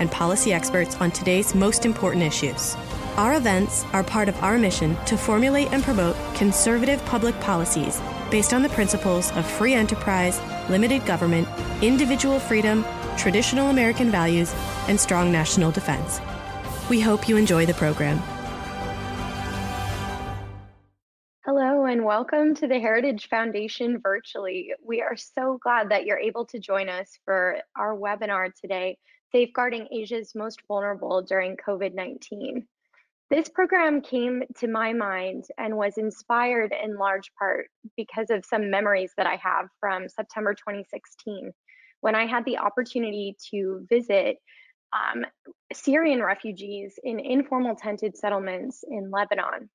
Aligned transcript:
and 0.00 0.10
policy 0.10 0.52
experts 0.52 0.96
on 1.00 1.12
today's 1.12 1.54
most 1.54 1.86
important 1.86 2.24
issues. 2.24 2.74
Our 3.16 3.34
events 3.34 3.84
are 3.92 4.02
part 4.02 4.28
of 4.28 4.42
our 4.42 4.58
mission 4.58 4.96
to 5.06 5.16
formulate 5.16 5.72
and 5.72 5.84
promote 5.84 6.16
conservative 6.34 7.04
public 7.04 7.38
policies 7.40 8.00
based 8.30 8.52
on 8.52 8.62
the 8.62 8.68
principles 8.70 9.30
of 9.32 9.46
free 9.46 9.74
enterprise, 9.74 10.40
limited 10.68 11.04
government, 11.06 11.46
individual 11.82 12.40
freedom, 12.40 12.84
traditional 13.16 13.68
American 13.68 14.10
values, 14.10 14.54
and 14.88 14.98
strong 14.98 15.30
national 15.30 15.70
defense. 15.70 16.20
We 16.88 17.00
hope 17.00 17.28
you 17.28 17.36
enjoy 17.36 17.66
the 17.66 17.74
program. 17.74 18.22
Hello 21.44 21.84
and 21.84 22.04
welcome 22.04 22.54
to 22.54 22.68
the 22.68 22.78
Heritage 22.78 23.28
Foundation 23.28 24.00
virtually. 24.00 24.72
We 24.84 25.02
are 25.02 25.16
so 25.16 25.58
glad 25.60 25.88
that 25.90 26.06
you're 26.06 26.18
able 26.18 26.46
to 26.46 26.58
join 26.60 26.88
us 26.88 27.18
for 27.24 27.58
our 27.76 27.96
webinar 27.96 28.54
today, 28.54 28.98
Safeguarding 29.32 29.88
Asia's 29.92 30.34
Most 30.34 30.60
Vulnerable 30.68 31.22
During 31.22 31.56
COVID-19. 31.56 32.64
This 33.30 33.48
program 33.48 34.00
came 34.00 34.42
to 34.58 34.66
my 34.66 34.92
mind 34.92 35.44
and 35.56 35.76
was 35.76 35.98
inspired 35.98 36.74
in 36.82 36.96
large 36.96 37.30
part 37.38 37.68
because 37.96 38.30
of 38.30 38.44
some 38.44 38.70
memories 38.70 39.12
that 39.16 39.26
I 39.26 39.36
have 39.36 39.68
from 39.78 40.08
September 40.08 40.54
2016, 40.54 41.52
when 42.00 42.14
I 42.14 42.26
had 42.26 42.44
the 42.44 42.58
opportunity 42.58 43.36
to 43.50 43.86
visit 43.88 44.38
um, 44.92 45.24
Syrian 45.72 46.22
refugees 46.22 46.98
in 47.04 47.20
informal 47.20 47.76
tented 47.76 48.16
settlements 48.16 48.82
in 48.88 49.10
Lebanon 49.10 49.70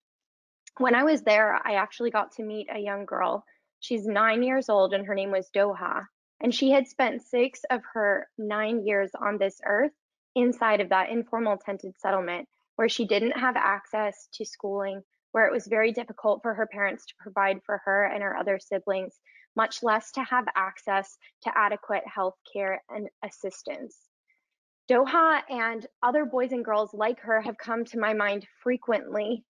when 0.77 0.95
I 0.95 1.03
was 1.03 1.21
there, 1.21 1.59
I 1.65 1.75
actually 1.75 2.11
got 2.11 2.33
to 2.33 2.43
meet 2.43 2.67
a 2.73 2.79
young 2.79 3.05
girl. 3.05 3.45
She's 3.79 4.05
nine 4.05 4.43
years 4.43 4.69
old 4.69 4.93
and 4.93 5.05
her 5.05 5.15
name 5.15 5.31
was 5.31 5.49
Doha. 5.55 6.05
And 6.45 6.53
she 6.53 6.69
had 6.69 6.88
spent 6.88 7.23
six 7.23 7.61
of 7.71 7.81
her 7.93 8.29
nine 8.38 8.85
years 8.85 9.09
on 9.19 9.39
this 9.39 9.59
earth 9.65 9.93
inside 10.35 10.79
of 10.79 10.89
that 10.89 11.09
informal 11.09 11.57
tented 11.57 11.97
settlement 11.97 12.47
where 12.75 12.88
she 12.88 13.07
didn't 13.07 13.31
have 13.31 13.55
access 13.55 14.27
to 14.33 14.45
schooling, 14.45 15.01
where 15.31 15.47
it 15.47 15.51
was 15.51 15.66
very 15.66 15.91
difficult 15.91 16.43
for 16.43 16.53
her 16.53 16.67
parents 16.67 17.03
to 17.07 17.16
provide 17.17 17.63
for 17.66 17.81
her 17.85 18.05
and 18.05 18.21
her 18.21 18.38
other 18.38 18.59
siblings, 18.59 19.19
much 19.55 19.81
less 19.81 20.11
to 20.11 20.23
have 20.23 20.45
access 20.55 21.17
to 21.41 21.57
adequate 21.57 22.03
health 22.05 22.35
care 22.53 22.83
and 22.89 23.09
assistance. 23.23 23.97
Doha 24.88 25.41
and 25.49 25.88
other 26.03 26.25
boys 26.25 26.51
and 26.51 26.63
girls 26.63 26.93
like 26.93 27.21
her 27.21 27.41
have 27.41 27.57
come 27.57 27.85
to 27.85 27.97
my 27.97 28.13
mind 28.13 28.45
frequently 28.61 29.43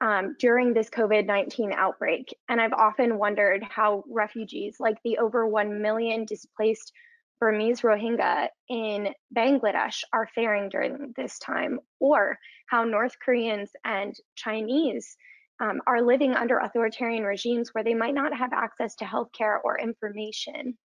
um, 0.00 0.36
during 0.38 0.74
this 0.74 0.90
COVID 0.90 1.26
19 1.26 1.72
outbreak. 1.72 2.34
And 2.48 2.60
I've 2.60 2.72
often 2.72 3.18
wondered 3.18 3.62
how 3.62 4.04
refugees, 4.08 4.76
like 4.80 4.98
the 5.04 5.18
over 5.18 5.46
1 5.46 5.80
million 5.80 6.24
displaced 6.24 6.92
Burmese 7.40 7.80
Rohingya 7.82 8.48
in 8.68 9.12
Bangladesh, 9.36 10.02
are 10.12 10.28
faring 10.34 10.68
during 10.68 11.12
this 11.16 11.38
time, 11.38 11.80
or 12.00 12.38
how 12.68 12.84
North 12.84 13.16
Koreans 13.24 13.70
and 13.84 14.14
Chinese 14.36 15.16
um, 15.60 15.80
are 15.86 16.02
living 16.02 16.34
under 16.34 16.58
authoritarian 16.58 17.24
regimes 17.24 17.70
where 17.72 17.84
they 17.84 17.94
might 17.94 18.14
not 18.14 18.36
have 18.36 18.52
access 18.52 18.94
to 18.96 19.04
healthcare 19.04 19.58
or 19.62 19.78
information. 19.78 20.76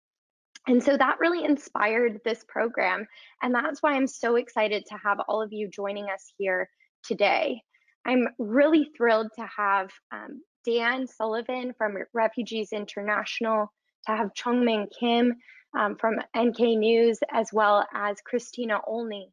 And 0.67 0.83
so 0.83 0.97
that 0.97 1.19
really 1.19 1.43
inspired 1.43 2.19
this 2.23 2.43
program. 2.47 3.07
And 3.41 3.53
that's 3.55 3.81
why 3.81 3.93
I'm 3.93 4.07
so 4.07 4.35
excited 4.35 4.85
to 4.87 4.97
have 5.03 5.19
all 5.27 5.41
of 5.41 5.51
you 5.51 5.67
joining 5.67 6.09
us 6.09 6.31
here 6.37 6.69
today. 7.03 7.63
I'm 8.05 8.27
really 8.37 8.89
thrilled 8.95 9.31
to 9.37 9.47
have 9.55 9.91
um, 10.11 10.41
Dan 10.65 11.07
Sullivan 11.07 11.73
from 11.77 11.97
Refugees 12.13 12.71
International, 12.71 13.71
to 14.07 14.15
have 14.15 14.33
Jeongmin 14.33 14.87
Kim 14.97 15.35
um, 15.77 15.95
from 15.97 16.15
NK 16.37 16.59
News, 16.59 17.19
as 17.31 17.51
well 17.53 17.85
as 17.93 18.17
Kristina 18.21 18.79
Olney. 18.87 19.31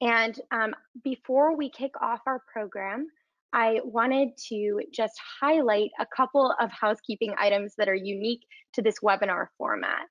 And 0.00 0.38
um, 0.50 0.74
before 1.04 1.56
we 1.56 1.70
kick 1.70 1.92
off 2.00 2.20
our 2.26 2.42
program, 2.52 3.06
I 3.52 3.80
wanted 3.84 4.30
to 4.48 4.80
just 4.92 5.14
highlight 5.40 5.90
a 5.98 6.06
couple 6.14 6.54
of 6.60 6.70
housekeeping 6.70 7.34
items 7.38 7.74
that 7.76 7.88
are 7.88 7.94
unique 7.94 8.42
to 8.74 8.82
this 8.82 9.00
webinar 9.00 9.46
format. 9.58 10.06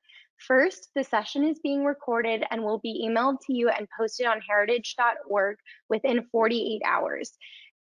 First, 0.47 0.89
the 0.95 1.03
session 1.03 1.43
is 1.43 1.59
being 1.59 1.83
recorded 1.83 2.43
and 2.49 2.63
will 2.63 2.79
be 2.79 3.05
emailed 3.07 3.37
to 3.47 3.53
you 3.53 3.69
and 3.69 3.87
posted 3.97 4.25
on 4.25 4.39
heritage.org 4.47 5.57
within 5.89 6.27
48 6.31 6.81
hours 6.85 7.31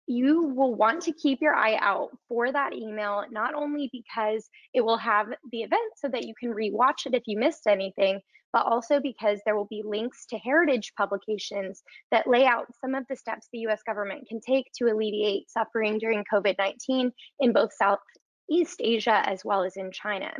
you 0.07 0.53
will 0.55 0.75
want 0.75 1.01
to 1.03 1.13
keep 1.13 1.41
your 1.41 1.55
eye 1.55 1.77
out 1.79 2.09
for 2.27 2.51
that 2.51 2.73
email, 2.73 3.23
not 3.31 3.53
only 3.53 3.89
because 3.91 4.49
it 4.73 4.81
will 4.81 4.97
have 4.97 5.27
the 5.51 5.61
event 5.61 5.93
so 5.95 6.09
that 6.09 6.25
you 6.25 6.33
can 6.39 6.53
rewatch 6.53 7.05
it 7.05 7.13
if 7.13 7.23
you 7.25 7.37
missed 7.37 7.67
anything, 7.67 8.19
but 8.51 8.65
also 8.65 8.99
because 8.99 9.39
there 9.45 9.55
will 9.55 9.67
be 9.69 9.81
links 9.83 10.25
to 10.27 10.37
heritage 10.37 10.93
publications 10.97 11.83
that 12.11 12.27
lay 12.27 12.45
out 12.45 12.67
some 12.79 12.95
of 12.95 13.05
the 13.09 13.15
steps 13.15 13.47
the 13.51 13.59
US 13.59 13.81
government 13.83 14.27
can 14.27 14.39
take 14.39 14.69
to 14.77 14.85
alleviate 14.85 15.49
suffering 15.49 15.97
during 15.97 16.23
COVID 16.31 16.55
19 16.57 17.11
in 17.39 17.53
both 17.53 17.71
Southeast 17.73 18.79
Asia 18.79 19.23
as 19.25 19.43
well 19.43 19.63
as 19.63 19.75
in 19.77 19.91
China. 19.91 20.31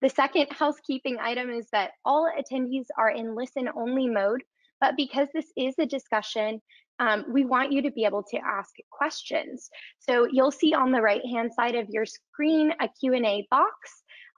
The 0.00 0.08
second 0.08 0.48
housekeeping 0.50 1.18
item 1.20 1.50
is 1.50 1.68
that 1.70 1.92
all 2.04 2.28
attendees 2.28 2.86
are 2.98 3.10
in 3.10 3.36
listen 3.36 3.68
only 3.76 4.08
mode, 4.08 4.42
but 4.80 4.96
because 4.96 5.28
this 5.32 5.52
is 5.56 5.74
a 5.78 5.86
discussion, 5.86 6.60
um, 7.02 7.24
we 7.28 7.44
want 7.44 7.72
you 7.72 7.82
to 7.82 7.90
be 7.90 8.04
able 8.04 8.22
to 8.22 8.38
ask 8.38 8.70
questions. 8.90 9.68
So 9.98 10.28
you'll 10.30 10.52
see 10.52 10.72
on 10.72 10.92
the 10.92 11.02
right 11.02 11.24
hand 11.26 11.50
side 11.52 11.74
of 11.74 11.88
your 11.88 12.06
screen 12.06 12.72
a 12.80 12.88
Q&A 13.00 13.44
box. 13.50 13.74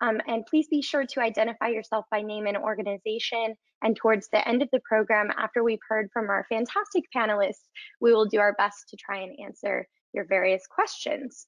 Um, 0.01 0.19
and 0.27 0.47
please 0.47 0.67
be 0.69 0.81
sure 0.81 1.05
to 1.05 1.21
identify 1.21 1.69
yourself 1.69 2.07
by 2.11 2.23
name 2.23 2.47
and 2.47 2.57
organization. 2.57 3.55
And 3.83 3.95
towards 3.95 4.29
the 4.33 4.47
end 4.49 4.63
of 4.63 4.71
the 4.73 4.81
program, 4.89 5.29
after 5.37 5.63
we've 5.63 5.87
heard 5.87 6.09
from 6.11 6.31
our 6.31 6.47
fantastic 6.49 7.05
panelists, 7.15 7.69
we 8.01 8.15
will 8.15 8.25
do 8.25 8.41
our 8.41 8.55
best 8.55 8.89
to 8.89 8.97
try 8.97 9.19
and 9.19 9.39
answer 9.45 9.87
your 10.15 10.25
various 10.25 10.67
questions. 10.67 11.47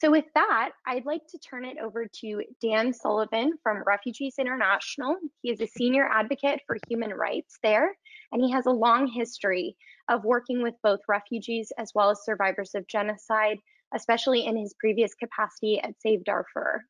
So 0.00 0.10
with 0.10 0.24
that, 0.34 0.70
I'd 0.86 1.04
like 1.04 1.26
to 1.28 1.38
turn 1.38 1.64
it 1.64 1.76
over 1.78 2.06
to 2.20 2.42
Dan 2.60 2.92
Sullivan 2.92 3.52
from 3.62 3.82
Refugees 3.86 4.36
International. 4.38 5.16
He 5.42 5.50
is 5.50 5.60
a 5.60 5.66
senior 5.66 6.08
advocate 6.08 6.60
for 6.66 6.78
human 6.88 7.12
rights 7.12 7.58
there, 7.62 7.96
and 8.32 8.42
he 8.42 8.50
has 8.50 8.66
a 8.66 8.70
long 8.70 9.06
history 9.06 9.76
of 10.08 10.24
working 10.24 10.62
with 10.62 10.74
both 10.82 11.00
refugees 11.08 11.72
as 11.78 11.92
well 11.94 12.10
as 12.10 12.24
survivors 12.24 12.74
of 12.74 12.86
genocide, 12.86 13.58
especially 13.94 14.46
in 14.46 14.56
his 14.56 14.74
previous 14.74 15.14
capacity 15.14 15.80
at 15.80 16.00
Save 16.00 16.24
Darfur. 16.24 16.84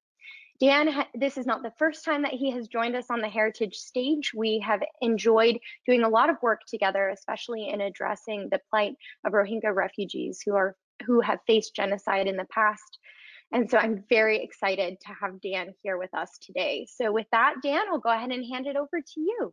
Dan, 0.60 1.06
this 1.14 1.38
is 1.38 1.46
not 1.46 1.62
the 1.62 1.72
first 1.78 2.04
time 2.04 2.20
that 2.22 2.34
he 2.34 2.50
has 2.50 2.68
joined 2.68 2.94
us 2.94 3.06
on 3.08 3.20
the 3.20 3.28
Heritage 3.28 3.76
stage. 3.76 4.32
We 4.34 4.58
have 4.58 4.82
enjoyed 5.00 5.58
doing 5.86 6.02
a 6.02 6.08
lot 6.08 6.28
of 6.28 6.36
work 6.42 6.60
together, 6.68 7.08
especially 7.08 7.70
in 7.70 7.80
addressing 7.80 8.50
the 8.50 8.60
plight 8.68 8.92
of 9.24 9.32
Rohingya 9.32 9.74
refugees 9.74 10.42
who 10.44 10.54
are 10.54 10.76
who 11.06 11.20
have 11.20 11.38
faced 11.46 11.74
genocide 11.74 12.26
in 12.26 12.36
the 12.36 12.46
past. 12.46 12.98
And 13.52 13.68
so 13.68 13.78
I'm 13.78 14.04
very 14.08 14.42
excited 14.42 14.98
to 15.00 15.08
have 15.20 15.40
Dan 15.40 15.74
here 15.82 15.98
with 15.98 16.14
us 16.14 16.38
today. 16.40 16.86
So 16.88 17.12
with 17.12 17.26
that, 17.32 17.56
Dan, 17.62 17.82
I'll 17.91 17.98
go 17.98 18.10
ahead 18.10 18.30
and 18.30 18.44
hand 18.44 18.66
it 18.66 18.76
over 18.76 19.00
to 19.00 19.20
you. 19.20 19.52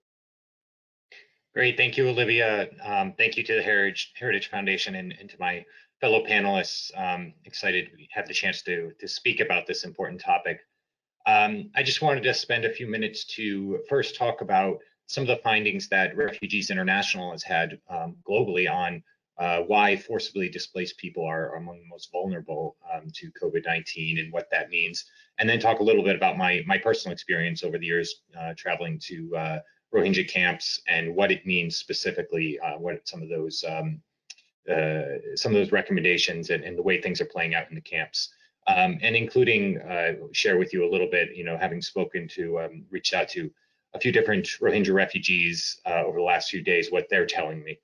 Great, 1.55 1.77
thank 1.77 1.97
you, 1.97 2.07
Olivia. 2.07 2.67
Um, 2.83 3.15
thank 3.17 3.35
you 3.35 3.43
to 3.43 3.55
the 3.55 3.63
Heritage, 3.63 4.13
Heritage 4.15 4.51
Foundation 4.51 4.93
and, 4.93 5.13
and, 5.19 5.27
to 5.31 5.35
my 5.39 5.65
fellow 5.99 6.23
panelists. 6.23 6.91
Um, 6.95 7.33
excited 7.45 7.89
to 7.97 8.05
have 8.11 8.27
the 8.27 8.33
chance 8.35 8.61
to, 8.63 8.91
to 8.99 9.07
speak 9.07 9.39
about 9.39 9.65
this 9.65 9.83
important 9.83 10.21
topic. 10.21 10.59
Um, 11.25 11.71
I 11.75 11.81
just 11.81 12.03
wanted 12.03 12.21
to 12.23 12.33
spend 12.35 12.65
a 12.65 12.71
few 12.71 12.85
minutes 12.85 13.25
to 13.35 13.79
first 13.89 14.15
talk 14.15 14.41
about 14.41 14.77
some 15.07 15.23
of 15.23 15.27
the 15.27 15.37
findings 15.37 15.87
that 15.89 16.15
Refugees 16.15 16.69
International 16.69 17.31
has 17.31 17.41
had 17.41 17.79
um, 17.89 18.17
globally 18.29 18.71
on 18.71 19.01
uh, 19.39 19.59
why 19.61 19.95
forcibly 19.95 20.49
displaced 20.49 20.97
people 20.97 21.25
are 21.25 21.55
among 21.55 21.79
the 21.79 21.87
most 21.87 22.11
vulnerable 22.11 22.75
um, 22.93 23.03
to 23.13 23.31
COVID-19 23.41 24.19
and 24.19 24.33
what 24.33 24.49
that 24.51 24.69
means, 24.69 25.05
and 25.37 25.47
then 25.47 25.59
talk 25.59 25.79
a 25.79 25.83
little 25.83 26.03
bit 26.03 26.15
about 26.15 26.37
my 26.37 26.63
my 26.65 26.77
personal 26.77 27.13
experience 27.13 27.63
over 27.63 27.77
the 27.77 27.85
years 27.85 28.21
uh, 28.39 28.53
traveling 28.57 28.97
to 28.99 29.35
uh, 29.35 29.59
Rohingya 29.93 30.27
camps 30.27 30.81
and 30.87 31.15
what 31.15 31.31
it 31.31 31.45
means 31.45 31.77
specifically, 31.77 32.59
uh, 32.59 32.77
what 32.79 33.07
some 33.07 33.21
of 33.21 33.29
those 33.29 33.63
um, 33.67 34.01
uh, 34.71 35.35
some 35.35 35.51
of 35.53 35.59
those 35.59 35.71
recommendations 35.71 36.49
and, 36.49 36.63
and, 36.63 36.77
the 36.77 36.81
way 36.81 36.99
things 36.99 37.21
are 37.21 37.25
playing 37.25 37.55
out 37.55 37.69
in 37.69 37.75
the 37.75 37.79
camps, 37.81 38.33
um, 38.67 38.97
and 39.01 39.15
including 39.15 39.79
uh, 39.81 40.13
share 40.33 40.57
with 40.57 40.73
you 40.73 40.83
a 40.83 40.91
little 40.91 41.09
bit, 41.09 41.33
you 41.33 41.45
know, 41.45 41.57
having 41.57 41.81
spoken 41.81 42.27
to 42.27 42.59
um, 42.59 42.83
reached 42.89 43.13
out 43.13 43.29
to 43.29 43.49
a 43.93 43.99
few 43.99 44.11
different 44.11 44.45
Rohingya 44.59 44.93
refugees 44.93 45.79
over 45.85 46.17
the 46.17 46.23
last 46.23 46.49
few 46.49 46.61
days, 46.61 46.91
what 46.91 47.07
they're 47.09 47.25
telling 47.25 47.63
me. 47.63 47.79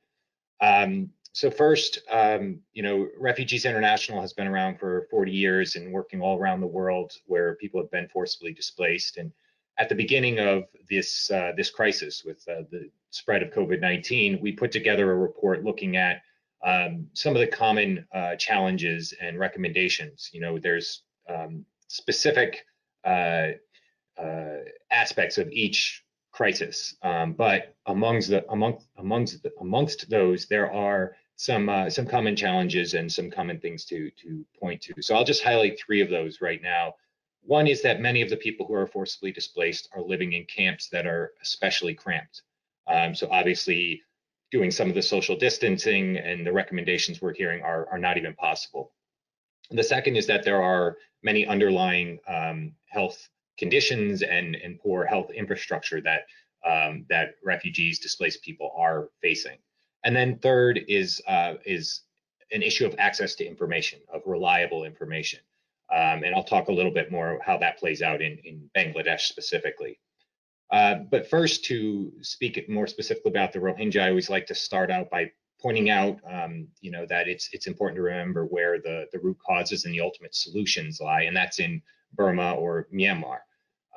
Um, 0.60 1.10
so 1.34 1.50
first, 1.50 1.98
um, 2.12 2.60
you 2.74 2.84
know, 2.84 3.10
Refugees 3.18 3.66
International 3.66 4.22
has 4.22 4.34
been 4.34 4.46
around 4.46 4.78
for 4.78 5.08
40 5.10 5.32
years 5.32 5.76
and 5.76 5.92
working 5.92 6.22
all 6.22 6.38
around 6.38 6.62
the 6.62 6.68
world 6.68 7.14
where 7.26 7.56
people 7.56 7.82
have 7.82 7.90
been 7.90 8.08
forcibly 8.10 8.54
displaced. 8.54 9.18
And 9.18 9.32
at 9.80 9.90
the 9.90 9.96
beginning 9.96 10.38
of 10.38 10.66
this 10.92 11.32
uh, 11.32 11.54
this 11.58 11.72
crisis 11.72 12.24
with 12.24 12.48
uh, 12.48 12.62
the 12.70 12.92
spread 13.10 13.42
of 13.42 13.50
COVID-19, 13.50 14.42
we 14.42 14.52
put 14.52 14.72
together 14.72 15.12
a 15.12 15.16
report 15.16 15.64
looking 15.64 15.98
at 15.98 16.22
um, 16.64 17.08
some 17.14 17.36
of 17.36 17.40
the 17.40 17.48
common 17.48 18.06
uh, 18.14 18.36
challenges 18.36 19.12
and 19.20 19.40
recommendations. 19.40 20.30
You 20.34 20.42
know, 20.42 20.60
there's 20.60 21.02
um, 21.28 21.66
specific 21.88 22.64
uh, 23.04 23.48
uh, 24.22 24.58
aspects 24.92 25.40
of 25.40 25.50
each 25.50 26.04
crisis, 26.32 26.96
um, 27.02 27.34
but 27.34 27.76
amongst 27.88 28.30
the 28.30 28.48
amongst 28.52 28.86
amongst 28.98 29.42
the, 29.42 29.52
amongst 29.60 30.08
those, 30.12 30.46
there 30.46 30.72
are 30.72 31.16
some 31.44 31.68
uh, 31.68 31.90
some 31.90 32.08
common 32.08 32.38
challenges 32.38 32.94
and 32.94 33.12
some 33.12 33.30
common 33.30 33.60
things 33.60 33.84
to 33.84 34.10
to 34.12 34.46
point 34.58 34.82
to. 34.82 34.94
So 35.02 35.14
I'll 35.14 35.26
just 35.26 35.44
highlight 35.44 35.78
three 35.78 36.00
of 36.00 36.10
those 36.10 36.40
right 36.40 36.62
now. 36.62 36.96
One 37.42 37.68
is 37.68 37.82
that 37.82 38.00
many 38.00 38.22
of 38.22 38.30
the 38.30 38.38
people 38.38 38.66
who 38.66 38.76
are 38.76 38.88
forcibly 38.88 39.34
displaced 39.34 39.90
are 39.94 40.02
living 40.02 40.32
in 40.32 40.46
camps 40.46 40.88
that 40.94 41.06
are 41.06 41.34
especially 41.42 41.96
cramped. 41.96 42.44
Um, 42.88 43.14
so 43.14 43.28
obviously, 43.30 44.02
doing 44.52 44.72
some 44.72 44.88
of 44.88 44.96
the 44.96 45.02
social 45.02 45.36
distancing 45.36 46.16
and 46.16 46.48
the 46.48 46.54
recommendations 46.54 47.22
we're 47.22 47.34
hearing 47.34 47.62
are 47.62 47.90
are 47.92 48.00
not 48.00 48.18
even 48.18 48.34
possible. 48.36 48.94
The 49.70 49.84
second 49.84 50.16
is 50.16 50.28
that 50.28 50.46
there 50.46 50.64
are 50.64 50.96
many 51.24 51.46
underlying 51.46 52.20
um, 52.26 52.72
health 52.88 53.28
conditions 53.58 54.22
and 54.22 54.56
and 54.56 54.80
poor 54.80 55.06
health 55.06 55.30
infrastructure 55.32 56.00
that 56.00 56.22
um, 56.66 57.06
that 57.10 57.36
refugees, 57.44 58.00
displaced 58.00 58.44
people 58.44 58.72
are 58.78 59.10
facing. 59.22 59.58
And 60.04 60.16
then 60.16 60.40
third 60.40 60.82
is 60.88 61.22
uh, 61.28 61.56
is 61.66 62.02
an 62.52 62.62
issue 62.62 62.86
of 62.86 62.96
access 62.98 63.36
to 63.36 63.46
information, 63.46 64.00
of 64.14 64.22
reliable 64.26 64.84
information. 64.84 65.40
Um, 65.92 66.24
and 66.24 66.34
I'll 66.36 66.44
talk 66.44 66.68
a 66.68 66.72
little 66.74 66.92
bit 66.92 67.12
more 67.12 67.40
how 67.46 67.58
that 67.58 67.78
plays 67.78 68.02
out 68.02 68.22
in, 68.22 68.38
in 68.44 68.70
Bangladesh 68.76 69.22
specifically. 69.22 70.00
Uh, 70.72 70.96
but 71.12 71.30
first, 71.30 71.66
to 71.66 72.12
speak 72.22 72.68
more 72.68 72.88
specifically 72.88 73.32
about 73.32 73.54
the 73.54 73.60
Rohingya, 73.60 74.02
I 74.02 74.10
always 74.10 74.30
like 74.30 74.48
to 74.48 74.56
start 74.56 74.90
out 74.90 75.10
by 75.10 75.32
pointing 75.62 75.90
out, 75.90 76.20
um, 76.30 76.68
you 76.82 76.92
know, 76.92 77.06
that 77.06 77.28
it's 77.28 77.50
it's 77.54 77.68
important 77.68 77.98
to 77.98 78.02
remember 78.02 78.46
where 78.46 78.80
the 78.80 79.08
the 79.12 79.20
root 79.20 79.38
causes 79.46 79.86
and 79.86 79.94
the 79.94 80.02
ultimate 80.02 80.36
solutions 80.36 81.00
lie, 81.00 81.24
and 81.24 81.36
that's 81.36 81.60
in 81.60 81.82
Burma 82.14 82.54
or 82.54 82.88
Myanmar. 82.94 83.40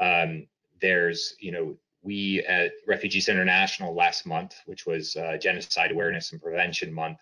Um, 0.00 0.46
there's, 0.80 1.34
you 1.40 1.52
know, 1.52 1.76
we 2.06 2.44
at 2.46 2.72
Refugees 2.86 3.28
International 3.28 3.94
last 3.94 4.26
month, 4.26 4.54
which 4.66 4.86
was 4.86 5.16
uh, 5.16 5.36
Genocide 5.36 5.90
Awareness 5.90 6.32
and 6.32 6.40
Prevention 6.40 6.92
Month, 6.92 7.18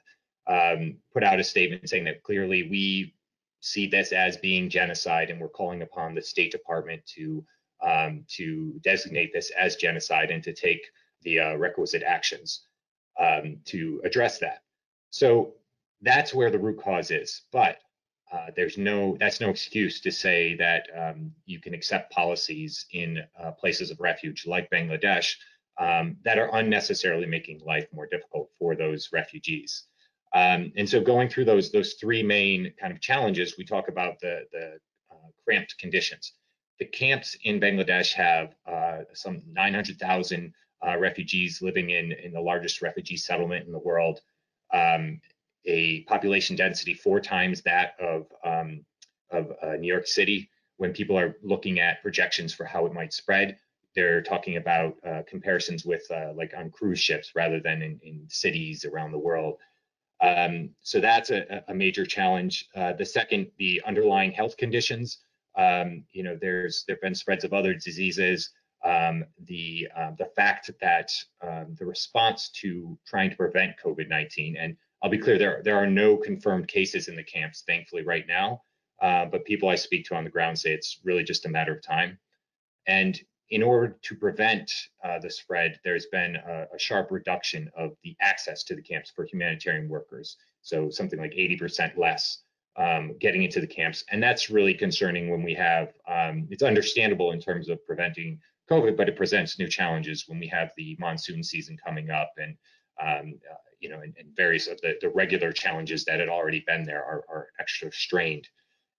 um, 0.47 0.99
put 1.13 1.25
out 1.25 1.41
a 1.41 1.45
statement 1.45 1.89
saying 1.89 2.05
that 2.05 2.23
clearly 2.23 2.69
we 2.69 3.15
see 3.61 3.87
this 3.87 4.13
as 4.13 4.37
being 4.37 4.69
genocide, 4.69 5.31
and 5.31 5.41
we're 5.41 5.49
calling 5.49 5.81
upon 5.81 6.15
the 6.15 6.21
State 6.21 6.53
Department 6.53 7.03
to 7.07 7.45
um, 7.83 8.25
to 8.29 8.79
designate 8.83 9.33
this 9.33 9.51
as 9.59 9.77
genocide 9.77 10.31
and 10.31 10.43
to 10.45 10.53
take 10.53 10.83
the 11.23 11.41
uh, 11.41 11.55
requisite 11.57 12.03
actions 12.03 12.67
um, 13.19 13.57
to 13.65 14.01
address 14.05 14.39
that. 14.39 14.63
So 15.11 15.55
that's 16.03 16.35
where 16.35 16.51
the 16.51 16.59
root 16.59 16.81
cause 16.83 17.11
is. 17.11 17.43
But 17.53 17.79
uh, 18.33 18.47
there's 18.57 18.79
no 18.79 19.17
that's 19.21 19.41
no 19.41 19.51
excuse 19.51 20.01
to 20.01 20.11
say 20.11 20.55
that 20.57 20.87
um, 20.97 21.33
you 21.47 21.61
can 21.61 21.75
accept 21.75 22.13
policies 22.13 22.87
in 22.93 23.23
uh, 23.41 23.53
places 23.53 23.91
of 23.91 24.01
refuge 24.01 24.47
like 24.47 24.71
Bangladesh 24.71 25.35
um, 25.79 26.17
that 26.25 26.39
are 26.39 26.55
unnecessarily 26.57 27.27
making 27.27 27.61
life 27.65 27.87
more 27.93 28.07
difficult 28.07 28.51
for 28.59 28.75
those 28.75 29.11
refugees. 29.13 29.85
Um, 30.35 30.73
and 30.77 30.89
so 30.89 31.01
going 31.01 31.29
through 31.29 31.45
those 31.45 31.71
those 31.71 31.95
three 31.95 32.23
main 32.23 32.73
kind 32.81 32.93
of 32.93 33.01
challenges, 33.01 33.57
we 33.59 33.65
talk 33.65 33.89
about 33.89 34.19
the 34.21 34.45
the 34.53 34.79
uh, 35.11 35.29
cramped 35.45 35.79
conditions. 35.79 36.33
The 36.81 36.87
camps 36.87 37.37
in 37.45 37.61
Bangladesh 37.61 38.13
have 38.15 38.57
uh, 38.67 39.03
some 39.13 39.43
900,000 39.53 40.53
uh, 40.85 40.99
refugees 40.99 41.63
living 41.63 41.91
in 41.91 42.13
in 42.13 42.33
the 42.33 42.41
largest 42.41 42.83
refugee 42.83 43.17
settlement 43.17 43.67
in 43.67 43.73
the 43.73 43.79
world. 43.79 44.21
Um, 44.73 45.21
a 45.67 46.03
population 46.03 46.57
density 46.57 46.95
four 46.95 47.21
times 47.21 47.63
that 47.63 47.95
of 48.01 48.27
um, 48.45 48.85
of 49.31 49.53
uh, 49.63 49.77
New 49.77 49.89
York 49.89 50.07
City. 50.07 50.51
When 50.77 50.93
people 50.93 51.17
are 51.19 51.37
looking 51.43 51.79
at 51.79 52.03
projections 52.03 52.53
for 52.53 52.65
how 52.65 52.85
it 52.85 52.93
might 52.93 53.13
spread, 53.13 53.57
they're 53.95 54.23
talking 54.23 54.57
about 54.57 54.97
uh, 55.07 55.23
comparisons 55.29 55.85
with 55.85 56.03
uh, 56.11 56.33
like 56.35 56.53
on 56.57 56.71
cruise 56.71 56.99
ships 56.99 57.33
rather 57.35 57.61
than 57.61 57.83
in, 57.83 58.01
in 58.03 58.27
cities 58.29 58.85
around 58.85 59.13
the 59.13 59.19
world. 59.19 59.59
Um, 60.21 60.71
so 60.81 61.01
that's 61.01 61.31
a, 61.31 61.63
a 61.69 61.75
major 61.75 62.07
challenge. 62.07 62.69
Uh, 62.75 62.93
the 62.95 63.05
second, 63.05 63.51
the 63.59 63.83
underlying 63.87 64.33
health 64.33 64.57
conditions. 64.57 65.19
Um, 65.57 66.05
you 66.13 66.23
know, 66.23 66.37
there's 66.41 66.85
there've 66.87 67.01
been 67.01 67.15
spreads 67.15 67.45
of 67.45 67.53
other 67.53 67.75
diseases. 67.75 68.51
Um, 68.85 69.25
the 69.47 69.89
uh, 69.97 70.11
the 70.19 70.29
fact 70.37 70.71
that 70.81 71.11
um, 71.43 71.75
the 71.79 71.87
response 71.87 72.51
to 72.61 72.99
trying 73.07 73.31
to 73.31 73.37
prevent 73.37 73.77
COVID-19 73.83 74.57
and 74.59 74.77
I'll 75.05 75.11
be 75.11 75.19
clear, 75.19 75.37
there, 75.37 75.61
there 75.63 75.77
are 75.77 75.87
no 75.87 76.17
confirmed 76.17 76.67
cases 76.67 77.09
in 77.09 77.17
the 77.17 77.23
camps, 77.23 77.63
thankfully, 77.67 78.05
right 78.05 78.25
now. 78.27 78.63
Uh, 79.03 79.27
but 79.27 79.45
people 79.45 79.69
I 79.69 79.75
speak 79.75 80.07
to 80.07 80.15
on 80.15 80.25
the 80.25 80.31
ground 80.31 80.59
say 80.59 80.73
it's 80.73 81.01
really 81.05 81.23
just 81.23 81.45
a 81.45 81.51
matter 81.51 81.75
of 81.75 81.83
time. 81.83 82.19
And 82.87 83.21
in 83.51 83.63
order 83.63 83.99
to 84.01 84.15
prevent 84.15 84.73
uh, 85.05 85.19
the 85.19 85.31
spread, 85.31 85.79
there's 85.85 86.07
been 86.07 86.37
a, 86.37 86.65
a, 86.75 86.79
sharp 86.79 87.11
reduction 87.11 87.71
of 87.77 87.91
the 88.03 88.17
access 88.23 88.65
to 88.65 88.75
the 88.75 88.81
camps 88.81 89.13
for 89.15 89.27
humanitarian 89.27 89.91
workers. 89.91 90.39
So 90.63 90.89
something 90.89 91.21
like 91.21 91.33
80% 91.33 91.99
less 91.99 92.39
um, 92.79 93.15
getting 93.21 93.43
into 93.43 93.61
the 93.61 93.67
camps. 93.67 94.05
And 94.11 94.23
that's 94.23 94.49
really 94.49 94.73
concerning 94.73 95.29
when 95.29 95.43
we 95.43 95.53
have, 95.53 95.93
um, 96.09 96.49
it's 96.51 96.63
understandable 96.63 97.33
in 97.33 97.41
terms 97.41 97.69
of 97.69 97.85
preventing 97.85 98.41
COVID, 98.71 98.97
but 98.97 99.11
it 99.11 99.17
presents 99.17 99.59
new 99.59 99.69
challenges 99.69 100.25
when 100.27 100.39
we 100.39 100.49
have 100.49 100.71
the 100.79 100.97
monsoon 100.99 101.43
season 101.43 101.77
coming 101.85 102.09
up 102.09 102.33
and 102.39 102.57
um, 103.01 103.39
uh, 103.51 103.57
you 103.81 103.89
know, 103.89 104.01
and, 104.01 104.15
and 104.19 104.35
various 104.37 104.67
of 104.67 104.81
the, 104.81 104.97
the 105.01 105.09
regular 105.11 105.53
challenges 105.53 106.05
that 106.05 106.21
had 106.21 106.29
already 106.29 106.65
been 106.67 106.85
there 106.85 107.05
are, 107.05 107.25
are 107.29 107.49
extra 107.61 107.93
strained. 107.93 108.49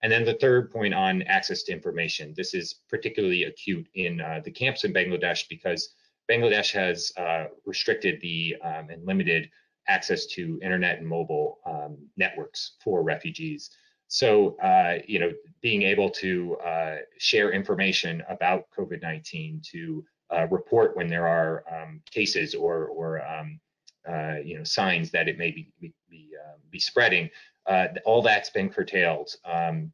And 0.04 0.12
then 0.12 0.26
the 0.26 0.36
third 0.36 0.72
point 0.72 0.94
on 0.94 1.24
access 1.24 1.64
to 1.64 1.72
information. 1.72 2.34
This 2.38 2.54
is 2.54 2.82
particularly 2.90 3.46
acute 3.46 3.88
in 3.96 4.22
uh, 4.22 4.42
the 4.44 4.52
camps 4.52 4.84
in 4.84 4.94
Bangladesh 4.94 5.50
because 5.50 5.96
Bangladesh 6.30 6.72
has 6.74 7.12
uh, 7.18 7.46
restricted 7.66 8.22
the 8.22 8.56
um, 8.64 8.90
and 8.90 9.06
limited 9.06 9.50
access 9.88 10.26
to 10.26 10.60
internet 10.62 11.00
and 11.00 11.08
mobile 11.08 11.60
um, 11.66 11.98
networks 12.18 12.74
for 12.84 13.04
refugees. 13.04 13.72
So, 14.08 14.56
uh, 14.58 15.00
you 15.08 15.20
know, 15.20 15.32
being 15.62 15.82
able 15.84 16.10
to 16.12 16.58
uh, 16.66 16.96
share 17.18 17.52
information 17.52 18.24
about 18.30 18.66
COVID-19, 18.78 19.64
to 19.72 20.06
uh, 20.32 20.48
report 20.50 20.96
when 20.96 21.08
there 21.08 21.28
are 21.28 21.64
um, 21.72 22.02
cases 22.12 22.56
or, 22.56 22.86
or 22.88 23.26
um, 23.26 23.60
uh, 24.08 24.36
you 24.44 24.58
know 24.58 24.64
signs 24.64 25.12
that 25.12 25.28
it 25.28 25.38
may 25.38 25.52
be 25.52 25.72
be, 25.80 25.94
be, 26.10 26.30
uh, 26.44 26.58
be 26.70 26.80
spreading. 26.80 27.30
Uh, 27.66 27.88
all 28.06 28.22
that's 28.22 28.50
been 28.52 28.70
curtailed. 28.70 29.32
Um, 29.44 29.92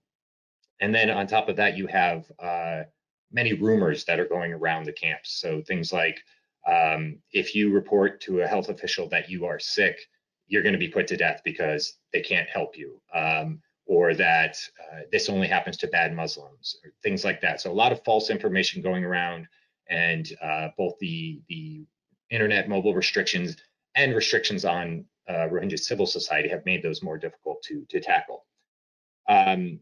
and 0.81 0.93
then 0.93 1.09
on 1.09 1.27
top 1.27 1.47
of 1.47 1.55
that, 1.55 1.77
you 1.77 1.87
have 1.87 2.29
uh, 2.39 2.83
many 3.31 3.53
rumors 3.53 4.03
that 4.05 4.19
are 4.19 4.25
going 4.25 4.51
around 4.51 4.85
the 4.85 4.91
camps. 4.91 5.39
So 5.39 5.61
things 5.61 5.93
like 5.93 6.19
um, 6.67 7.17
if 7.31 7.55
you 7.55 7.71
report 7.71 8.19
to 8.21 8.41
a 8.41 8.47
health 8.47 8.69
official 8.69 9.07
that 9.09 9.29
you 9.29 9.45
are 9.45 9.59
sick, 9.59 9.99
you're 10.47 10.63
going 10.63 10.73
to 10.73 10.79
be 10.79 10.89
put 10.89 11.07
to 11.07 11.17
death 11.17 11.41
because 11.45 11.97
they 12.11 12.21
can't 12.21 12.49
help 12.49 12.77
you. 12.77 13.01
Um, 13.13 13.61
or 13.85 14.13
that 14.13 14.57
uh, 14.79 15.01
this 15.11 15.27
only 15.27 15.47
happens 15.47 15.75
to 15.77 15.87
bad 15.87 16.15
Muslims, 16.15 16.77
or 16.83 16.91
things 17.03 17.25
like 17.25 17.41
that. 17.41 17.59
So 17.59 17.71
a 17.71 17.73
lot 17.73 17.91
of 17.91 18.03
false 18.05 18.29
information 18.29 18.81
going 18.81 19.03
around, 19.03 19.47
and 19.89 20.31
uh, 20.41 20.69
both 20.77 20.97
the 20.99 21.41
the 21.49 21.83
internet 22.29 22.69
mobile 22.69 22.93
restrictions 22.93 23.57
and 23.95 24.15
restrictions 24.15 24.65
on 24.65 25.05
uh, 25.27 25.48
Rohingya 25.50 25.79
civil 25.79 26.05
society 26.05 26.50
have 26.50 26.65
made 26.65 26.83
those 26.83 27.03
more 27.03 27.17
difficult 27.17 27.62
to, 27.63 27.86
to 27.89 28.00
tackle. 28.00 28.45
Um, 29.29 29.79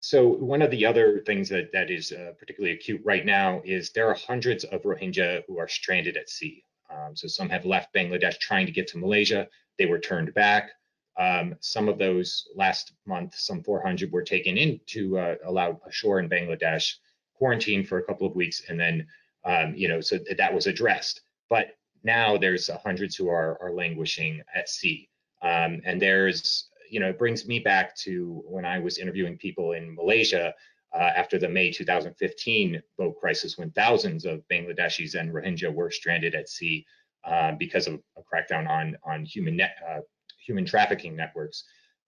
so 0.00 0.28
one 0.28 0.62
of 0.62 0.70
the 0.70 0.86
other 0.86 1.22
things 1.26 1.48
that, 1.48 1.72
that 1.72 1.90
is 1.90 2.12
uh, 2.12 2.32
particularly 2.38 2.74
acute 2.74 3.00
right 3.04 3.26
now 3.26 3.60
is 3.64 3.90
there 3.90 4.08
are 4.08 4.14
hundreds 4.14 4.64
of 4.64 4.82
Rohingya 4.82 5.42
who 5.46 5.58
are 5.58 5.68
stranded 5.68 6.16
at 6.16 6.28
sea. 6.28 6.64
Um, 6.90 7.16
so 7.16 7.26
some 7.26 7.48
have 7.48 7.64
left 7.64 7.94
Bangladesh 7.94 8.38
trying 8.38 8.66
to 8.66 8.72
get 8.72 8.86
to 8.88 8.98
Malaysia. 8.98 9.48
They 9.78 9.86
were 9.86 9.98
turned 9.98 10.32
back. 10.34 10.70
Um, 11.18 11.56
some 11.60 11.88
of 11.88 11.98
those 11.98 12.46
last 12.54 12.92
month, 13.06 13.34
some 13.34 13.62
400 13.62 14.12
were 14.12 14.22
taken 14.22 14.58
into 14.58 15.18
uh, 15.18 15.36
allowed 15.44 15.78
ashore 15.86 16.20
in 16.20 16.28
Bangladesh, 16.28 16.94
quarantined 17.34 17.88
for 17.88 17.98
a 17.98 18.02
couple 18.02 18.26
of 18.26 18.36
weeks, 18.36 18.62
and 18.68 18.78
then 18.78 19.06
um, 19.44 19.74
you 19.74 19.88
know 19.88 20.00
so 20.00 20.18
that 20.36 20.52
was 20.54 20.66
addressed. 20.66 21.22
But 21.48 21.68
now 22.06 22.38
there's 22.38 22.70
hundreds 22.82 23.16
who 23.16 23.28
are, 23.28 23.58
are 23.60 23.72
languishing 23.72 24.40
at 24.54 24.68
sea. 24.68 25.08
Um, 25.42 25.82
and 25.84 26.00
there's, 26.00 26.68
you 26.90 27.00
know, 27.00 27.10
it 27.10 27.18
brings 27.18 27.46
me 27.46 27.58
back 27.58 27.94
to 27.96 28.42
when 28.46 28.64
I 28.64 28.78
was 28.78 28.98
interviewing 28.98 29.36
people 29.36 29.72
in 29.72 29.94
Malaysia. 29.94 30.54
uh, 30.94 31.12
after 31.14 31.38
the 31.38 31.48
May 31.48 31.70
2015 31.70 32.80
boat 32.96 33.20
crisis 33.20 33.58
when 33.58 33.70
thousands 33.72 34.24
of 34.24 34.46
Bangladeshis 34.48 35.14
and 35.14 35.32
Rohingya 35.32 35.72
were 35.72 35.90
stranded 35.90 36.34
at 36.34 36.48
sea 36.48 36.86
uh, 37.24 37.52
because 37.52 37.86
of 37.86 38.00
a 38.16 38.22
crackdown 38.22 38.68
on, 38.68 38.96
on 39.04 39.24
human, 39.24 39.56
net, 39.56 39.76
uh, 39.86 40.00
human 40.38 40.64
trafficking 40.64 41.14
networks. 41.14 41.64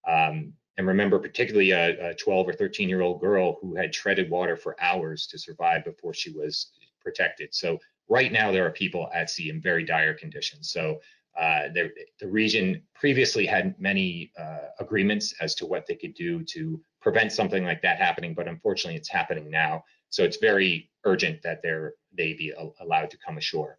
Um, 0.06 0.54
and 0.78 0.86
remember 0.86 1.18
particularly 1.18 1.72
a, 1.72 2.10
a 2.10 2.14
12 2.14 2.48
or 2.48 2.52
13 2.52 2.88
year 2.88 3.02
old 3.02 3.20
girl 3.20 3.58
who 3.60 3.74
had 3.74 3.92
treaded 3.92 4.30
water 4.30 4.56
for 4.56 4.80
hours 4.80 5.26
to 5.26 5.38
survive 5.38 5.84
before 5.84 6.14
she 6.14 6.30
was 6.30 6.70
protected. 7.02 7.52
So 7.52 7.78
right 8.08 8.32
now 8.32 8.50
there 8.50 8.66
are 8.66 8.70
people 8.70 9.08
at 9.14 9.30
sea 9.30 9.50
in 9.50 9.60
very 9.60 9.84
dire 9.84 10.14
conditions. 10.14 10.70
So 10.70 11.00
uh, 11.38 11.68
the, 11.74 11.90
the, 12.18 12.26
region 12.26 12.82
previously 12.94 13.46
had 13.46 13.78
many 13.78 14.32
uh, 14.36 14.70
agreements 14.80 15.34
as 15.40 15.54
to 15.54 15.66
what 15.66 15.86
they 15.86 15.94
could 15.94 16.14
do 16.14 16.42
to 16.42 16.80
prevent 17.00 17.30
something 17.30 17.64
like 17.64 17.80
that 17.82 17.98
happening, 17.98 18.34
but 18.34 18.48
unfortunately 18.48 18.96
it's 18.96 19.08
happening 19.08 19.48
now. 19.48 19.84
So 20.10 20.24
it's 20.24 20.38
very 20.38 20.90
urgent 21.04 21.40
that 21.42 21.62
they 21.62 22.32
be 22.32 22.52
allowed 22.80 23.10
to 23.10 23.18
come 23.24 23.38
ashore. 23.38 23.78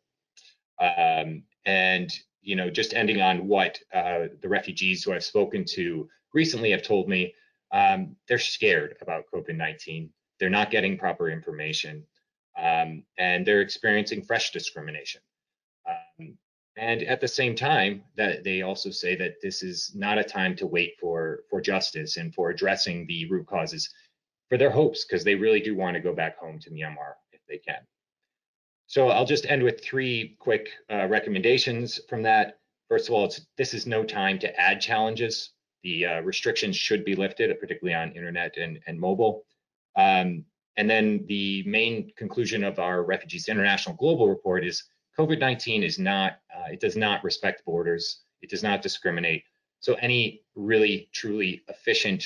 Um, 0.80 1.44
and 1.66 2.10
you 2.42 2.56
know, 2.56 2.70
just 2.70 2.94
ending 2.94 3.22
on 3.22 3.48
what 3.48 3.78
uh, 3.94 4.28
the 4.42 4.48
refugees 4.48 5.04
who 5.04 5.14
I've 5.14 5.24
spoken 5.24 5.66
to 5.72 6.08
recently 6.34 6.72
have 6.72 6.84
told 6.84 7.10
me, 7.10 7.34
um, 7.72 8.16
they're 8.28 8.40
scared 8.40 8.96
about 9.02 9.26
COVID-19. 9.34 10.10
They're 10.40 10.50
not 10.50 10.72
getting 10.72 10.98
proper 10.98 11.30
information, 11.30 12.06
um, 12.60 13.04
and 13.18 13.46
they're 13.46 13.62
experiencing 13.62 14.24
fresh 14.24 14.52
discrimination. 14.52 15.22
Um, 15.88 16.38
and 16.78 17.04
at 17.04 17.20
the 17.22 17.28
same 17.28 17.56
time, 17.56 18.04
that 18.16 18.44
they 18.44 18.62
also 18.62 18.90
say 18.90 19.16
that 19.16 19.36
this 19.42 19.64
is 19.64 19.92
not 19.96 20.18
a 20.18 20.24
time 20.24 20.56
to 20.58 20.68
wait 20.68 20.94
for 21.00 21.44
for 21.50 21.62
justice 21.62 22.18
and 22.18 22.34
for 22.34 22.50
addressing 22.50 23.06
the 23.08 23.30
root 23.30 23.48
causes 23.48 23.90
for 24.50 24.58
their 24.58 24.72
hopes, 24.72 25.06
because 25.06 25.24
they 25.24 25.36
really 25.36 25.60
do 25.60 25.76
want 25.76 25.96
to 25.96 26.02
go 26.02 26.14
back 26.14 26.38
home 26.38 26.60
to 26.60 26.72
Myanmar 26.72 27.14
if 27.32 27.42
they 27.48 27.58
can. 27.58 27.82
So 28.88 29.10
I'll 29.10 29.26
just 29.26 29.46
end 29.46 29.62
with 29.62 29.84
three 29.84 30.36
quick 30.40 30.70
uh, 30.92 31.08
recommendations 31.08 32.00
from 32.10 32.24
that. 32.24 32.60
First 32.88 33.08
of 33.08 33.14
all, 33.14 33.32
this 33.58 33.74
is 33.74 33.86
no 33.86 34.04
time 34.04 34.40
to 34.40 34.60
add 34.60 34.82
challenges. 34.82 35.52
The 35.84 36.06
uh, 36.06 36.22
restrictions 36.22 36.76
should 36.76 37.06
be 37.06 37.16
lifted, 37.16 37.58
particularly 37.60 37.94
on 37.94 38.12
internet 38.14 38.58
and, 38.58 38.80
and 38.88 39.00
mobile. 39.00 39.46
Um, 39.96 40.46
and 40.78 40.90
then 40.90 41.26
the 41.28 41.64
main 41.66 42.12
conclusion 42.16 42.64
of 42.64 42.80
our 42.80 43.04
Refugees 43.04 43.50
International 43.50 43.96
Global 43.96 44.30
Report 44.30 44.66
is 44.66 44.84
COVID-19 45.18 45.84
is 45.84 46.00
not, 46.00 46.40
uh, 46.56 46.72
it 46.72 46.80
does 46.80 46.96
not 46.96 47.24
respect 47.24 47.66
borders. 47.66 48.22
It 48.42 48.50
does 48.50 48.64
not 48.64 48.82
discriminate. 48.82 49.44
So 49.82 49.96
any 49.96 50.44
really 50.56 51.10
truly 51.14 51.64
efficient 51.68 52.24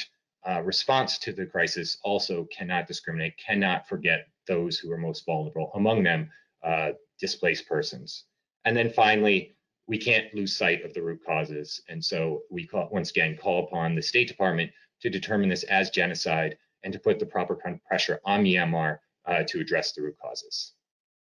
uh, 0.48 0.62
response 0.62 1.18
to 1.20 1.32
the 1.32 1.46
crisis 1.46 1.98
also 2.04 2.48
cannot 2.56 2.88
discriminate, 2.88 3.34
cannot 3.38 3.88
forget 3.88 4.28
those 4.48 4.78
who 4.78 4.92
are 4.92 4.98
most 4.98 5.26
vulnerable, 5.26 5.72
among 5.76 6.04
them 6.04 6.30
uh, 6.64 6.92
displaced 7.20 7.68
persons. 7.68 8.26
And 8.66 8.76
then 8.76 8.92
finally, 8.92 9.54
we 9.88 9.98
can't 9.98 10.34
lose 10.34 10.56
sight 10.56 10.86
of 10.86 10.94
the 10.94 11.02
root 11.02 11.22
causes. 11.26 11.82
And 11.90 12.04
so 12.04 12.44
we 12.50 12.68
call, 12.68 12.90
once 12.92 13.10
again 13.10 13.38
call 13.38 13.66
upon 13.66 13.96
the 13.96 14.02
State 14.02 14.28
Department 14.28 14.72
to 15.02 15.10
determine 15.10 15.50
this 15.50 15.64
as 15.64 15.90
genocide 15.90 16.58
and 16.84 16.94
to 16.94 17.00
put 17.00 17.20
the 17.20 17.26
proper 17.26 17.56
kind 17.56 17.76
of 17.76 17.84
pressure 17.86 18.20
on 18.26 18.44
Myanmar 18.44 19.00
uh, 19.26 19.44
to 19.48 19.60
address 19.60 19.94
the 19.94 20.02
root 20.02 20.16
causes. 20.22 20.74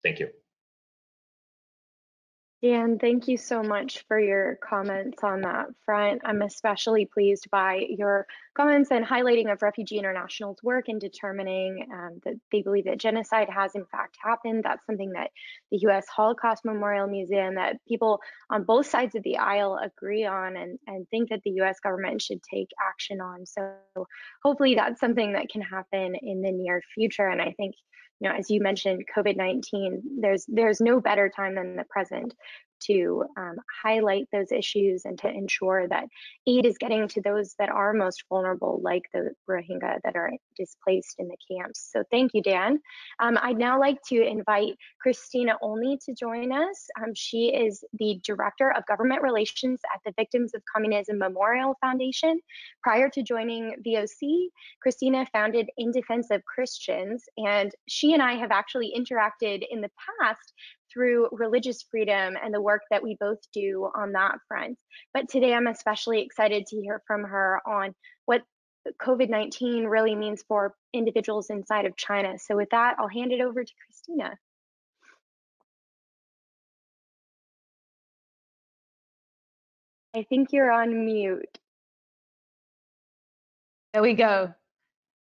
Thank 0.03 0.19
you. 0.19 0.29
Dan, 2.61 2.97
thank 2.97 3.27
you 3.27 3.35
so 3.35 3.61
much 3.61 4.05
for 4.07 4.17
your 4.17 4.57
comments 4.63 5.21
on 5.21 5.41
that 5.41 5.67
front. 5.83 6.21
I'm 6.23 6.41
especially 6.41 7.05
pleased 7.05 7.49
by 7.51 7.85
your 7.89 8.25
comments 8.55 8.91
and 8.91 9.05
highlighting 9.05 9.51
of 9.51 9.61
Refugee 9.61 9.97
International's 9.97 10.61
work 10.63 10.89
in 10.89 10.99
determining 10.99 11.87
um, 11.91 12.19
that 12.23 12.35
they 12.51 12.61
believe 12.61 12.85
that 12.85 12.99
genocide 12.99 13.49
has 13.49 13.75
in 13.75 13.85
fact 13.85 14.17
happened. 14.23 14.63
That's 14.63 14.85
something 14.85 15.11
that 15.11 15.31
the 15.71 15.79
U.S. 15.83 16.05
Holocaust 16.07 16.65
Memorial 16.65 17.07
Museum, 17.07 17.55
that 17.55 17.77
people 17.87 18.19
on 18.49 18.63
both 18.63 18.87
sides 18.87 19.15
of 19.15 19.23
the 19.23 19.37
aisle 19.37 19.79
agree 19.83 20.25
on 20.25 20.55
and, 20.55 20.77
and 20.87 21.07
think 21.09 21.29
that 21.29 21.41
the 21.43 21.51
U.S. 21.51 21.79
government 21.79 22.21
should 22.21 22.41
take 22.43 22.69
action 22.87 23.21
on. 23.21 23.45
So 23.45 23.73
hopefully 24.43 24.75
that's 24.75 24.99
something 24.99 25.33
that 25.33 25.49
can 25.49 25.61
happen 25.61 26.15
in 26.21 26.41
the 26.41 26.51
near 26.51 26.81
future. 26.95 27.27
And 27.27 27.41
I 27.41 27.53
think 27.57 27.75
you 28.19 28.29
know, 28.29 28.35
as 28.35 28.49
you 28.49 28.61
mentioned, 28.61 29.03
COVID-19, 29.13 30.01
there's 30.21 30.45
there's 30.47 30.79
no 30.79 31.01
better 31.01 31.29
time 31.29 31.55
than 31.55 31.75
the 31.75 31.83
present 31.89 32.33
to 32.87 33.25
um, 33.37 33.55
highlight 33.83 34.27
those 34.31 34.51
issues 34.51 35.05
and 35.05 35.17
to 35.19 35.29
ensure 35.29 35.87
that 35.87 36.05
aid 36.47 36.65
is 36.65 36.77
getting 36.77 37.07
to 37.09 37.21
those 37.21 37.55
that 37.59 37.69
are 37.69 37.93
most 37.93 38.23
vulnerable, 38.29 38.79
like 38.83 39.03
the 39.13 39.31
Rohingya 39.49 39.99
that 40.03 40.15
are 40.15 40.31
displaced 40.57 41.15
in 41.19 41.27
the 41.27 41.37
camps. 41.49 41.89
So 41.91 42.03
thank 42.11 42.31
you, 42.33 42.41
Dan. 42.41 42.79
Um, 43.19 43.37
I'd 43.41 43.57
now 43.57 43.79
like 43.79 44.01
to 44.07 44.21
invite 44.21 44.75
Kristina 45.05 45.55
Olney 45.61 45.97
to 46.05 46.13
join 46.13 46.51
us. 46.51 46.87
Um, 47.01 47.13
she 47.15 47.47
is 47.47 47.83
the 47.99 48.19
Director 48.23 48.71
of 48.71 48.85
Government 48.85 49.21
Relations 49.21 49.79
at 49.93 50.01
the 50.05 50.13
Victims 50.17 50.53
of 50.53 50.61
Communism 50.73 51.17
Memorial 51.17 51.75
Foundation. 51.81 52.39
Prior 52.83 53.09
to 53.09 53.23
joining 53.23 53.75
VOC, 53.85 54.47
Kristina 54.85 55.27
founded 55.31 55.69
In 55.77 55.91
Defense 55.91 56.27
of 56.31 56.43
Christians, 56.45 57.23
and 57.37 57.71
she 57.87 58.13
and 58.13 58.21
I 58.21 58.33
have 58.33 58.51
actually 58.51 58.93
interacted 58.95 59.63
in 59.69 59.81
the 59.81 59.91
past 60.21 60.53
through 60.93 61.29
religious 61.31 61.83
freedom 61.89 62.35
and 62.41 62.53
the 62.53 62.61
work 62.61 62.83
that 62.91 63.03
we 63.03 63.17
both 63.19 63.39
do 63.53 63.89
on 63.95 64.11
that 64.13 64.37
front. 64.47 64.77
But 65.13 65.29
today 65.29 65.53
I'm 65.53 65.67
especially 65.67 66.21
excited 66.21 66.67
to 66.67 66.81
hear 66.81 67.01
from 67.07 67.23
her 67.23 67.59
on 67.65 67.95
what 68.25 68.43
COVID 69.01 69.29
19 69.29 69.85
really 69.85 70.15
means 70.15 70.43
for 70.47 70.75
individuals 70.93 71.49
inside 71.49 71.85
of 71.85 71.95
China. 71.95 72.37
So, 72.37 72.55
with 72.55 72.69
that, 72.71 72.97
I'll 72.99 73.07
hand 73.07 73.31
it 73.31 73.41
over 73.41 73.63
to 73.63 73.71
Kristina. 73.71 74.35
I 80.15 80.23
think 80.23 80.51
you're 80.51 80.71
on 80.71 81.05
mute. 81.05 81.57
There 83.93 84.01
we 84.01 84.13
go. 84.13 84.53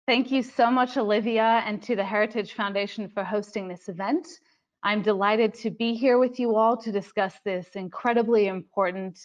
Thank 0.07 0.31
you 0.31 0.43
so 0.43 0.71
much, 0.71 0.97
Olivia, 0.97 1.63
and 1.65 1.83
to 1.85 1.95
the 1.95 2.05
Heritage 2.05 2.55
Foundation 2.55 3.09
for 3.09 3.23
hosting 3.23 3.69
this 3.69 3.89
event. 3.89 4.27
I'm 4.85 5.01
delighted 5.01 5.55
to 5.55 5.71
be 5.71 5.95
here 5.95 6.19
with 6.19 6.41
you 6.41 6.57
all 6.57 6.77
to 6.79 6.91
discuss 6.91 7.35
this 7.45 7.69
incredibly 7.75 8.49
important 8.49 9.17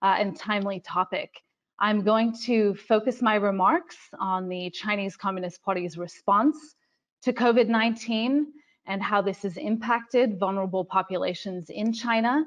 uh, 0.00 0.16
and 0.18 0.34
timely 0.34 0.80
topic. 0.80 1.30
I'm 1.78 2.02
going 2.02 2.34
to 2.44 2.74
focus 2.74 3.20
my 3.20 3.34
remarks 3.34 3.96
on 4.18 4.48
the 4.48 4.70
Chinese 4.70 5.14
Communist 5.16 5.62
Party's 5.62 5.98
response 5.98 6.76
to 7.22 7.32
COVID-19 7.34 8.44
and 8.86 9.02
how 9.02 9.20
this 9.20 9.42
has 9.42 9.58
impacted 9.58 10.38
vulnerable 10.38 10.84
populations 10.84 11.68
in 11.68 11.92
China, 11.92 12.44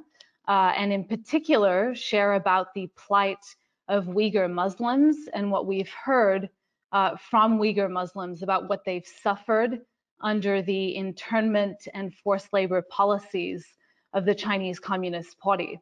uh, 0.47 0.73
and 0.75 0.91
in 0.91 1.03
particular, 1.03 1.93
share 1.93 2.33
about 2.33 2.73
the 2.73 2.89
plight 2.97 3.45
of 3.89 4.05
Uyghur 4.05 4.51
Muslims 4.51 5.17
and 5.33 5.51
what 5.51 5.67
we've 5.67 5.91
heard 5.91 6.49
uh, 6.91 7.15
from 7.15 7.59
Uyghur 7.59 7.91
Muslims 7.91 8.41
about 8.41 8.69
what 8.69 8.83
they've 8.85 9.05
suffered 9.05 9.81
under 10.21 10.61
the 10.61 10.95
internment 10.95 11.87
and 11.93 12.13
forced 12.13 12.51
labor 12.53 12.81
policies 12.89 13.65
of 14.13 14.25
the 14.25 14.35
Chinese 14.35 14.79
Communist 14.79 15.37
Party. 15.39 15.79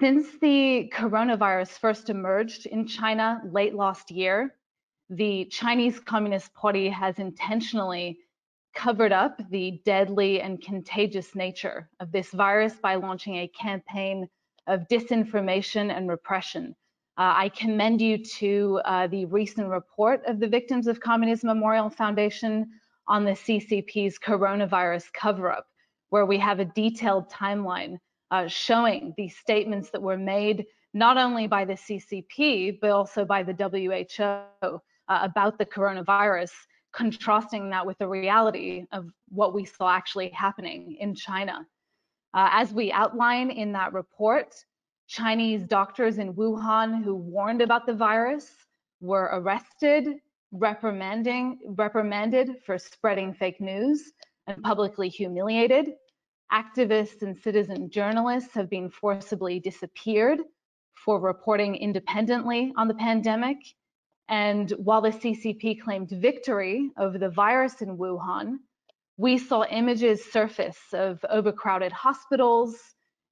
Since 0.00 0.38
the 0.40 0.90
coronavirus 0.92 1.78
first 1.78 2.10
emerged 2.10 2.66
in 2.66 2.86
China 2.86 3.40
late 3.50 3.74
last 3.74 4.10
year, 4.10 4.56
the 5.10 5.44
Chinese 5.46 6.00
Communist 6.00 6.52
Party 6.54 6.88
has 6.88 7.18
intentionally 7.18 8.18
covered 8.74 9.12
up 9.12 9.40
the 9.50 9.82
deadly 9.84 10.40
and 10.40 10.62
contagious 10.62 11.34
nature 11.34 11.88
of 12.00 12.10
this 12.10 12.30
virus 12.30 12.74
by 12.74 12.94
launching 12.94 13.36
a 13.36 13.48
campaign 13.48 14.28
of 14.66 14.88
disinformation 14.88 15.94
and 15.94 16.08
repression. 16.08 16.74
Uh, 17.18 17.34
I 17.36 17.50
commend 17.50 18.00
you 18.00 18.24
to 18.24 18.80
uh, 18.84 19.06
the 19.06 19.26
recent 19.26 19.68
report 19.68 20.22
of 20.26 20.40
the 20.40 20.48
Victims 20.48 20.86
of 20.86 21.00
Communism 21.00 21.48
Memorial 21.48 21.90
Foundation 21.90 22.70
on 23.06 23.24
the 23.24 23.32
CCP's 23.32 24.18
coronavirus 24.18 25.12
cover 25.12 25.50
up, 25.50 25.66
where 26.10 26.26
we 26.26 26.38
have 26.38 26.60
a 26.60 26.64
detailed 26.64 27.28
timeline 27.30 27.98
uh, 28.30 28.46
showing 28.46 29.14
the 29.16 29.28
statements 29.28 29.90
that 29.90 30.02
were 30.02 30.16
made 30.16 30.66
not 30.94 31.16
only 31.16 31.46
by 31.46 31.64
the 31.64 31.74
CCP, 31.74 32.78
but 32.80 32.90
also 32.90 33.24
by 33.24 33.42
the 33.42 33.52
WHO 33.52 34.24
uh, 34.62 34.78
about 35.08 35.58
the 35.58 35.66
coronavirus, 35.66 36.52
contrasting 36.92 37.70
that 37.70 37.86
with 37.86 37.98
the 37.98 38.06
reality 38.06 38.84
of 38.92 39.10
what 39.28 39.54
we 39.54 39.64
saw 39.64 39.90
actually 39.90 40.28
happening 40.30 40.96
in 41.00 41.14
China. 41.14 41.66
Uh, 42.34 42.48
as 42.52 42.72
we 42.72 42.92
outline 42.92 43.50
in 43.50 43.72
that 43.72 43.92
report, 43.92 44.54
Chinese 45.08 45.66
doctors 45.66 46.18
in 46.18 46.32
Wuhan 46.34 47.02
who 47.02 47.14
warned 47.14 47.60
about 47.60 47.86
the 47.86 47.94
virus 47.94 48.50
were 49.00 49.28
arrested, 49.32 50.08
reprimanding, 50.52 51.58
reprimanded 51.66 52.56
for 52.64 52.78
spreading 52.78 53.32
fake 53.32 53.60
news 53.60 54.12
and 54.46 54.62
publicly 54.62 55.08
humiliated. 55.08 55.90
Activists 56.52 57.22
and 57.22 57.36
citizen 57.36 57.88
journalists 57.90 58.52
have 58.52 58.68
been 58.68 58.90
forcibly 58.90 59.58
disappeared 59.58 60.40
for 60.94 61.18
reporting 61.18 61.74
independently 61.74 62.72
on 62.76 62.86
the 62.86 62.94
pandemic. 62.94 63.56
And 64.28 64.70
while 64.72 65.00
the 65.00 65.10
CCP 65.10 65.80
claimed 65.80 66.10
victory 66.10 66.90
over 66.98 67.18
the 67.18 67.30
virus 67.30 67.80
in 67.80 67.96
Wuhan, 67.96 68.58
we 69.16 69.38
saw 69.38 69.64
images 69.64 70.24
surface 70.30 70.78
of 70.92 71.24
overcrowded 71.30 71.92
hospitals 71.92 72.76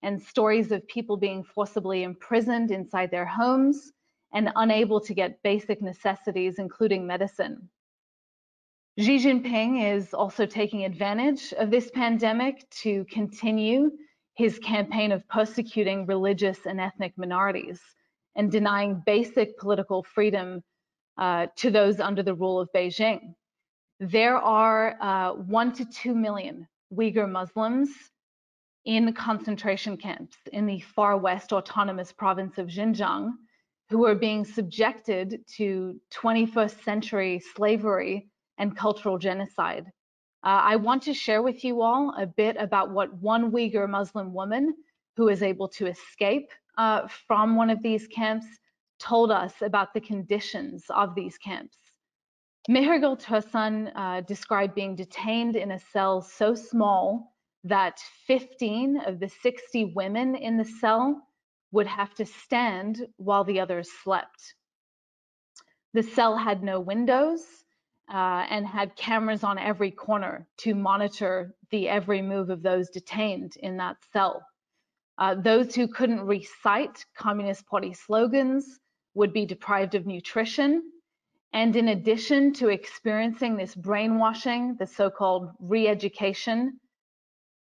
and 0.02 0.20
stories 0.20 0.72
of 0.72 0.86
people 0.88 1.16
being 1.16 1.44
forcibly 1.44 2.02
imprisoned 2.02 2.70
inside 2.70 3.10
their 3.10 3.26
homes 3.26 3.92
and 4.32 4.50
unable 4.56 5.00
to 5.00 5.14
get 5.14 5.42
basic 5.42 5.82
necessities, 5.82 6.58
including 6.58 7.06
medicine. 7.06 7.68
Xi 8.98 9.18
Jinping 9.18 9.96
is 9.96 10.12
also 10.12 10.46
taking 10.46 10.84
advantage 10.84 11.52
of 11.54 11.70
this 11.70 11.90
pandemic 11.90 12.68
to 12.70 13.04
continue 13.06 13.90
his 14.34 14.58
campaign 14.58 15.12
of 15.12 15.26
persecuting 15.28 16.06
religious 16.06 16.66
and 16.66 16.80
ethnic 16.80 17.12
minorities 17.16 17.80
and 18.36 18.50
denying 18.50 19.02
basic 19.06 19.58
political 19.58 20.02
freedom 20.02 20.62
uh, 21.18 21.46
to 21.56 21.70
those 21.70 22.00
under 22.00 22.22
the 22.22 22.34
rule 22.34 22.60
of 22.60 22.68
Beijing. 22.74 23.34
There 24.00 24.36
are 24.36 24.96
uh, 25.00 25.32
one 25.34 25.72
to 25.74 25.84
two 25.84 26.14
million 26.14 26.66
Uyghur 26.92 27.30
Muslims 27.30 27.90
in 28.84 29.12
concentration 29.12 29.96
camps 29.96 30.36
in 30.52 30.66
the 30.66 30.80
far 30.80 31.16
west 31.16 31.52
autonomous 31.52 32.12
province 32.12 32.58
of 32.58 32.68
Xinjiang 32.68 33.32
who 33.90 34.06
are 34.06 34.14
being 34.14 34.44
subjected 34.44 35.44
to 35.56 36.00
21st 36.12 36.82
century 36.84 37.42
slavery 37.56 38.28
and 38.58 38.76
cultural 38.76 39.18
genocide. 39.18 39.86
Uh, 40.44 40.62
I 40.62 40.76
want 40.76 41.02
to 41.02 41.12
share 41.12 41.42
with 41.42 41.64
you 41.64 41.82
all 41.82 42.14
a 42.16 42.26
bit 42.26 42.56
about 42.58 42.90
what 42.90 43.12
one 43.14 43.50
Uyghur 43.50 43.88
Muslim 43.88 44.32
woman 44.32 44.74
who 45.16 45.28
is 45.28 45.42
able 45.42 45.68
to 45.68 45.86
escape 45.86 46.50
uh, 46.78 47.08
from 47.26 47.56
one 47.56 47.68
of 47.68 47.82
these 47.82 48.06
camps 48.06 48.46
told 48.98 49.30
us 49.30 49.54
about 49.60 49.92
the 49.92 50.00
conditions 50.00 50.84
of 50.90 51.14
these 51.14 51.36
camps. 51.36 51.76
Mihrigul 52.68 53.20
Tursun 53.20 53.90
uh, 53.96 54.20
described 54.20 54.74
being 54.74 54.94
detained 54.94 55.56
in 55.56 55.72
a 55.72 55.78
cell 55.78 56.22
so 56.22 56.54
small 56.54 57.34
that 57.64 58.00
15 58.26 59.00
of 59.06 59.18
the 59.18 59.28
60 59.28 59.92
women 59.96 60.36
in 60.36 60.56
the 60.56 60.64
cell 60.64 61.26
would 61.72 61.86
have 61.86 62.14
to 62.14 62.26
stand 62.26 63.06
while 63.16 63.44
the 63.44 63.60
others 63.60 63.88
slept. 64.02 64.54
The 65.92 66.02
cell 66.02 66.36
had 66.36 66.62
no 66.62 66.80
windows 66.80 67.42
uh, 68.12 68.46
and 68.48 68.66
had 68.66 68.96
cameras 68.96 69.44
on 69.44 69.58
every 69.58 69.90
corner 69.90 70.46
to 70.58 70.74
monitor 70.74 71.54
the 71.70 71.88
every 71.88 72.22
move 72.22 72.50
of 72.50 72.62
those 72.62 72.90
detained 72.90 73.56
in 73.56 73.76
that 73.76 73.96
cell. 74.12 74.44
Uh, 75.18 75.34
those 75.34 75.74
who 75.74 75.86
couldn't 75.86 76.22
recite 76.22 77.04
Communist 77.16 77.66
Party 77.66 77.92
slogans 77.94 78.80
would 79.14 79.32
be 79.32 79.46
deprived 79.46 79.94
of 79.94 80.06
nutrition. 80.06 80.82
And 81.52 81.76
in 81.76 81.88
addition 81.88 82.52
to 82.54 82.68
experiencing 82.68 83.56
this 83.56 83.74
brainwashing, 83.74 84.76
the 84.78 84.86
so-called 84.86 85.50
re-education, 85.60 86.79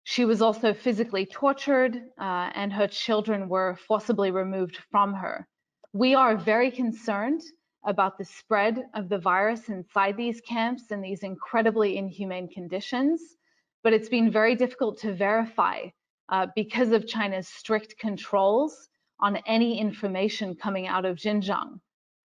she 0.04 0.24
was 0.24 0.42
also 0.42 0.74
physically 0.74 1.26
tortured 1.26 1.96
uh, 2.18 2.50
and 2.54 2.72
her 2.72 2.88
children 2.88 3.48
were 3.48 3.76
forcibly 3.86 4.30
removed 4.30 4.78
from 4.90 5.14
her. 5.14 5.46
We 5.92 6.14
are 6.14 6.36
very 6.36 6.70
concerned 6.70 7.42
about 7.84 8.18
the 8.18 8.24
spread 8.24 8.84
of 8.94 9.08
the 9.08 9.18
virus 9.18 9.68
inside 9.68 10.16
these 10.16 10.40
camps 10.40 10.90
and 10.90 11.02
these 11.02 11.22
incredibly 11.22 11.96
inhumane 11.98 12.48
conditions, 12.48 13.36
but 13.82 13.92
it's 13.92 14.08
been 14.08 14.30
very 14.30 14.54
difficult 14.54 14.98
to 14.98 15.14
verify 15.14 15.86
uh, 16.28 16.46
because 16.54 16.92
of 16.92 17.06
China's 17.06 17.48
strict 17.48 17.98
controls 17.98 18.88
on 19.20 19.36
any 19.46 19.78
information 19.78 20.54
coming 20.54 20.86
out 20.86 21.04
of 21.04 21.16
Xinjiang. 21.16 21.80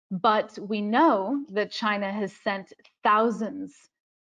But 0.09 0.57
we 0.59 0.81
know 0.81 1.43
that 1.49 1.71
China 1.71 2.11
has 2.11 2.33
sent 2.43 2.71
thousands 3.03 3.73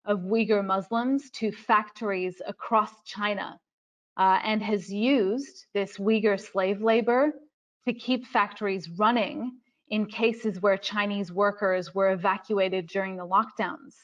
of 0.05 0.21
Uyghur 0.21 0.65
Muslims 0.65 1.31
to 1.31 1.51
factories 1.51 2.41
across 2.47 3.03
China 3.05 3.59
uh, 4.17 4.41
and 4.45 4.63
has 4.63 4.93
used 4.93 5.67
this 5.75 5.99
Uyghur 5.99 6.39
slave 6.39 6.83
labor 6.83 7.33
to 7.87 7.93
keep 7.93 8.27
factories 8.27 8.89
running 8.91 9.53
in 9.89 10.07
cases 10.07 10.61
where 10.61 10.77
Chinese 10.77 11.33
workers 11.33 11.95
were 11.95 12.13
evacuated 12.13 12.87
during 12.87 13.17
the 13.17 13.27
lockdowns. 13.27 13.95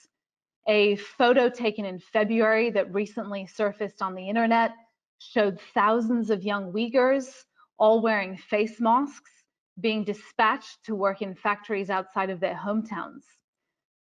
A 0.67 0.97
photo 0.97 1.49
taken 1.49 1.85
in 1.85 1.99
February 1.99 2.71
that 2.71 2.93
recently 2.93 3.47
surfaced 3.47 4.03
on 4.03 4.15
the 4.15 4.29
internet 4.29 4.73
showed 5.19 5.61
thousands 5.75 6.31
of 6.31 6.45
young 6.45 6.73
Uyghurs 6.73 7.45
all 7.79 8.03
wearing 8.03 8.37
face 8.37 8.81
masks 8.81 9.31
being 9.81 10.05
dispatched 10.05 10.85
to 10.85 10.95
work 10.95 11.23
in 11.23 11.35
factories 11.35 11.89
outside 11.89 12.29
of 12.29 12.41
their 12.41 12.55
hometowns. 12.55 13.23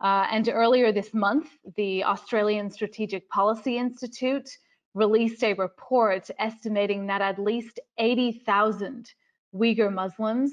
Uh, 0.00 0.26
and 0.30 0.48
earlier 0.48 0.92
this 0.92 1.14
month, 1.14 1.48
the 1.76 2.04
Australian 2.04 2.70
Strategic 2.70 3.28
Policy 3.28 3.78
Institute 3.78 4.48
released 4.94 5.42
a 5.42 5.54
report 5.54 6.28
estimating 6.38 7.06
that 7.06 7.20
at 7.20 7.38
least 7.38 7.80
80,000 7.98 9.12
Uyghur 9.54 9.92
Muslims 9.92 10.52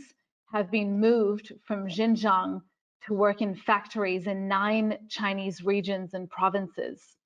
have 0.52 0.70
been 0.70 1.00
moved 1.00 1.54
from 1.64 1.88
Xinjiang 1.88 2.62
to 3.06 3.14
work 3.14 3.42
in 3.42 3.56
factories 3.56 4.28
in 4.28 4.48
nine 4.48 4.98
Chinese 5.10 5.64
regions 5.64 6.14
and 6.14 6.30
provinces. 6.30 7.18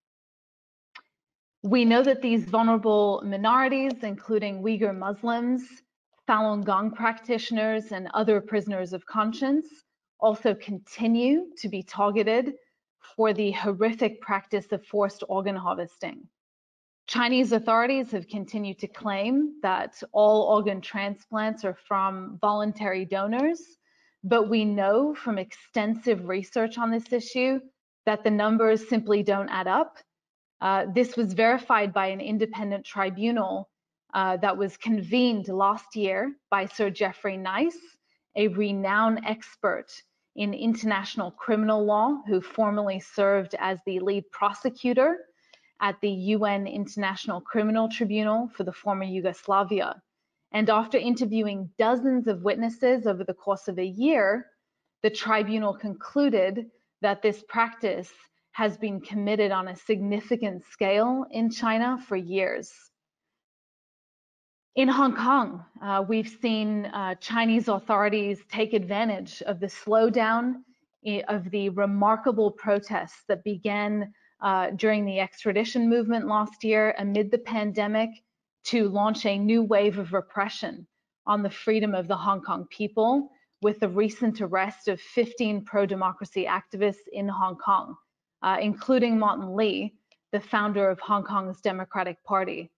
We 1.63 1.83
know 1.83 2.03
that 2.03 2.21
these 2.21 2.45
vulnerable 2.45 3.23
minorities, 3.25 4.03
including 4.03 4.61
Uyghur 4.61 4.95
Muslims, 4.95 5.63
Falun 6.27 6.63
Gong 6.63 6.91
practitioners, 6.91 7.91
and 7.91 8.07
other 8.13 8.39
prisoners 8.39 8.93
of 8.93 9.05
conscience, 9.05 9.65
also 10.19 10.53
continue 10.55 11.47
to 11.57 11.69
be 11.69 11.83
targeted 11.83 12.53
for 13.15 13.33
the 13.33 13.51
horrific 13.51 14.21
practice 14.21 14.71
of 14.71 14.85
forced 14.85 15.23
organ 15.29 15.55
harvesting. 15.55 16.27
Chinese 17.07 17.51
authorities 17.51 18.11
have 18.11 18.27
continued 18.27 18.79
to 18.79 18.87
claim 18.87 19.59
that 19.61 20.01
all 20.11 20.43
organ 20.43 20.81
transplants 20.81 21.63
are 21.63 21.77
from 21.87 22.39
voluntary 22.41 23.05
donors, 23.05 23.61
but 24.23 24.49
we 24.49 24.65
know 24.65 25.13
from 25.13 25.37
extensive 25.37 26.27
research 26.27 26.77
on 26.77 26.89
this 26.89 27.13
issue 27.13 27.59
that 28.07 28.23
the 28.23 28.31
numbers 28.31 28.89
simply 28.89 29.21
don't 29.21 29.49
add 29.49 29.67
up 29.67 29.97
uh, 30.61 30.85
this 30.93 31.15
was 31.15 31.33
verified 31.33 31.93
by 31.93 32.07
an 32.07 32.21
independent 32.21 32.85
tribunal 32.85 33.69
uh, 34.13 34.37
that 34.37 34.57
was 34.57 34.77
convened 34.77 35.47
last 35.47 35.95
year 35.95 36.33
by 36.49 36.65
Sir 36.65 36.89
Geoffrey 36.89 37.37
Nice, 37.37 37.77
a 38.35 38.47
renowned 38.49 39.21
expert 39.25 39.87
in 40.35 40.53
international 40.53 41.31
criminal 41.31 41.83
law 41.85 42.21
who 42.27 42.41
formerly 42.41 42.99
served 42.99 43.55
as 43.59 43.79
the 43.85 43.99
lead 43.99 44.29
prosecutor 44.31 45.17
at 45.81 45.99
the 46.01 46.09
UN 46.09 46.67
International 46.67 47.41
Criminal 47.41 47.89
Tribunal 47.89 48.49
for 48.49 48.63
the 48.63 48.73
former 48.73 49.03
Yugoslavia. 49.03 50.01
And 50.51 50.69
after 50.69 50.97
interviewing 50.97 51.69
dozens 51.77 52.27
of 52.27 52.43
witnesses 52.43 53.07
over 53.07 53.23
the 53.23 53.33
course 53.33 53.67
of 53.67 53.77
a 53.77 53.85
year, 53.85 54.47
the 55.03 55.09
tribunal 55.09 55.73
concluded 55.73 56.69
that 57.01 57.21
this 57.21 57.43
practice 57.47 58.11
has 58.51 58.77
been 58.77 59.01
committed 59.01 59.51
on 59.51 59.67
a 59.67 59.75
significant 59.75 60.63
scale 60.65 61.25
in 61.31 61.49
China 61.49 61.97
for 62.07 62.15
years. 62.15 62.71
In 64.75 64.87
Hong 64.87 65.15
Kong, 65.15 65.63
uh, 65.81 66.03
we've 66.07 66.27
seen 66.41 66.85
uh, 66.87 67.15
Chinese 67.15 67.67
authorities 67.67 68.39
take 68.49 68.73
advantage 68.73 69.41
of 69.43 69.59
the 69.59 69.67
slowdown 69.67 70.55
of 71.27 71.49
the 71.51 71.69
remarkable 71.69 72.51
protests 72.51 73.23
that 73.27 73.43
began 73.43 74.13
uh, 74.41 74.71
during 74.71 75.05
the 75.05 75.19
extradition 75.19 75.89
movement 75.89 76.27
last 76.27 76.63
year 76.63 76.93
amid 76.97 77.31
the 77.31 77.37
pandemic 77.37 78.09
to 78.65 78.89
launch 78.89 79.25
a 79.25 79.37
new 79.37 79.63
wave 79.63 79.97
of 79.97 80.13
repression 80.13 80.85
on 81.25 81.41
the 81.41 81.49
freedom 81.49 81.95
of 81.95 82.07
the 82.07 82.17
Hong 82.17 82.41
Kong 82.41 82.67
people 82.69 83.29
with 83.61 83.79
the 83.79 83.89
recent 83.89 84.41
arrest 84.41 84.87
of 84.87 84.99
15 84.99 85.63
pro-democracy 85.63 86.45
activists 86.49 87.07
in 87.13 87.27
Hong 87.27 87.55
Kong 87.57 87.95
uh, 88.45 88.57
including 88.61 89.17
Martin 89.17 89.55
Lee, 89.55 89.95
the 90.31 90.39
founder 90.39 90.89
of 90.89 90.99
Hong 90.99 91.23
Kong's 91.23 91.61
Democratic 91.61 92.23
Party. 92.23 92.71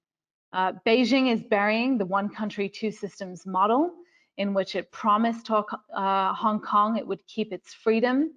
Uh, 0.54 0.74
Beijing 0.86 1.32
is 1.32 1.44
burying 1.44 1.98
the 1.98 2.06
one 2.06 2.30
country, 2.30 2.70
two 2.70 2.92
systems 2.92 3.46
model 3.46 3.92
in 4.38 4.54
which 4.54 4.76
it 4.76 4.92
promised 4.92 5.50
uh, 5.50 6.34
Hong 6.34 6.62
Kong 6.62 6.98
it 6.98 7.08
would 7.08 7.26
keep 7.28 7.52
its 7.52 7.74
freedom, 7.74 8.32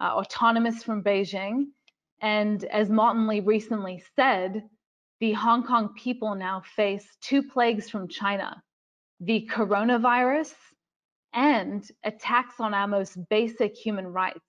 uh, 0.00 0.12
autonomous 0.14 0.82
from 0.82 1.02
Beijing. 1.02 1.68
And 2.20 2.64
as 2.64 2.90
Martin 2.90 3.26
Lee 3.26 3.40
recently 3.40 4.02
said, 4.14 4.62
the 5.20 5.32
Hong 5.32 5.64
Kong 5.64 5.94
people 5.96 6.34
now 6.34 6.62
face 6.76 7.16
two 7.20 7.42
plagues 7.42 7.88
from 7.88 8.08
China, 8.08 8.62
the 9.20 9.48
coronavirus 9.50 10.54
and 11.32 11.88
attacks 12.04 12.60
on 12.60 12.74
our 12.74 12.86
most 12.86 13.18
basic 13.28 13.76
human 13.76 14.06
rights. 14.06 14.40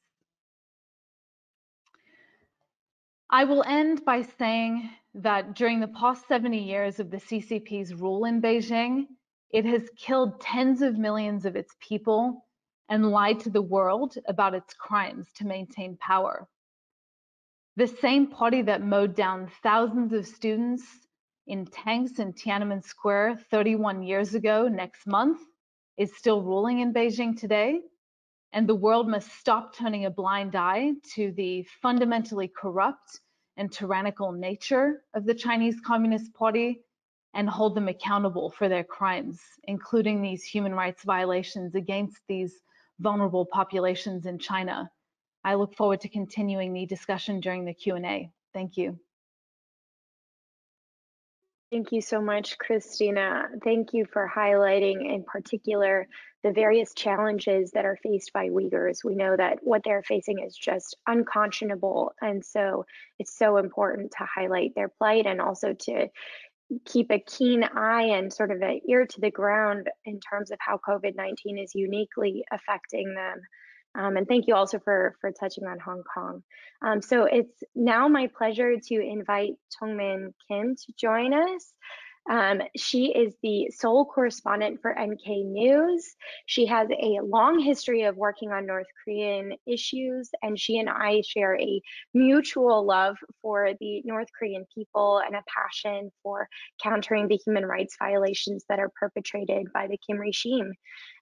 I 3.30 3.44
will 3.46 3.64
end 3.64 4.04
by 4.06 4.24
saying 4.24 4.90
that 5.14 5.56
during 5.56 5.80
the 5.80 5.88
past 5.88 6.28
70 6.28 6.58
years 6.58 7.00
of 7.00 7.10
the 7.10 7.18
CCP's 7.18 7.94
rule 7.94 8.26
in 8.26 8.42
Beijing, 8.42 9.08
it 9.52 9.66
has 9.66 9.90
killed 9.98 10.40
tens 10.40 10.82
of 10.82 10.98
millions 10.98 11.46
of 11.46 11.56
its 11.56 11.76
people 11.80 12.46
and 12.90 13.10
lied 13.10 13.40
to 13.42 13.50
the 13.50 13.62
world 13.62 14.16
about 14.28 14.54
its 14.54 14.74
crimes 14.74 15.28
to 15.36 15.48
maintain 15.48 15.98
power. 15.98 16.48
The 17.76 17.88
same 17.88 18.28
party 18.28 18.62
that 18.64 18.84
mowed 18.84 19.16
down 19.16 19.50
thousands 19.64 20.14
of 20.14 20.28
students 20.28 20.84
in 21.48 21.66
tanks 21.66 22.20
in 22.20 22.34
Tiananmen 22.34 22.84
Square 22.84 23.38
31 23.50 24.04
years 24.04 24.36
ago 24.36 24.68
next 24.68 25.08
month 25.08 25.40
is 25.98 26.16
still 26.16 26.42
ruling 26.42 26.80
in 26.80 26.94
Beijing 26.94 27.40
today. 27.40 27.80
And 28.54 28.68
the 28.68 28.76
world 28.76 29.08
must 29.08 29.32
stop 29.34 29.76
turning 29.76 30.06
a 30.06 30.10
blind 30.10 30.56
eye 30.56 30.94
to 31.16 31.32
the 31.32 31.64
fundamentally 31.82 32.48
corrupt 32.48 33.22
and 33.60 33.72
tyrannical 33.72 34.32
nature 34.32 35.04
of 35.14 35.26
the 35.26 35.34
Chinese 35.36 35.76
Communist 35.86 36.34
Party 36.34 36.80
and 37.36 37.48
hold 37.48 37.76
them 37.76 37.90
accountable 37.90 38.50
for 38.50 38.70
their 38.70 38.86
crimes, 38.86 39.40
including 39.66 40.22
these 40.22 40.44
human 40.44 40.74
rights 40.74 41.04
violations 41.04 41.76
against 41.76 42.18
these 42.28 42.56
vulnerable 43.00 43.46
populations 43.46 44.26
in 44.26 44.40
China. 44.40 44.90
I 45.44 45.56
look 45.56 45.76
forward 45.76 46.00
to 46.02 46.10
continuing 46.10 46.74
the 46.74 46.86
discussion 46.86 47.42
during 47.42 47.66
the 47.66 47.74
Q&A. 47.74 48.32
Thank 48.54 48.78
you. 48.78 48.98
Thank 51.70 51.92
you 51.92 52.02
so 52.02 52.20
much, 52.20 52.58
Kristina. 52.58 53.44
Thank 53.64 53.94
you 53.94 54.06
for 54.12 54.32
highlighting 54.34 55.14
in 55.14 55.24
particular 55.24 56.08
the 56.44 56.52
various 56.52 56.94
challenges 56.94 57.72
that 57.72 57.86
are 57.86 57.98
faced 58.02 58.32
by 58.34 58.48
Uyghurs. 58.50 59.04
We 59.04 59.16
know 59.16 59.36
that 59.36 59.60
what 59.62 59.82
they're 59.84 60.04
facing 60.04 60.40
is 60.40 60.56
just 60.56 60.96
unconscionable. 61.08 62.14
And 62.22 62.44
so 62.46 62.86
it's 63.20 63.38
so 63.38 63.58
important 63.58 64.12
to 64.18 64.26
highlight 64.26 64.74
their 64.76 64.90
plight 64.90 65.26
and 65.26 65.42
also 65.42 65.74
to 65.74 66.08
keep 66.86 67.12
a 67.12 67.20
keen 67.20 67.64
eye 67.64 68.04
and 68.04 68.32
sort 68.32 68.52
of 68.52 68.62
an 68.62 68.80
ear 68.88 69.06
to 69.06 69.22
the 69.22 69.32
ground 69.32 69.90
in 70.06 70.20
terms 70.20 70.52
of 70.52 70.60
how 70.62 70.80
COVID 70.88 71.16
19 71.16 71.58
is 71.58 71.72
uniquely 71.76 72.44
affecting 72.52 73.16
them. 73.16 73.42
Um, 73.96 74.18
and 74.18 74.28
thank 74.28 74.48
you 74.48 74.56
also 74.56 74.80
for, 74.80 75.16
for 75.20 75.32
touching 75.32 75.66
on 75.66 75.80
Hong 75.80 76.04
Kong. 76.14 76.44
Um, 76.82 77.02
so 77.02 77.24
it's 77.26 77.64
now 77.76 78.08
my 78.08 78.28
pleasure 78.38 78.76
to 78.78 78.96
invite 78.96 79.54
Jeongmin 79.82 80.34
Kim 80.48 80.76
to 80.76 80.94
join 80.98 81.34
us. 81.34 81.74
Um, 82.30 82.62
she 82.78 83.08
is 83.08 83.36
the 83.42 83.72
sole 83.72 84.06
correspondent 84.06 84.82
for 84.82 84.92
NK 84.92 85.46
News. 85.46 86.16
She 86.46 86.68
has 86.68 86.88
a 86.92 87.20
long 87.24 87.60
history 87.60 88.04
of 88.04 88.18
working 88.18 88.52
on 88.52 88.68
North 88.68 88.86
Korean 89.04 89.54
issues, 89.66 90.30
and 90.44 90.58
she 90.58 90.78
and 90.78 90.90
I 90.90 91.22
share 91.28 91.60
a 91.60 91.82
mutual 92.14 92.86
love 92.86 93.18
for 93.42 93.72
the 93.80 94.04
North 94.06 94.28
Korean 94.38 94.66
people 94.74 95.22
and 95.26 95.36
a 95.36 95.44
passion 95.48 96.12
for 96.22 96.48
countering 96.82 97.28
the 97.28 97.40
human 97.44 97.66
rights 97.66 97.96
violations 97.98 98.64
that 98.70 98.80
are 98.80 98.92
perpetrated 99.00 99.74
by 99.74 99.88
the 99.88 99.98
Kim 100.06 100.18
regime. 100.18 100.74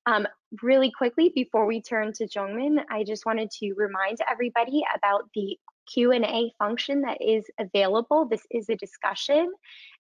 Um, 0.05 0.27
really 0.61 0.91
quickly, 0.91 1.31
before 1.33 1.65
we 1.65 1.81
turn 1.81 2.11
to 2.13 2.27
Jeongmin, 2.27 2.83
I 2.89 3.05
just 3.05 3.25
wanted 3.25 3.49
to 3.59 3.73
remind 3.77 4.17
everybody 4.29 4.83
about 4.95 5.29
the 5.33 5.57
Q&A 5.87 6.53
function 6.59 7.01
that 7.01 7.21
is 7.21 7.45
available. 7.59 8.25
This 8.25 8.45
is 8.51 8.69
a 8.69 8.75
discussion. 8.75 9.51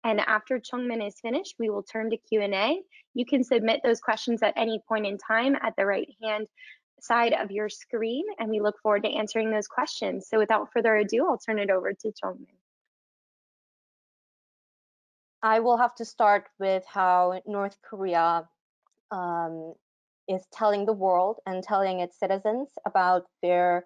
And 0.03 0.19
after 0.19 0.59
Jeongmin 0.59 1.05
is 1.05 1.19
finished, 1.19 1.55
we 1.59 1.69
will 1.69 1.83
turn 1.83 2.09
to 2.09 2.17
Q&A. 2.17 2.81
You 3.13 3.25
can 3.25 3.43
submit 3.43 3.81
those 3.83 3.99
questions 3.99 4.43
at 4.43 4.53
any 4.57 4.81
point 4.87 5.05
in 5.05 5.17
time 5.17 5.55
at 5.61 5.75
the 5.77 5.85
right 5.85 6.09
hand 6.21 6.47
side 6.99 7.33
of 7.33 7.51
your 7.51 7.69
screen, 7.69 8.25
and 8.39 8.49
we 8.49 8.59
look 8.59 8.79
forward 8.81 9.03
to 9.03 9.09
answering 9.09 9.51
those 9.51 9.67
questions. 9.67 10.27
So 10.27 10.39
without 10.39 10.71
further 10.73 10.95
ado, 10.95 11.27
I'll 11.27 11.37
turn 11.37 11.59
it 11.59 11.69
over 11.69 11.93
to 11.93 12.11
Jeongmin. 12.11 12.47
I 15.43 15.59
will 15.59 15.77
have 15.77 15.95
to 15.95 16.05
start 16.05 16.45
with 16.59 16.83
how 16.87 17.41
North 17.45 17.77
Korea 17.83 18.49
um, 19.11 19.75
is 20.27 20.45
telling 20.51 20.85
the 20.85 20.93
world 20.93 21.39
and 21.45 21.63
telling 21.63 21.99
its 21.99 22.19
citizens 22.19 22.69
about 22.85 23.25
their 23.41 23.85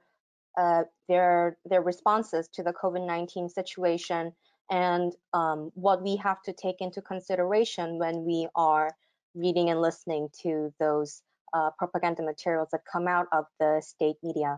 uh, 0.57 0.83
their 1.07 1.57
their 1.65 1.81
responses 1.81 2.47
to 2.53 2.63
the 2.63 2.73
COVID-19 2.73 3.49
situation 3.49 4.33
and 4.69 5.13
um, 5.33 5.71
what 5.73 6.01
we 6.01 6.15
have 6.15 6.41
to 6.43 6.53
take 6.53 6.77
into 6.79 7.01
consideration 7.01 7.99
when 7.99 8.23
we 8.23 8.47
are 8.55 8.89
reading 9.35 9.69
and 9.69 9.81
listening 9.81 10.29
to 10.43 10.73
those 10.79 11.21
uh, 11.53 11.69
propaganda 11.77 12.23
materials 12.23 12.69
that 12.71 12.81
come 12.91 13.07
out 13.07 13.27
of 13.31 13.45
the 13.59 13.81
state 13.85 14.15
media. 14.23 14.57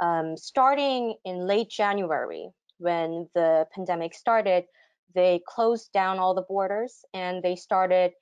Um, 0.00 0.36
starting 0.36 1.14
in 1.24 1.46
late 1.46 1.68
January, 1.68 2.48
when 2.78 3.28
the 3.34 3.66
pandemic 3.74 4.14
started, 4.14 4.64
they 5.14 5.40
closed 5.46 5.92
down 5.92 6.18
all 6.18 6.34
the 6.34 6.42
borders 6.42 7.04
and 7.14 7.42
they 7.42 7.56
started 7.56 8.12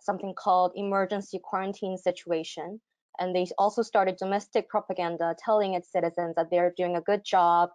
something 0.00 0.34
called 0.34 0.72
emergency 0.76 1.40
quarantine 1.42 1.96
situation. 1.96 2.80
And 3.18 3.34
they 3.34 3.46
also 3.58 3.82
started 3.82 4.16
domestic 4.16 4.68
propaganda 4.68 5.36
telling 5.44 5.74
its 5.74 5.90
citizens 5.92 6.34
that 6.36 6.50
they're 6.50 6.74
doing 6.76 6.96
a 6.96 7.00
good 7.00 7.24
job 7.24 7.70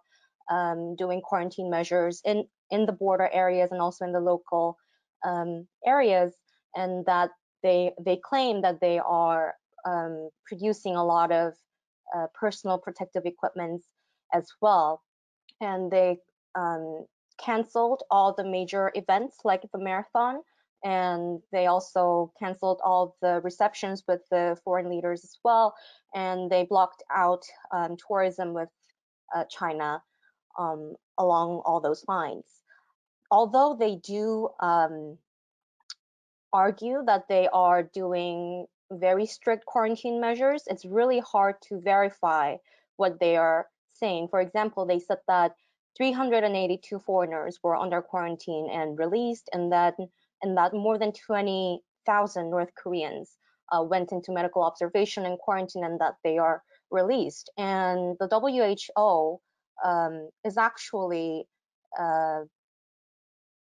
um, 0.50 0.96
doing 0.96 1.20
quarantine 1.20 1.70
measures 1.70 2.20
in, 2.24 2.44
in 2.70 2.84
the 2.86 2.92
border 2.92 3.28
areas 3.32 3.70
and 3.70 3.80
also 3.80 4.04
in 4.04 4.12
the 4.12 4.20
local 4.20 4.76
um, 5.24 5.66
areas, 5.86 6.34
and 6.74 7.06
that 7.06 7.30
they, 7.62 7.92
they 8.04 8.18
claim 8.22 8.62
that 8.62 8.80
they 8.80 8.98
are 8.98 9.54
um, 9.86 10.28
producing 10.46 10.96
a 10.96 11.04
lot 11.04 11.30
of 11.30 11.54
uh, 12.16 12.26
personal 12.38 12.78
protective 12.78 13.24
equipment 13.26 13.82
as 14.34 14.48
well. 14.60 15.02
And 15.60 15.90
they 15.90 16.18
um, 16.54 17.06
canceled 17.38 18.02
all 18.10 18.34
the 18.34 18.44
major 18.44 18.92
events 18.94 19.38
like 19.44 19.62
the 19.72 19.78
marathon 19.78 20.40
and 20.84 21.40
they 21.52 21.66
also 21.66 22.32
canceled 22.38 22.80
all 22.84 23.16
the 23.20 23.40
receptions 23.42 24.04
with 24.08 24.20
the 24.30 24.56
foreign 24.64 24.88
leaders 24.88 25.24
as 25.24 25.38
well. 25.44 25.74
And 26.14 26.50
they 26.50 26.64
blocked 26.64 27.02
out 27.14 27.44
um, 27.72 27.96
tourism 27.96 28.54
with 28.54 28.68
uh, 29.34 29.44
china 29.44 30.02
um, 30.58 30.94
along 31.18 31.62
all 31.64 31.80
those 31.80 32.04
lines. 32.08 32.44
Although 33.30 33.76
they 33.78 33.96
do 33.96 34.48
um, 34.60 35.18
argue 36.52 37.02
that 37.06 37.28
they 37.28 37.48
are 37.52 37.82
doing 37.82 38.66
very 38.92 39.24
strict 39.24 39.64
quarantine 39.66 40.20
measures 40.20 40.64
it's 40.66 40.84
really 40.84 41.20
hard 41.20 41.54
to 41.62 41.80
verify 41.80 42.56
what 42.96 43.20
they 43.20 43.36
are 43.36 43.68
saying. 43.92 44.26
For 44.28 44.40
example 44.40 44.84
they 44.84 44.98
said 44.98 45.18
that 45.28 45.54
382 45.96 46.98
foreigners 46.98 47.58
were 47.62 47.76
under 47.76 48.02
quarantine 48.02 48.68
and 48.70 48.98
released 48.98 49.48
and 49.52 49.72
that 49.72 49.94
and 50.42 50.56
that 50.56 50.72
more 50.72 50.98
than 50.98 51.12
20,000 51.12 52.50
North 52.50 52.70
Koreans 52.80 53.36
uh, 53.72 53.82
went 53.82 54.12
into 54.12 54.32
medical 54.32 54.62
observation 54.62 55.26
and 55.26 55.38
quarantine 55.38 55.84
and 55.84 56.00
that 56.00 56.14
they 56.24 56.38
are 56.38 56.62
released. 56.90 57.50
And 57.56 58.16
the 58.18 58.28
WHO 58.28 59.40
um, 59.84 60.28
is 60.44 60.56
actually 60.56 61.46
uh, 61.98 62.40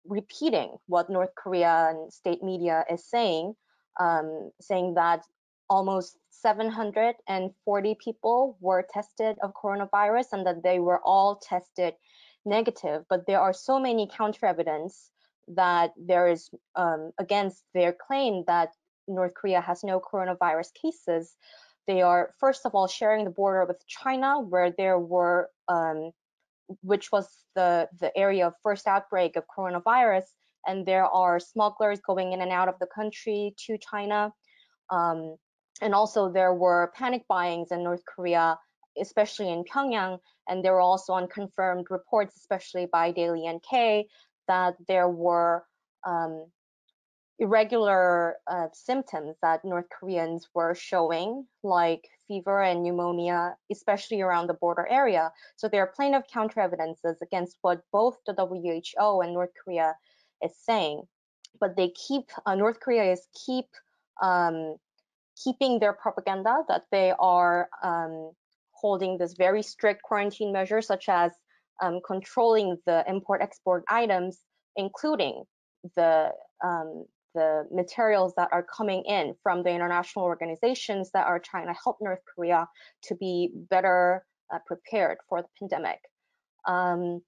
repeating 0.06 0.78
what 0.88 1.10
North 1.10 1.32
Korea 1.36 1.90
and 1.90 2.12
state 2.12 2.42
media 2.42 2.86
is 2.90 3.06
saying, 3.06 3.54
um, 4.00 4.52
saying 4.62 4.94
that 4.96 5.22
almost 5.70 6.18
740 6.32 7.96
people 8.04 8.58
were 8.62 8.88
tested 8.94 9.38
of 9.44 9.54
coronavirus 9.54 10.28
and 10.34 10.46
that 10.46 10.64
they 10.64 10.80
were 10.80 11.02
all 11.04 11.36
tested 11.36 11.94
negative. 12.46 13.04
But 13.10 13.28
there 13.28 13.42
are 13.42 13.54
so 13.54 13.80
many 13.80 14.08
counter 14.08 14.46
evidence 14.46 15.12
that 15.50 15.94
there 15.98 16.28
is 16.28 16.50
um, 16.76 17.12
against 17.20 17.64
their 17.74 17.94
claim 17.94 18.44
that 18.48 18.70
North 19.08 19.34
Korea 19.34 19.62
has 19.62 19.84
no 19.84 20.00
coronavirus 20.00 20.74
cases. 20.74 21.36
They 21.88 22.02
are 22.02 22.34
first 22.40 22.66
of 22.66 22.76
all 22.76 22.88
sharing 22.88 23.24
the 23.24 23.32
border 23.32 23.66
with 23.66 23.86
China, 23.88 24.42
where 24.42 24.72
there 24.72 25.00
were, 25.00 25.50
um, 25.70 26.12
which 26.82 27.12
was 27.12 27.28
the 27.56 27.88
the 28.00 28.16
area 28.18 28.48
of 28.48 28.54
first 28.62 28.88
outbreak 28.88 29.38
of 29.38 29.46
coronavirus, 29.48 30.26
and 30.68 30.86
there 30.86 31.06
are 31.06 31.40
smugglers 31.40 32.02
going 32.02 32.34
in 32.34 32.42
and 32.42 32.52
out 32.52 32.68
of 32.68 32.76
the 32.80 32.88
country 32.88 33.56
to 33.66 33.78
China, 33.78 34.34
um, 34.90 35.38
and 35.82 35.96
also 35.96 36.30
there 36.30 36.54
were 36.54 36.92
panic 36.94 37.24
buyings 37.30 37.72
in 37.72 37.84
North 37.84 38.04
Korea, 38.06 38.60
especially 39.00 39.50
in 39.50 39.64
Pyongyang, 39.64 40.20
and 40.50 40.64
there 40.64 40.74
were 40.74 40.82
also 40.82 41.14
unconfirmed 41.14 41.88
reports, 41.90 42.36
especially 42.36 42.86
by 42.86 43.12
Daily 43.12 43.48
NK, 43.48 44.08
that 44.48 44.76
there 44.88 45.08
were 45.10 45.66
um, 46.06 46.46
irregular 47.40 48.38
uh, 48.48 48.68
symptoms 48.74 49.36
that 49.42 49.64
North 49.64 49.86
Koreans 49.90 50.48
were 50.54 50.74
showing, 50.74 51.46
like 51.64 52.08
fever 52.28 52.62
and 52.64 52.84
pneumonia, 52.84 53.56
especially 53.72 54.22
around 54.22 54.48
the 54.48 54.56
border 54.56 54.88
area. 54.90 55.32
So 55.56 55.68
there 55.68 55.82
are 55.84 55.94
plenty 55.96 56.16
of 56.16 56.24
counter 56.32 56.60
evidences 56.62 57.18
against 57.22 57.58
what 57.62 57.82
both 57.92 58.18
the 58.26 58.34
WHO 58.34 59.22
and 59.22 59.34
North 59.34 59.52
Korea 59.64 59.96
is 60.44 60.52
saying. 60.58 61.04
But 61.60 61.76
they 61.76 61.90
keep, 61.90 62.30
uh, 62.46 62.56
North 62.56 62.80
Korea 62.80 63.12
is 63.12 63.28
keep 63.46 63.68
um, 64.22 64.76
keeping 65.44 65.80
their 65.80 65.94
propaganda 65.94 66.64
that 66.68 66.86
they 66.92 67.14
are 67.20 67.70
um, 67.84 68.32
holding 68.72 69.18
this 69.18 69.34
very 69.34 69.62
strict 69.62 70.02
quarantine 70.02 70.52
measure, 70.52 70.82
such 70.82 71.10
as 71.10 71.32
um, 71.82 72.00
controlling 72.06 72.78
the 72.86 73.04
import-export 73.08 73.84
items, 73.90 74.40
including 74.76 75.44
the 75.96 76.32
um, 76.64 77.06
the 77.36 77.68
materials 77.72 78.34
that 78.36 78.50
are 78.52 78.64
coming 78.64 79.04
in 79.06 79.36
from 79.44 79.62
the 79.62 79.70
international 79.70 80.26
organizations 80.26 81.12
that 81.12 81.28
are 81.28 81.40
trying 81.40 81.68
to 81.68 81.76
help 81.84 81.98
North 82.02 82.22
Korea 82.34 82.68
to 83.04 83.16
be 83.16 83.52
better 83.70 84.26
uh, 84.52 84.58
prepared 84.66 85.18
for 85.30 85.44
the 85.44 85.48
pandemic. 85.60 86.00
Um, 86.68 87.22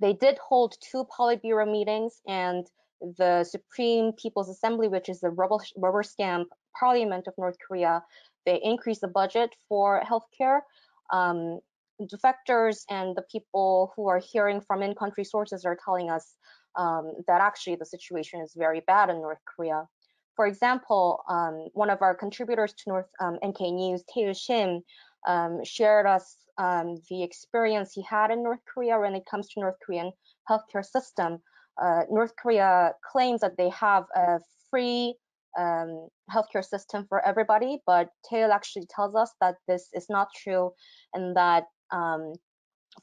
they 0.00 0.12
did 0.12 0.38
hold 0.38 0.76
two 0.80 1.04
Politburo 1.18 1.68
meetings 1.70 2.20
and 2.28 2.64
the 3.00 3.44
Supreme 3.44 4.12
People's 4.12 4.48
Assembly, 4.48 4.86
which 4.86 5.08
is 5.08 5.20
the 5.20 5.30
rubber, 5.30 5.58
rubber 5.76 6.04
stamp 6.04 6.48
parliament 6.78 7.26
of 7.26 7.34
North 7.38 7.56
Korea, 7.66 8.02
they 8.44 8.60
increased 8.62 9.00
the 9.00 9.08
budget 9.08 9.50
for 9.68 10.02
healthcare. 10.02 10.60
Um, 11.12 11.60
defectors 12.02 12.84
and 12.90 13.16
the 13.16 13.24
people 13.30 13.92
who 13.96 14.08
are 14.08 14.18
hearing 14.18 14.60
from 14.60 14.82
in-country 14.82 15.24
sources 15.24 15.64
are 15.64 15.78
telling 15.82 16.10
us 16.10 16.36
um, 16.76 17.12
that 17.26 17.40
actually 17.40 17.76
the 17.76 17.86
situation 17.86 18.40
is 18.40 18.52
very 18.56 18.80
bad 18.86 19.08
in 19.08 19.16
North 19.16 19.40
Korea. 19.44 19.86
For 20.34 20.46
example, 20.46 21.22
um, 21.28 21.68
one 21.72 21.88
of 21.88 22.02
our 22.02 22.14
contributors 22.14 22.74
to 22.74 22.90
North 22.90 23.06
um, 23.20 23.38
NK 23.44 23.60
News, 23.72 24.04
Tae 24.12 24.30
Shim, 24.30 24.82
um, 25.26 25.64
shared 25.64 26.06
us 26.06 26.36
um, 26.58 26.96
the 27.10 27.22
experience 27.22 27.92
he 27.92 28.02
had 28.02 28.30
in 28.30 28.42
North 28.42 28.60
Korea 28.72 29.00
when 29.00 29.14
it 29.14 29.24
comes 29.30 29.48
to 29.48 29.60
North 29.60 29.76
Korean 29.84 30.12
healthcare 30.48 30.84
system. 30.84 31.38
Uh, 31.82 32.02
North 32.10 32.32
Korea 32.40 32.92
claims 33.10 33.40
that 33.40 33.56
they 33.56 33.70
have 33.70 34.04
a 34.14 34.38
free 34.70 35.14
um, 35.58 36.08
healthcare 36.30 36.64
system 36.64 37.06
for 37.08 37.24
everybody, 37.26 37.80
but 37.86 38.10
Tae 38.28 38.42
actually 38.42 38.86
tells 38.94 39.14
us 39.14 39.32
that 39.40 39.56
this 39.66 39.88
is 39.94 40.06
not 40.10 40.28
true 40.34 40.72
and 41.14 41.34
that 41.36 41.64
um, 41.90 42.34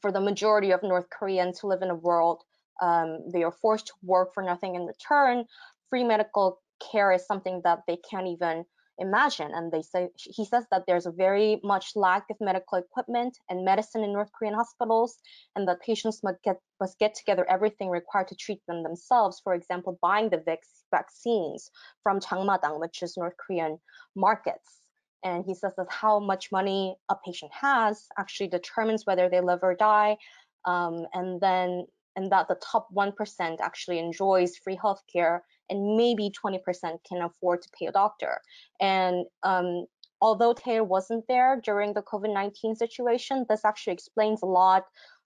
for 0.01 0.11
the 0.11 0.21
majority 0.21 0.71
of 0.71 0.83
North 0.83 1.07
Koreans 1.09 1.59
who 1.59 1.67
live 1.67 1.81
in 1.81 1.89
a 1.89 1.95
world, 1.95 2.43
um, 2.81 3.19
they 3.31 3.43
are 3.43 3.51
forced 3.51 3.87
to 3.87 3.93
work 4.03 4.33
for 4.33 4.43
nothing 4.43 4.75
in 4.75 4.85
return. 4.85 5.45
Free 5.89 6.03
medical 6.03 6.59
care 6.91 7.11
is 7.11 7.25
something 7.25 7.61
that 7.63 7.81
they 7.87 7.97
can't 8.09 8.27
even 8.27 8.65
imagine. 8.99 9.51
And 9.53 9.71
they 9.71 9.81
say 9.81 10.09
he 10.15 10.45
says 10.45 10.65
that 10.71 10.83
there's 10.87 11.05
a 11.05 11.11
very 11.11 11.59
much 11.63 11.95
lack 11.95 12.25
of 12.29 12.37
medical 12.39 12.77
equipment 12.77 13.37
and 13.49 13.65
medicine 13.65 14.03
in 14.03 14.13
North 14.13 14.31
Korean 14.37 14.53
hospitals, 14.53 15.17
and 15.55 15.67
that 15.67 15.81
patients 15.81 16.21
must 16.23 16.41
get 16.43 16.57
must 16.79 16.99
get 16.99 17.15
together 17.15 17.45
everything 17.49 17.89
required 17.89 18.27
to 18.29 18.35
treat 18.35 18.61
them 18.67 18.83
themselves. 18.83 19.41
For 19.43 19.53
example, 19.53 19.97
buying 20.01 20.29
the 20.29 20.43
vaccines 20.91 21.71
from 22.03 22.19
Jangmadang, 22.19 22.79
which 22.79 23.01
is 23.01 23.17
North 23.17 23.35
Korean 23.37 23.79
markets. 24.15 24.82
And 25.23 25.45
he 25.45 25.53
says 25.53 25.73
that 25.77 25.87
how 25.89 26.19
much 26.19 26.51
money 26.51 26.95
a 27.09 27.15
patient 27.25 27.51
has 27.53 28.07
actually 28.17 28.47
determines 28.47 29.05
whether 29.05 29.29
they 29.29 29.41
live 29.41 29.59
or 29.61 29.75
die. 29.75 30.17
Um, 30.65 31.05
and 31.13 31.39
then 31.41 31.85
and 32.15 32.31
that 32.31 32.47
the 32.47 32.55
top 32.55 32.87
1% 32.93 33.13
actually 33.59 33.99
enjoys 33.99 34.57
free 34.57 34.77
healthcare 34.77 35.39
and 35.69 35.97
maybe 35.97 36.31
20% 36.31 36.59
can 37.07 37.21
afford 37.21 37.61
to 37.61 37.69
pay 37.77 37.87
a 37.87 37.91
doctor. 37.91 38.39
And 38.79 39.25
um, 39.41 39.85
although 40.21 40.53
Taylor 40.53 40.83
wasn't 40.83 41.25
there 41.27 41.59
during 41.63 41.93
the 41.93 42.03
COVID-19 42.03 42.77
situation, 42.77 43.45
this 43.49 43.65
actually 43.65 43.93
explains 43.93 44.43
a 44.43 44.45
lot 44.45 44.85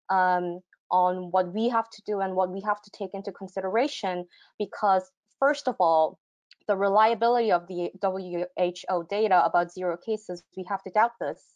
um, 0.10 0.62
on 0.90 1.32
what 1.32 1.54
we 1.54 1.68
have 1.70 1.90
to 1.90 2.02
do 2.06 2.22
and 2.22 2.36
what 2.36 2.52
we 2.52 2.62
have 2.62 2.82
to 2.82 2.92
take 2.92 3.14
into 3.14 3.32
consideration 3.32 4.26
because 4.58 5.12
first 5.40 5.68
of 5.68 5.76
all, 5.80 6.18
the 6.68 6.76
reliability 6.76 7.52
of 7.52 7.68
the 7.68 7.92
WHO 8.02 9.06
data 9.10 9.46
about 9.46 9.72
zero 9.72 9.98
cases, 9.98 10.44
we 10.56 10.66
have 10.68 10.84
to 10.84 10.92
doubt 10.92 11.12
this. 11.20 11.56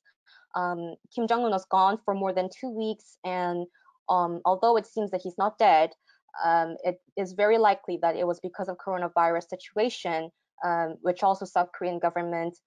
Um, 0.56 0.95
Kim 1.13 1.28
Jong-un 1.28 1.52
was 1.52 1.65
gone 1.65 1.97
for 2.04 2.13
more 2.13 2.34
than 2.34 2.50
two 2.50 2.69
weeks 2.69 3.17
and 3.24 3.65
um, 4.10 4.41
although 4.45 4.78
it 4.78 4.86
seems 4.86 5.12
that 5.12 5.21
he's 5.24 5.38
not 5.38 5.58
dead, 5.58 5.91
um, 6.43 6.76
it 6.84 7.00
is 7.17 7.34
very 7.34 7.58
likely 7.58 7.97
that 8.02 8.15
it 8.15 8.26
was 8.26 8.39
because 8.39 8.67
of 8.67 8.78
coronavirus 8.78 9.50
situation, 9.50 10.30
um, 10.65 10.95
which 11.02 11.24
also 11.24 11.45
South 11.45 11.69
Korean 11.74 12.00
government 12.00 12.58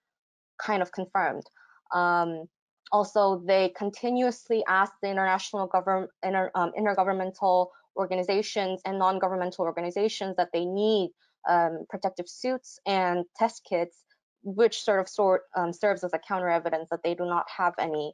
kind 0.59 0.83
of 0.83 0.93
confirmed. 0.93 1.45
Um, 1.93 2.47
also, 2.93 3.43
they 3.47 3.71
continuously 3.71 4.63
ask 4.69 4.93
the 5.03 5.11
international 5.11 5.67
government, 5.67 6.11
inter, 6.23 6.51
um, 6.55 6.73
intergovernmental 6.79 7.69
organizations 7.97 8.81
and 8.85 8.99
non-governmental 8.99 9.65
organizations 9.65 10.37
that 10.37 10.51
they 10.53 10.65
need 10.65 11.11
um, 11.49 11.85
protective 11.89 12.29
suits 12.29 12.79
and 12.87 13.25
test 13.37 13.65
kits, 13.69 14.05
which 14.43 14.83
sort 14.83 15.01
of 15.01 15.09
sort 15.09 15.43
um, 15.57 15.73
serves 15.73 16.05
as 16.05 16.13
a 16.13 16.19
counter 16.19 16.49
evidence 16.49 16.89
that 16.91 17.03
they 17.03 17.15
do 17.15 17.25
not 17.25 17.47
have 17.57 17.75
any 17.79 18.13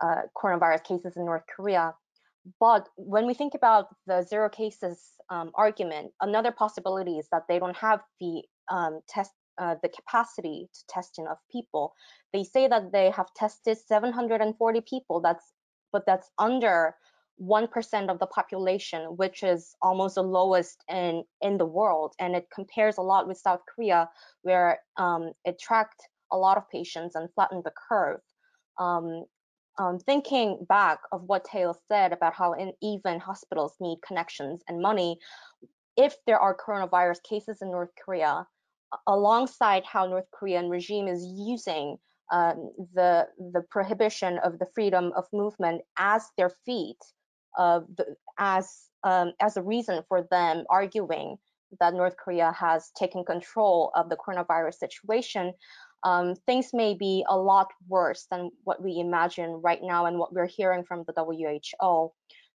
uh, 0.00 0.22
coronavirus 0.36 0.84
cases 0.84 1.16
in 1.16 1.24
North 1.24 1.44
Korea. 1.54 1.94
But 2.60 2.88
when 2.96 3.26
we 3.26 3.34
think 3.34 3.54
about 3.54 3.88
the 4.06 4.22
zero 4.22 4.48
cases 4.48 5.02
um, 5.30 5.50
argument, 5.54 6.12
another 6.20 6.52
possibility 6.52 7.18
is 7.18 7.28
that 7.32 7.42
they 7.48 7.58
don't 7.58 7.76
have 7.76 8.00
the 8.20 8.42
um, 8.70 9.00
test, 9.08 9.32
uh, 9.58 9.76
the 9.82 9.88
capacity 9.88 10.68
to 10.72 10.80
test 10.88 11.18
enough 11.18 11.38
people. 11.50 11.94
They 12.32 12.44
say 12.44 12.68
that 12.68 12.92
they 12.92 13.10
have 13.10 13.32
tested 13.34 13.78
740 13.78 14.80
people. 14.82 15.20
That's, 15.20 15.52
but 15.92 16.04
that's 16.06 16.30
under 16.38 16.94
1% 17.40 18.08
of 18.08 18.18
the 18.18 18.26
population, 18.26 19.16
which 19.16 19.42
is 19.42 19.74
almost 19.82 20.14
the 20.14 20.22
lowest 20.22 20.82
in 20.88 21.24
in 21.42 21.58
the 21.58 21.66
world, 21.66 22.14
and 22.18 22.34
it 22.34 22.48
compares 22.54 22.98
a 22.98 23.02
lot 23.02 23.28
with 23.28 23.36
South 23.36 23.60
Korea, 23.72 24.08
where 24.42 24.80
um, 24.96 25.32
it 25.44 25.58
tracked 25.58 26.02
a 26.32 26.36
lot 26.36 26.56
of 26.56 26.68
patients 26.70 27.14
and 27.14 27.32
flattened 27.34 27.64
the 27.64 27.72
curve. 27.88 28.20
Um, 28.78 29.24
um, 29.78 29.98
thinking 29.98 30.64
back 30.68 31.00
of 31.12 31.22
what 31.24 31.44
Taylor 31.44 31.74
said 31.88 32.12
about 32.12 32.32
how 32.32 32.54
in, 32.54 32.72
even 32.80 33.20
hospitals 33.20 33.74
need 33.80 33.98
connections 34.06 34.62
and 34.68 34.80
money, 34.80 35.18
if 35.96 36.16
there 36.26 36.38
are 36.38 36.56
coronavirus 36.56 37.22
cases 37.22 37.58
in 37.60 37.70
North 37.70 37.90
Korea, 38.02 38.46
alongside 39.06 39.84
how 39.84 40.06
North 40.06 40.30
Korean 40.32 40.70
regime 40.70 41.08
is 41.08 41.26
using 41.26 41.98
um, 42.32 42.72
the 42.94 43.28
the 43.52 43.62
prohibition 43.70 44.38
of 44.38 44.58
the 44.58 44.66
freedom 44.74 45.12
of 45.16 45.26
movement 45.32 45.82
as 45.98 46.30
their 46.36 46.50
feet, 46.64 46.98
uh, 47.56 47.80
as 48.38 48.86
um, 49.04 49.32
as 49.40 49.56
a 49.56 49.62
reason 49.62 50.02
for 50.08 50.26
them 50.30 50.64
arguing 50.68 51.36
that 51.80 51.94
North 51.94 52.16
Korea 52.16 52.52
has 52.52 52.90
taken 52.98 53.24
control 53.24 53.92
of 53.94 54.08
the 54.08 54.16
coronavirus 54.16 54.74
situation, 54.74 55.52
um, 56.04 56.34
things 56.46 56.70
may 56.72 56.94
be 56.94 57.24
a 57.28 57.36
lot 57.36 57.68
worse 57.88 58.26
than 58.30 58.50
what 58.64 58.82
we 58.82 58.98
imagine 58.98 59.60
right 59.62 59.80
now 59.82 60.06
and 60.06 60.18
what 60.18 60.32
we're 60.32 60.46
hearing 60.46 60.84
from 60.84 61.04
the 61.06 61.12
WHO. 61.12 62.12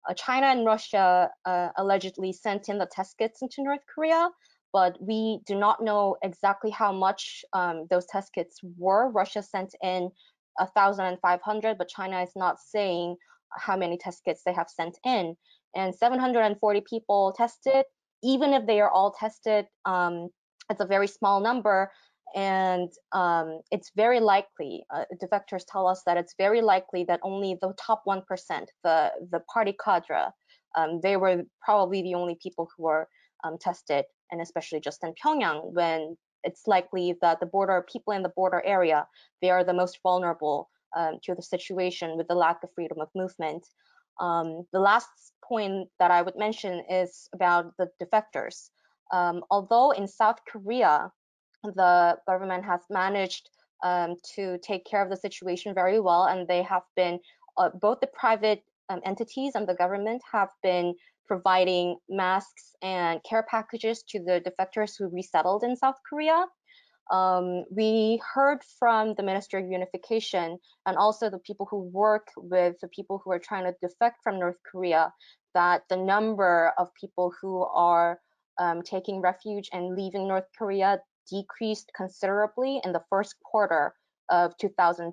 Uh, 0.08 0.14
China 0.14 0.46
and 0.46 0.64
Russia 0.64 1.30
uh, 1.44 1.68
allegedly 1.76 2.32
sent 2.32 2.68
in 2.68 2.78
the 2.78 2.88
test 2.90 3.18
kits 3.18 3.42
into 3.42 3.62
North 3.62 3.80
Korea, 3.92 4.30
but 4.72 5.00
we 5.00 5.40
do 5.46 5.54
not 5.54 5.82
know 5.82 6.16
exactly 6.22 6.70
how 6.70 6.92
much 6.92 7.44
um, 7.52 7.86
those 7.90 8.06
test 8.06 8.32
kits 8.32 8.60
were. 8.76 9.10
Russia 9.10 9.42
sent 9.42 9.74
in 9.82 10.10
1,500, 10.58 11.78
but 11.78 11.88
China 11.88 12.22
is 12.22 12.32
not 12.36 12.60
saying 12.60 13.16
how 13.52 13.76
many 13.76 13.96
test 13.98 14.22
kits 14.24 14.42
they 14.44 14.52
have 14.52 14.68
sent 14.68 14.98
in. 15.04 15.36
And 15.74 15.94
740 15.94 16.82
people 16.88 17.34
tested, 17.36 17.84
even 18.22 18.52
if 18.52 18.66
they 18.66 18.80
are 18.80 18.90
all 18.90 19.12
tested, 19.12 19.66
um, 19.84 20.28
it's 20.70 20.80
a 20.80 20.86
very 20.86 21.06
small 21.06 21.40
number. 21.40 21.90
And 22.34 22.90
um, 23.12 23.60
it's 23.70 23.92
very 23.96 24.20
likely 24.20 24.84
uh, 24.94 25.04
defectors 25.22 25.64
tell 25.68 25.86
us 25.86 26.02
that 26.06 26.16
it's 26.16 26.34
very 26.36 26.60
likely 26.60 27.04
that 27.04 27.20
only 27.22 27.56
the 27.60 27.72
top 27.78 28.02
1% 28.06 28.22
the 28.82 29.12
the 29.30 29.40
party 29.52 29.74
cadre 29.82 30.26
um, 30.76 31.00
they 31.02 31.16
were 31.16 31.44
probably 31.62 32.02
the 32.02 32.14
only 32.14 32.36
people 32.42 32.68
who 32.76 32.82
were 32.82 33.08
um, 33.44 33.56
tested. 33.58 34.04
And 34.32 34.40
especially 34.40 34.80
just 34.80 35.04
in 35.04 35.14
pyongyang 35.14 35.72
when 35.72 36.16
it's 36.42 36.66
likely 36.66 37.14
that 37.20 37.40
the 37.40 37.46
border 37.46 37.84
people 37.90 38.12
in 38.12 38.22
the 38.22 38.32
border 38.36 38.62
area 38.64 39.06
they 39.42 39.50
are 39.50 39.64
the 39.64 39.74
most 39.74 39.98
vulnerable 40.02 40.68
um, 40.96 41.18
to 41.22 41.34
the 41.34 41.42
situation 41.42 42.16
with 42.16 42.28
the 42.28 42.34
lack 42.34 42.62
of 42.62 42.70
freedom 42.74 42.98
of 43.00 43.08
movement 43.14 43.66
um, 44.20 44.66
the 44.72 44.80
last 44.80 45.08
point 45.46 45.88
that 45.98 46.10
i 46.10 46.22
would 46.22 46.36
mention 46.36 46.82
is 46.90 47.28
about 47.34 47.72
the 47.78 47.88
defectors 48.02 48.70
um, 49.12 49.42
although 49.50 49.90
in 49.92 50.08
south 50.08 50.38
korea 50.50 51.10
the 51.74 52.16
government 52.26 52.64
has 52.64 52.80
managed 52.90 53.50
um, 53.82 54.16
to 54.34 54.58
take 54.58 54.84
care 54.84 55.02
of 55.02 55.10
the 55.10 55.16
situation 55.16 55.74
very 55.74 56.00
well, 56.00 56.24
and 56.24 56.46
they 56.48 56.62
have 56.62 56.82
been 56.94 57.18
uh, 57.58 57.70
both 57.80 58.00
the 58.00 58.08
private 58.08 58.62
um, 58.88 59.00
entities 59.04 59.52
and 59.54 59.66
the 59.66 59.74
government 59.74 60.22
have 60.30 60.48
been 60.62 60.94
providing 61.26 61.96
masks 62.08 62.74
and 62.82 63.20
care 63.24 63.44
packages 63.50 64.02
to 64.08 64.20
the 64.20 64.40
defectors 64.40 64.94
who 64.96 65.08
resettled 65.08 65.64
in 65.64 65.76
South 65.76 65.96
Korea. 66.08 66.46
Um, 67.10 67.64
we 67.70 68.20
heard 68.34 68.64
from 68.78 69.14
the 69.14 69.22
Ministry 69.22 69.62
of 69.62 69.70
Unification 69.70 70.58
and 70.86 70.96
also 70.96 71.30
the 71.30 71.38
people 71.38 71.66
who 71.70 71.82
work 71.82 72.28
with 72.36 72.76
the 72.80 72.88
people 72.88 73.20
who 73.22 73.30
are 73.30 73.38
trying 73.38 73.64
to 73.64 73.74
defect 73.80 74.16
from 74.22 74.38
North 74.38 74.56
Korea 74.70 75.12
that 75.54 75.82
the 75.88 75.96
number 75.96 76.72
of 76.78 76.88
people 77.00 77.32
who 77.40 77.62
are 77.62 78.20
um, 78.58 78.82
taking 78.82 79.20
refuge 79.20 79.68
and 79.72 79.94
leaving 79.94 80.26
North 80.26 80.48
Korea 80.58 81.00
decreased 81.30 81.90
considerably 81.96 82.80
in 82.84 82.92
the 82.92 83.04
first 83.08 83.36
quarter 83.44 83.94
of 84.28 84.56
2000, 84.58 85.12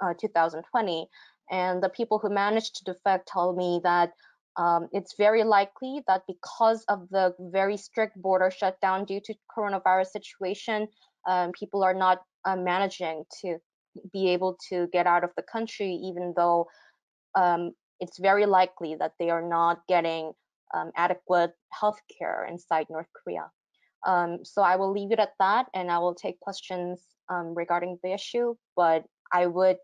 uh, 0.00 0.14
2020. 0.20 1.08
And 1.50 1.82
the 1.82 1.88
people 1.88 2.18
who 2.18 2.30
managed 2.30 2.76
to 2.76 2.84
defect 2.92 3.28
told 3.32 3.56
me 3.56 3.80
that 3.84 4.12
Um, 4.58 4.88
it's 4.90 5.14
very 5.14 5.44
likely 5.44 6.02
that 6.08 6.22
because 6.26 6.82
of 6.88 7.08
the 7.14 7.32
very 7.38 7.76
strict 7.76 8.20
border 8.20 8.50
shutdown 8.50 9.04
due 9.06 9.20
to 9.20 9.34
coronavirus 9.56 10.10
situation, 10.10 10.88
um, 11.28 11.52
people 11.52 11.84
are 11.84 11.94
not 11.94 12.22
uh, 12.44 12.56
managing 12.56 13.24
to 13.42 13.58
be 14.12 14.30
able 14.30 14.56
to 14.70 14.88
get 14.92 15.06
out 15.06 15.22
of 15.22 15.30
the 15.36 15.42
country, 15.42 15.92
even 15.92 16.32
though 16.36 16.66
um, 17.34 17.72
it's 18.00 18.18
very 18.18 18.46
likely 18.46 18.96
that 18.98 19.12
they 19.20 19.30
are 19.30 19.46
not 19.46 19.80
getting 19.88 20.32
um, 20.74 20.90
adequate 20.96 21.52
health 21.70 22.00
care 22.18 22.46
inside 22.50 22.86
North 22.90 23.08
Korea. 23.12 23.50
Um, 24.06 24.38
so 24.44 24.62
I 24.62 24.76
will 24.76 24.92
leave 24.92 25.12
it 25.12 25.18
at 25.18 25.32
that, 25.38 25.66
and 25.74 25.90
I 25.90 25.98
will 25.98 26.14
take 26.14 26.40
questions 26.40 27.02
um, 27.28 27.54
regarding 27.54 27.98
the 28.02 28.12
issue. 28.12 28.54
But 28.76 29.04
I 29.32 29.46
would 29.46 29.76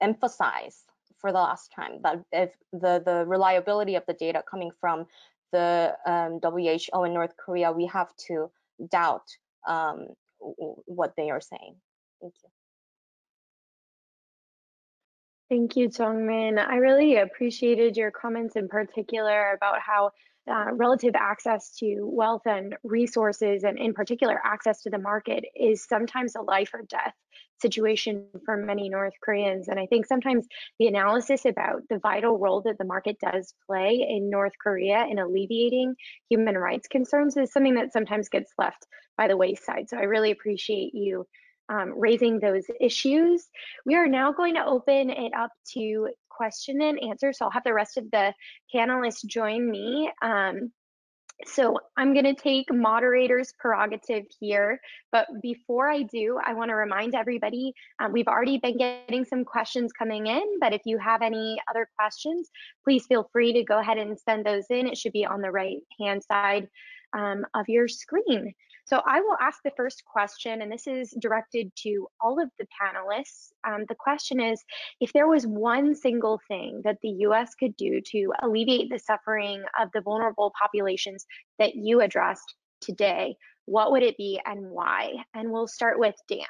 emphasize 0.00 0.84
for 1.20 1.32
the 1.32 1.38
last 1.38 1.72
time 1.74 2.00
that 2.02 2.22
if 2.32 2.50
the 2.72 3.02
the 3.04 3.24
reliability 3.26 3.94
of 3.96 4.04
the 4.06 4.14
data 4.14 4.42
coming 4.50 4.70
from 4.80 5.06
the 5.52 5.94
um, 6.06 6.40
WHO 6.42 7.04
in 7.04 7.14
North 7.14 7.34
Korea, 7.36 7.72
we 7.72 7.86
have 7.86 8.14
to 8.28 8.50
doubt 8.90 9.26
um, 9.66 10.06
what 10.38 11.14
they 11.16 11.30
are 11.30 11.40
saying. 11.40 11.76
Thank 12.20 12.34
you. 12.42 12.50
Thank 15.50 15.76
you, 15.76 15.88
Jeongmin. 15.88 16.64
I 16.64 16.76
really 16.76 17.16
appreciated 17.16 17.96
your 17.96 18.12
comments 18.12 18.54
in 18.54 18.68
particular 18.68 19.52
about 19.52 19.80
how 19.80 20.12
uh, 20.48 20.72
relative 20.72 21.14
access 21.16 21.76
to 21.78 21.96
wealth 22.00 22.46
and 22.46 22.76
resources, 22.84 23.64
and 23.64 23.78
in 23.78 23.92
particular, 23.92 24.40
access 24.44 24.82
to 24.82 24.90
the 24.90 24.98
market, 24.98 25.44
is 25.54 25.84
sometimes 25.84 26.36
a 26.36 26.40
life 26.40 26.70
or 26.72 26.82
death 26.82 27.14
situation 27.60 28.26
for 28.44 28.56
many 28.56 28.88
North 28.88 29.14
Koreans. 29.22 29.68
And 29.68 29.78
I 29.78 29.86
think 29.86 30.06
sometimes 30.06 30.46
the 30.78 30.86
analysis 30.86 31.44
about 31.44 31.82
the 31.88 31.98
vital 31.98 32.38
role 32.38 32.62
that 32.62 32.78
the 32.78 32.84
market 32.84 33.18
does 33.20 33.54
play 33.66 34.06
in 34.08 34.30
North 34.30 34.52
Korea 34.62 35.06
in 35.10 35.18
alleviating 35.18 35.94
human 36.28 36.56
rights 36.56 36.88
concerns 36.88 37.36
is 37.36 37.52
something 37.52 37.74
that 37.74 37.92
sometimes 37.92 38.28
gets 38.28 38.52
left 38.58 38.86
by 39.16 39.28
the 39.28 39.36
wayside. 39.36 39.88
So 39.88 39.96
I 39.98 40.02
really 40.02 40.30
appreciate 40.30 40.94
you 40.94 41.26
um, 41.68 41.94
raising 41.96 42.40
those 42.40 42.64
issues. 42.80 43.48
We 43.86 43.94
are 43.94 44.08
now 44.08 44.32
going 44.32 44.54
to 44.54 44.64
open 44.64 45.10
it 45.10 45.32
up 45.34 45.52
to 45.74 46.08
question 46.28 46.80
and 46.82 46.98
answer. 47.02 47.32
So 47.32 47.44
I'll 47.44 47.50
have 47.50 47.64
the 47.64 47.74
rest 47.74 47.96
of 47.96 48.10
the 48.10 48.32
panelists 48.74 49.24
join 49.24 49.70
me. 49.70 50.10
Um, 50.22 50.72
so 51.46 51.78
I'm 51.96 52.12
going 52.12 52.24
to 52.24 52.34
take 52.34 52.72
moderator's 52.72 53.52
prerogative 53.58 54.24
here, 54.38 54.80
but 55.12 55.26
before 55.42 55.90
I 55.90 56.02
do, 56.02 56.38
I 56.44 56.54
want 56.54 56.70
to 56.70 56.74
remind 56.74 57.14
everybody, 57.14 57.72
um, 57.98 58.12
we've 58.12 58.28
already 58.28 58.58
been 58.58 58.76
getting 58.76 59.24
some 59.24 59.44
questions 59.44 59.92
coming 59.92 60.26
in, 60.26 60.58
but 60.60 60.72
if 60.72 60.82
you 60.84 60.98
have 60.98 61.22
any 61.22 61.58
other 61.68 61.88
questions, 61.98 62.50
please 62.84 63.06
feel 63.06 63.28
free 63.32 63.52
to 63.52 63.64
go 63.64 63.78
ahead 63.78 63.98
and 63.98 64.18
send 64.18 64.44
those 64.44 64.64
in. 64.70 64.86
It 64.86 64.98
should 64.98 65.12
be 65.12 65.26
on 65.26 65.40
the 65.40 65.50
right 65.50 65.78
hand 65.98 66.22
side 66.24 66.68
um, 67.12 67.44
of 67.54 67.68
your 67.68 67.88
screen. 67.88 68.54
So 68.90 69.00
I 69.06 69.20
will 69.20 69.36
ask 69.40 69.60
the 69.62 69.70
first 69.76 70.04
question, 70.04 70.62
and 70.62 70.72
this 70.72 70.88
is 70.88 71.14
directed 71.20 71.70
to 71.84 72.08
all 72.20 72.42
of 72.42 72.50
the 72.58 72.66
panelists. 72.82 73.52
Um, 73.62 73.84
the 73.88 73.94
question 73.94 74.40
is, 74.40 74.60
if 75.00 75.12
there 75.12 75.28
was 75.28 75.46
one 75.46 75.94
single 75.94 76.40
thing 76.48 76.80
that 76.82 76.98
the 77.00 77.10
US 77.20 77.54
could 77.54 77.76
do 77.76 78.00
to 78.06 78.32
alleviate 78.42 78.90
the 78.90 78.98
suffering 78.98 79.62
of 79.80 79.90
the 79.94 80.00
vulnerable 80.00 80.52
populations 80.60 81.24
that 81.60 81.76
you 81.76 82.00
addressed 82.00 82.56
today, 82.80 83.36
what 83.66 83.92
would 83.92 84.02
it 84.02 84.16
be 84.16 84.40
and 84.44 84.68
why? 84.68 85.14
And 85.34 85.52
we'll 85.52 85.68
start 85.68 86.00
with 86.00 86.16
Dan. 86.28 86.40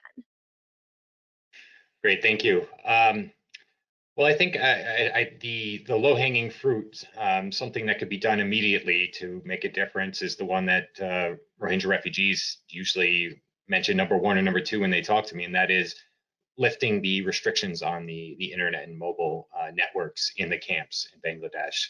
Great, 2.02 2.22
thank 2.22 2.42
you. 2.42 2.66
Um, 2.86 3.32
well, 4.20 4.28
I 4.28 4.34
think 4.34 4.58
I, 4.58 5.10
I, 5.14 5.32
the 5.40 5.82
the 5.86 5.96
low 5.96 6.14
hanging 6.14 6.50
fruit, 6.50 7.04
um, 7.16 7.50
something 7.50 7.86
that 7.86 7.98
could 7.98 8.10
be 8.10 8.18
done 8.18 8.38
immediately 8.38 9.10
to 9.14 9.40
make 9.46 9.64
a 9.64 9.72
difference, 9.72 10.20
is 10.20 10.36
the 10.36 10.44
one 10.44 10.66
that 10.66 10.88
uh, 11.00 11.36
Rohingya 11.58 11.86
refugees 11.86 12.58
usually 12.68 13.40
mention 13.66 13.96
number 13.96 14.18
one 14.18 14.36
or 14.36 14.42
number 14.42 14.60
two 14.60 14.80
when 14.80 14.90
they 14.90 15.00
talk 15.00 15.24
to 15.28 15.36
me, 15.36 15.44
and 15.44 15.54
that 15.54 15.70
is 15.70 15.94
lifting 16.58 17.00
the 17.00 17.22
restrictions 17.22 17.80
on 17.80 18.04
the 18.04 18.36
the 18.38 18.52
internet 18.52 18.86
and 18.86 18.98
mobile 18.98 19.48
uh, 19.58 19.70
networks 19.72 20.32
in 20.36 20.50
the 20.50 20.58
camps 20.58 21.08
in 21.14 21.20
Bangladesh, 21.22 21.86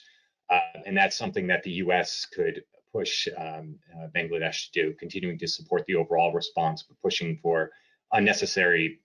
uh, 0.51 0.83
and 0.87 0.97
that's 0.97 1.19
something 1.19 1.49
that 1.49 1.65
the 1.65 1.73
U.S. 1.85 2.29
could 2.33 2.63
push 2.93 3.27
um, 3.39 3.75
uh, 3.93 4.07
Bangladesh 4.15 4.71
to 4.71 4.83
do, 4.83 4.95
continuing 5.01 5.37
to 5.37 5.49
support 5.49 5.85
the 5.89 5.97
overall 5.97 6.33
response, 6.33 6.85
but 6.85 6.97
pushing 7.03 7.41
for 7.43 7.73
unnecessary 8.13 9.01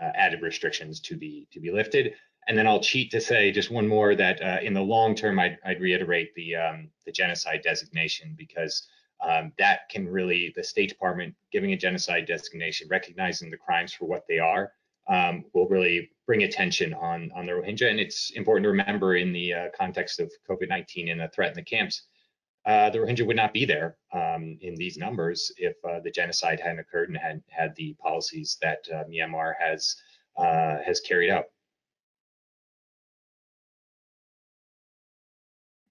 uh, 0.00 0.10
added 0.16 0.42
restrictions 0.42 0.98
to 0.98 1.16
be 1.16 1.46
to 1.52 1.60
be 1.60 1.70
lifted 1.70 2.14
and 2.48 2.56
then 2.58 2.66
I'll 2.66 2.80
cheat 2.80 3.10
to 3.12 3.20
say 3.20 3.50
just 3.50 3.70
one 3.70 3.88
more 3.88 4.14
that 4.14 4.42
uh, 4.42 4.58
in 4.62 4.74
the 4.74 4.82
long 4.82 5.14
term, 5.14 5.38
I'd, 5.38 5.58
I'd 5.64 5.80
reiterate 5.80 6.34
the 6.34 6.56
um, 6.56 6.90
the 7.06 7.12
genocide 7.12 7.60
designation 7.62 8.34
because 8.36 8.86
um, 9.24 9.52
that 9.58 9.88
can 9.88 10.06
really 10.06 10.52
the 10.56 10.62
State 10.64 10.90
Department 10.90 11.34
giving 11.52 11.72
a 11.72 11.76
genocide 11.76 12.26
designation, 12.26 12.88
recognizing 12.90 13.50
the 13.50 13.56
crimes 13.56 13.92
for 13.92 14.06
what 14.06 14.24
they 14.28 14.38
are, 14.38 14.72
um, 15.08 15.44
will 15.54 15.68
really 15.68 16.10
bring 16.26 16.42
attention 16.42 16.92
on 16.94 17.30
on 17.34 17.46
the 17.46 17.52
Rohingya. 17.52 17.90
And 17.90 18.00
it's 18.00 18.30
important 18.30 18.64
to 18.64 18.70
remember 18.70 19.16
in 19.16 19.32
the 19.32 19.54
uh, 19.54 19.68
context 19.76 20.20
of 20.20 20.30
COVID-19 20.48 21.10
and 21.10 21.20
the 21.20 21.28
threat 21.28 21.50
in 21.50 21.56
the 21.56 21.62
camps, 21.62 22.02
uh, 22.66 22.90
the 22.90 22.98
Rohingya 22.98 23.26
would 23.26 23.36
not 23.36 23.52
be 23.52 23.64
there 23.64 23.96
um, 24.12 24.58
in 24.60 24.74
these 24.74 24.96
numbers 24.96 25.52
if 25.56 25.76
uh, 25.88 26.00
the 26.00 26.10
genocide 26.10 26.60
hadn't 26.60 26.78
occurred 26.78 27.08
and 27.08 27.18
had 27.18 27.42
had 27.48 27.74
the 27.76 27.94
policies 27.94 28.58
that 28.62 28.86
uh, 28.92 29.04
Myanmar 29.04 29.54
has 29.58 29.96
uh, 30.36 30.78
has 30.84 31.00
carried 31.00 31.30
out. 31.30 31.46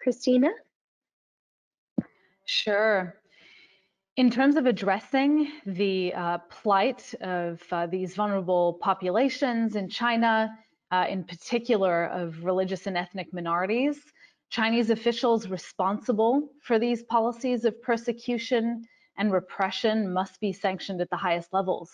Kristina? 0.06 0.50
Sure. 2.46 3.16
In 4.16 4.30
terms 4.30 4.58
of 4.58 4.66
addressing 4.66 5.52
the 5.66 6.14
uh, 6.14 6.38
plight 6.50 7.14
of 7.22 7.62
uh, 7.72 7.88
these 7.88 8.14
vulnerable 8.14 8.78
populations 8.82 9.76
in 9.76 9.90
China, 9.90 10.56
uh, 10.92 11.06
in 11.10 11.24
particular 11.24 12.06
of 12.06 12.44
religious 12.44 12.86
and 12.86 12.96
ethnic 12.96 13.34
minorities, 13.34 14.00
Chinese 14.52 14.92
officials 14.92 15.48
responsible 15.48 16.50
for 16.62 16.78
these 16.78 17.02
policies 17.04 17.66
of 17.66 17.82
persecution 17.82 18.84
and 19.18 19.32
repression 19.32 20.14
must 20.14 20.40
be 20.40 20.54
sanctioned 20.54 21.02
at 21.02 21.10
the 21.10 21.18
highest 21.18 21.52
levels, 21.54 21.92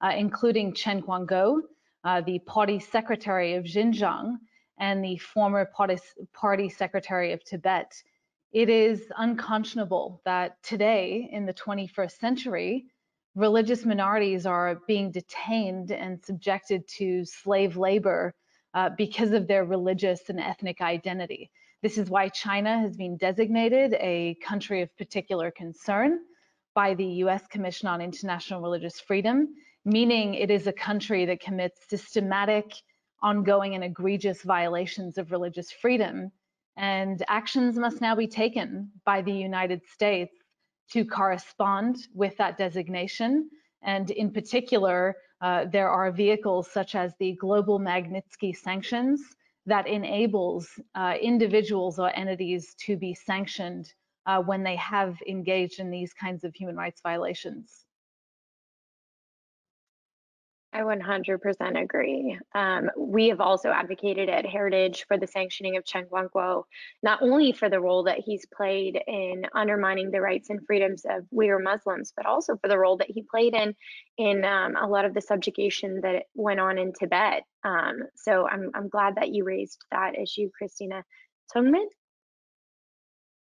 uh, 0.00 0.12
including 0.16 0.74
Chen 0.74 1.02
Quanguo, 1.02 1.60
uh, 2.02 2.20
the 2.22 2.40
party 2.40 2.80
secretary 2.80 3.54
of 3.54 3.64
Xinjiang, 3.64 4.38
and 4.80 5.04
the 5.04 5.18
former 5.18 5.66
party, 5.66 6.68
secretary 6.68 7.32
of 7.32 7.44
Tibet. 7.44 8.02
It 8.52 8.68
is 8.68 9.12
unconscionable 9.16 10.20
that 10.24 10.60
today, 10.62 11.28
in 11.30 11.46
the 11.46 11.54
21st 11.54 12.18
century, 12.18 12.86
religious 13.36 13.84
minorities 13.84 14.46
are 14.46 14.80
being 14.88 15.12
detained 15.12 15.92
and 15.92 16.24
subjected 16.24 16.88
to 16.88 17.24
slave 17.24 17.76
labor 17.76 18.34
uh, 18.74 18.90
because 18.96 19.32
of 19.32 19.46
their 19.46 19.64
religious 19.64 20.30
and 20.30 20.40
ethnic 20.40 20.80
identity. 20.80 21.50
This 21.82 21.96
is 21.96 22.10
why 22.10 22.28
China 22.28 22.78
has 22.80 22.96
been 22.96 23.16
designated 23.16 23.94
a 24.00 24.36
country 24.42 24.82
of 24.82 24.96
particular 24.96 25.50
concern 25.50 26.20
by 26.74 26.94
the 26.94 27.06
US 27.24 27.46
Commission 27.46 27.88
on 27.88 28.00
International 28.00 28.60
Religious 28.60 28.98
Freedom, 28.98 29.54
meaning 29.84 30.34
it 30.34 30.50
is 30.50 30.66
a 30.66 30.72
country 30.72 31.24
that 31.26 31.40
commits 31.40 31.80
systematic 31.88 32.72
ongoing 33.22 33.74
and 33.74 33.84
egregious 33.84 34.42
violations 34.42 35.18
of 35.18 35.30
religious 35.30 35.70
freedom. 35.70 36.30
And 36.76 37.22
actions 37.28 37.76
must 37.76 38.00
now 38.00 38.14
be 38.14 38.26
taken 38.26 38.90
by 39.04 39.22
the 39.22 39.32
United 39.32 39.82
States 39.86 40.34
to 40.92 41.04
correspond 41.04 42.08
with 42.14 42.36
that 42.38 42.58
designation. 42.58 43.50
And 43.82 44.10
in 44.10 44.30
particular, 44.30 45.16
uh, 45.40 45.66
there 45.72 45.88
are 45.88 46.10
vehicles 46.10 46.70
such 46.70 46.94
as 46.94 47.14
the 47.18 47.32
Global 47.32 47.78
Magnitsky 47.78 48.56
Sanctions 48.56 49.20
that 49.66 49.86
enables 49.86 50.68
uh, 50.94 51.14
individuals 51.20 51.98
or 51.98 52.14
entities 52.16 52.74
to 52.86 52.96
be 52.96 53.14
sanctioned 53.14 53.92
uh, 54.26 54.40
when 54.40 54.62
they 54.62 54.76
have 54.76 55.16
engaged 55.26 55.80
in 55.80 55.90
these 55.90 56.12
kinds 56.12 56.44
of 56.44 56.54
human 56.54 56.76
rights 56.76 57.00
violations. 57.02 57.86
I 60.72 60.82
100% 60.82 61.82
agree. 61.82 62.38
Um, 62.54 62.90
we 62.96 63.28
have 63.28 63.40
also 63.40 63.70
advocated 63.70 64.28
at 64.28 64.46
Heritage 64.46 65.04
for 65.08 65.18
the 65.18 65.26
sanctioning 65.26 65.76
of 65.76 65.84
Chen 65.84 66.06
Quanguo, 66.06 66.62
not 67.02 67.22
only 67.22 67.50
for 67.50 67.68
the 67.68 67.80
role 67.80 68.04
that 68.04 68.20
he's 68.20 68.46
played 68.46 69.00
in 69.08 69.46
undermining 69.52 70.12
the 70.12 70.20
rights 70.20 70.48
and 70.48 70.64
freedoms 70.64 71.04
of 71.04 71.24
Uyghur 71.34 71.60
Muslims, 71.60 72.12
but 72.16 72.24
also 72.24 72.56
for 72.56 72.68
the 72.68 72.78
role 72.78 72.96
that 72.98 73.10
he 73.10 73.22
played 73.28 73.54
in 73.54 73.74
in 74.16 74.44
um, 74.44 74.76
a 74.76 74.86
lot 74.86 75.04
of 75.04 75.12
the 75.12 75.20
subjugation 75.20 76.02
that 76.02 76.26
went 76.34 76.60
on 76.60 76.78
in 76.78 76.92
Tibet. 76.92 77.42
Um, 77.64 78.04
so 78.14 78.46
I'm, 78.46 78.70
I'm 78.72 78.88
glad 78.88 79.16
that 79.16 79.30
you 79.30 79.42
raised 79.42 79.84
that 79.90 80.16
issue, 80.16 80.50
Kristina. 80.60 81.02
Jeongmin? 81.52 81.86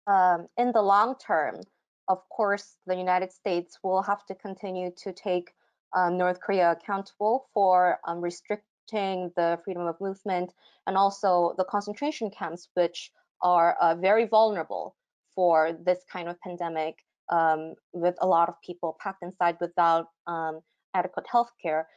Um, 0.06 0.46
in 0.58 0.72
the 0.72 0.82
long 0.82 1.14
term, 1.16 1.62
of 2.08 2.18
course, 2.28 2.76
the 2.86 2.96
United 2.96 3.32
States 3.32 3.78
will 3.82 4.02
have 4.02 4.26
to 4.26 4.34
continue 4.34 4.90
to 4.98 5.12
take 5.14 5.54
um, 5.94 6.18
North 6.18 6.40
Korea 6.40 6.72
accountable 6.72 7.46
for 7.54 7.98
um, 8.06 8.20
restricting 8.20 9.32
the 9.36 9.58
freedom 9.64 9.86
of 9.86 10.00
movement, 10.00 10.52
and 10.86 10.96
also 10.96 11.54
the 11.56 11.64
concentration 11.64 12.30
camps, 12.30 12.68
which 12.74 13.10
are 13.42 13.76
uh, 13.80 13.94
very 13.94 14.26
vulnerable 14.26 14.96
for 15.34 15.72
this 15.84 15.98
kind 16.10 16.28
of 16.28 16.40
pandemic 16.40 16.96
um, 17.30 17.74
with 17.92 18.14
a 18.20 18.26
lot 18.26 18.48
of 18.48 18.54
people 18.64 18.96
packed 19.00 19.22
inside 19.22 19.56
without 19.60 20.06
um, 20.26 20.60
adequate 20.94 21.26
health 21.30 21.50
care. 21.60 21.88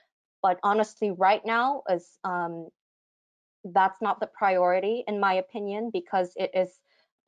But 0.41 0.59
honestly, 0.63 1.11
right 1.11 1.41
now 1.45 1.83
is 1.89 2.17
um, 2.23 2.69
that's 3.73 4.01
not 4.01 4.19
the 4.19 4.27
priority 4.27 5.03
in 5.07 5.19
my 5.19 5.33
opinion 5.33 5.89
because 5.91 6.31
it 6.35 6.51
is 6.53 6.79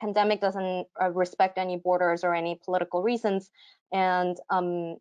pandemic 0.02 0.40
doesn't 0.40 0.88
uh, 1.02 1.10
respect 1.12 1.58
any 1.58 1.78
borders 1.78 2.24
or 2.24 2.34
any 2.34 2.60
political 2.64 3.02
reasons 3.04 3.50
and 3.92 4.38
um, 4.50 4.96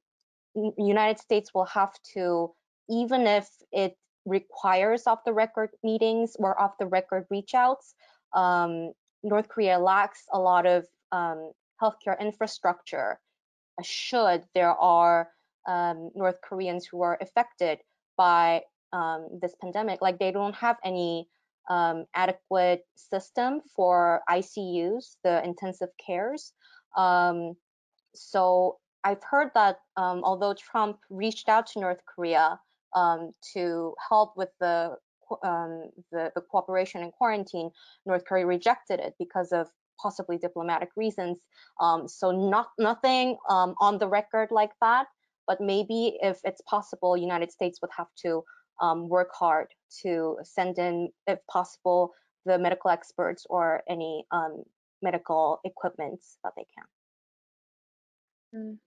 united 0.77 1.19
states 1.19 1.51
will 1.55 1.65
have 1.67 1.93
to 2.15 2.51
even 2.89 3.27
if 3.27 3.49
it 3.73 3.97
requires 4.27 5.07
off 5.07 5.21
the 5.25 5.33
record 5.33 5.71
meetings 5.83 6.37
or 6.39 6.59
off 6.61 6.73
the 6.79 6.87
record 6.87 7.25
reach 7.31 7.55
outs 7.55 7.95
um, 8.35 8.93
north 9.23 9.49
korea 9.49 9.79
lacks 9.79 10.25
a 10.33 10.39
lot 10.39 10.67
of 10.67 10.85
um, 11.13 11.53
healthcare 11.83 12.19
infrastructure 12.21 13.19
should 13.83 14.43
there 14.55 14.75
are 14.75 15.29
um, 15.67 16.11
north 16.15 16.37
koreans 16.43 16.87
who 16.87 17.03
are 17.03 17.19
affected 17.21 17.79
by 18.17 18.63
um, 18.93 19.29
this 19.41 19.55
pandemic 19.63 20.01
like 20.03 20.19
they 20.19 20.33
don't 20.33 20.55
have 20.55 20.77
any 20.85 21.29
um, 21.69 22.07
adequate 22.15 22.85
system 22.97 23.61
for 23.77 24.23
ICUs, 24.29 25.17
the 25.23 25.45
intensive 25.45 25.91
cares. 26.05 26.53
Um, 26.97 27.55
so 28.15 28.79
I've 29.05 29.23
heard 29.23 29.51
that 29.55 29.79
um, 29.97 30.23
although 30.25 30.55
Trump 30.55 30.99
reached 31.11 31.49
out 31.49 31.67
to 31.69 31.81
North 31.81 32.01
Korea 32.07 32.59
um, 32.95 33.33
to 33.55 33.95
help 34.09 34.37
with 34.37 34.51
the, 34.61 34.97
um, 35.45 35.91
the, 36.11 36.33
the 36.35 36.41
cooperation 36.41 37.03
in 37.03 37.11
quarantine, 37.13 37.71
North 38.07 38.25
Korea 38.27 38.47
rejected 38.47 39.01
it 39.01 39.15
because 39.19 39.53
of 39.53 39.69
possibly 40.01 40.39
diplomatic 40.39 40.91
reasons. 40.97 41.39
Um, 41.81 42.09
so 42.09 42.31
not 42.31 42.69
nothing 42.79 43.37
on 43.49 43.99
the 43.99 44.09
record 44.09 44.49
like 44.51 44.73
that, 44.81 45.07
but 45.47 45.61
maybe 45.61 46.19
if 46.23 46.39
it's 46.45 46.61
possible, 46.63 47.17
United 47.17 47.51
States 47.51 47.81
would 47.83 47.91
have 47.97 48.09
to 48.25 48.45
um, 48.81 49.09
work 49.09 49.31
hard 49.33 49.69
to 50.03 50.37
send 50.45 50.79
in, 50.79 51.11
if 51.27 51.39
possible, 51.51 52.13
the 52.45 52.59
medical 52.59 52.91
experts 52.91 53.45
or 53.51 53.83
any 53.89 54.25
um, 54.31 54.63
medical 55.03 55.61
equipment 55.65 56.21
that 56.45 56.53
they 56.57 56.65
can. 56.75 56.85
Mm. 58.55 58.79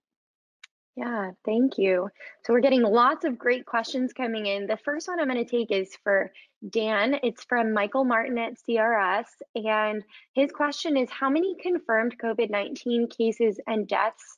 Yeah, 0.96 1.32
thank 1.46 1.78
you. 1.78 2.10
So 2.44 2.54
we're 2.54 2.60
getting 2.60 2.82
lots 2.82 3.24
of 3.24 3.38
great 3.38 3.66
questions 3.66 4.12
coming 4.12 4.46
in. 4.46 4.68
The 4.68 4.78
first 4.78 5.08
one 5.08 5.20
I'm 5.20 5.30
going 5.30 5.44
to 5.44 5.50
take 5.50 5.72
is 5.72 5.96
for 6.04 6.32
Dan. 6.70 7.16
It's 7.24 7.46
from 7.46 7.74
Michael 7.74 8.04
Martin 8.04 8.38
at 8.38 8.56
CRS. 8.60 9.26
And 9.56 10.04
his 10.34 10.52
question 10.52 10.98
is 10.98 11.10
How 11.10 11.30
many 11.30 11.56
confirmed 11.62 12.18
COVID 12.22 12.50
19 12.50 13.08
cases 13.08 13.60
and 13.68 13.88
deaths 13.88 14.38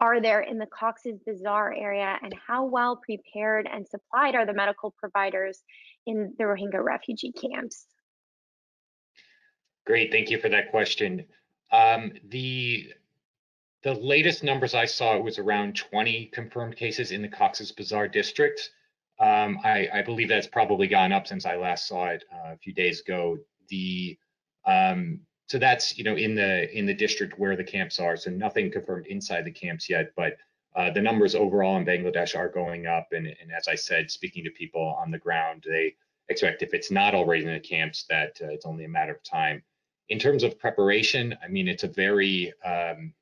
are 0.00 0.20
there 0.20 0.40
in 0.40 0.58
the 0.58 0.66
Cox's 0.66 1.18
Bazar 1.26 1.74
area, 1.74 2.16
and 2.22 2.32
how 2.46 2.64
well 2.64 2.96
prepared 3.04 3.68
and 3.70 3.86
supplied 3.88 4.36
are 4.36 4.46
the 4.46 4.54
medical 4.54 4.92
providers 4.92 5.62
in 6.06 6.34
the 6.38 6.44
Rohingya 6.44 6.82
refugee 6.82 7.32
camps? 7.32 7.86
Great, 9.86 10.12
thank 10.12 10.30
you 10.30 10.38
for 10.38 10.48
that 10.50 10.70
question. 10.70 11.24
Um, 11.72 12.12
the 12.28 12.92
the 13.82 13.94
latest 13.94 14.42
numbers 14.42 14.74
I 14.74 14.86
saw 14.86 15.18
was 15.18 15.38
around 15.38 15.76
20 15.76 16.26
confirmed 16.26 16.76
cases 16.76 17.12
in 17.12 17.22
the 17.22 17.28
Cox's 17.28 17.72
Bazar 17.72 18.08
district. 18.08 18.70
Um, 19.20 19.58
I, 19.64 19.88
I, 19.92 20.02
believe 20.02 20.28
that's 20.28 20.46
probably 20.46 20.86
gone 20.86 21.12
up 21.12 21.26
since 21.26 21.44
I 21.44 21.56
last 21.56 21.88
saw 21.88 22.06
it 22.06 22.24
uh, 22.32 22.52
a 22.52 22.56
few 22.56 22.72
days 22.72 23.00
ago. 23.00 23.38
The 23.68 24.16
um, 24.64 25.20
so 25.46 25.58
that's 25.58 25.98
you 25.98 26.04
know 26.04 26.14
in 26.14 26.34
the 26.34 26.70
in 26.76 26.86
the 26.86 26.94
district 26.94 27.38
where 27.38 27.56
the 27.56 27.64
camps 27.64 27.98
are. 27.98 28.16
So 28.16 28.30
nothing 28.30 28.70
confirmed 28.70 29.06
inside 29.06 29.44
the 29.44 29.50
camps 29.50 29.90
yet, 29.90 30.12
but 30.16 30.36
uh, 30.76 30.90
the 30.90 31.00
numbers 31.00 31.34
overall 31.34 31.76
in 31.76 31.84
Bangladesh 31.84 32.36
are 32.36 32.48
going 32.48 32.86
up. 32.86 33.08
And, 33.10 33.26
and, 33.26 33.50
as 33.56 33.66
I 33.66 33.74
said, 33.74 34.10
speaking 34.10 34.44
to 34.44 34.50
people 34.50 34.96
on 35.00 35.10
the 35.10 35.18
ground, 35.18 35.64
they 35.66 35.94
expect 36.28 36.62
if 36.62 36.74
it's 36.74 36.90
not 36.90 37.14
already 37.14 37.44
in 37.44 37.52
the 37.52 37.58
camps 37.58 38.04
that 38.08 38.38
uh, 38.40 38.48
it's 38.48 38.66
only 38.66 38.84
a 38.84 38.88
matter 38.88 39.12
of 39.12 39.22
time. 39.24 39.62
In 40.10 40.18
terms 40.18 40.44
of 40.44 40.58
preparation, 40.58 41.36
I 41.42 41.48
mean 41.48 41.66
it's 41.66 41.84
a 41.84 41.88
very 41.88 42.52
um, 42.64 43.12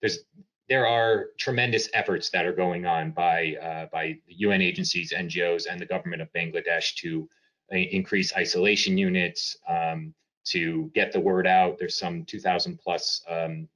there's 0.00 0.20
there 0.68 0.86
are 0.86 1.26
tremendous 1.36 1.88
efforts 1.94 2.30
that 2.30 2.46
are 2.46 2.52
going 2.52 2.86
on 2.86 3.10
by 3.10 3.56
uh, 3.62 3.86
by 3.92 4.16
UN 4.26 4.62
agencies, 4.62 5.12
NGOs, 5.12 5.66
and 5.70 5.80
the 5.80 5.86
government 5.86 6.22
of 6.22 6.32
Bangladesh 6.32 6.94
to 6.96 7.28
uh, 7.72 7.76
increase 7.76 8.34
isolation 8.34 8.96
units. 8.96 9.56
Um, 9.68 10.14
to 10.44 10.90
get 10.94 11.12
the 11.12 11.20
word 11.20 11.46
out. 11.46 11.78
There's 11.78 11.96
some 11.96 12.24
2,000 12.24 12.78
plus 12.78 13.22
um, 13.28 13.68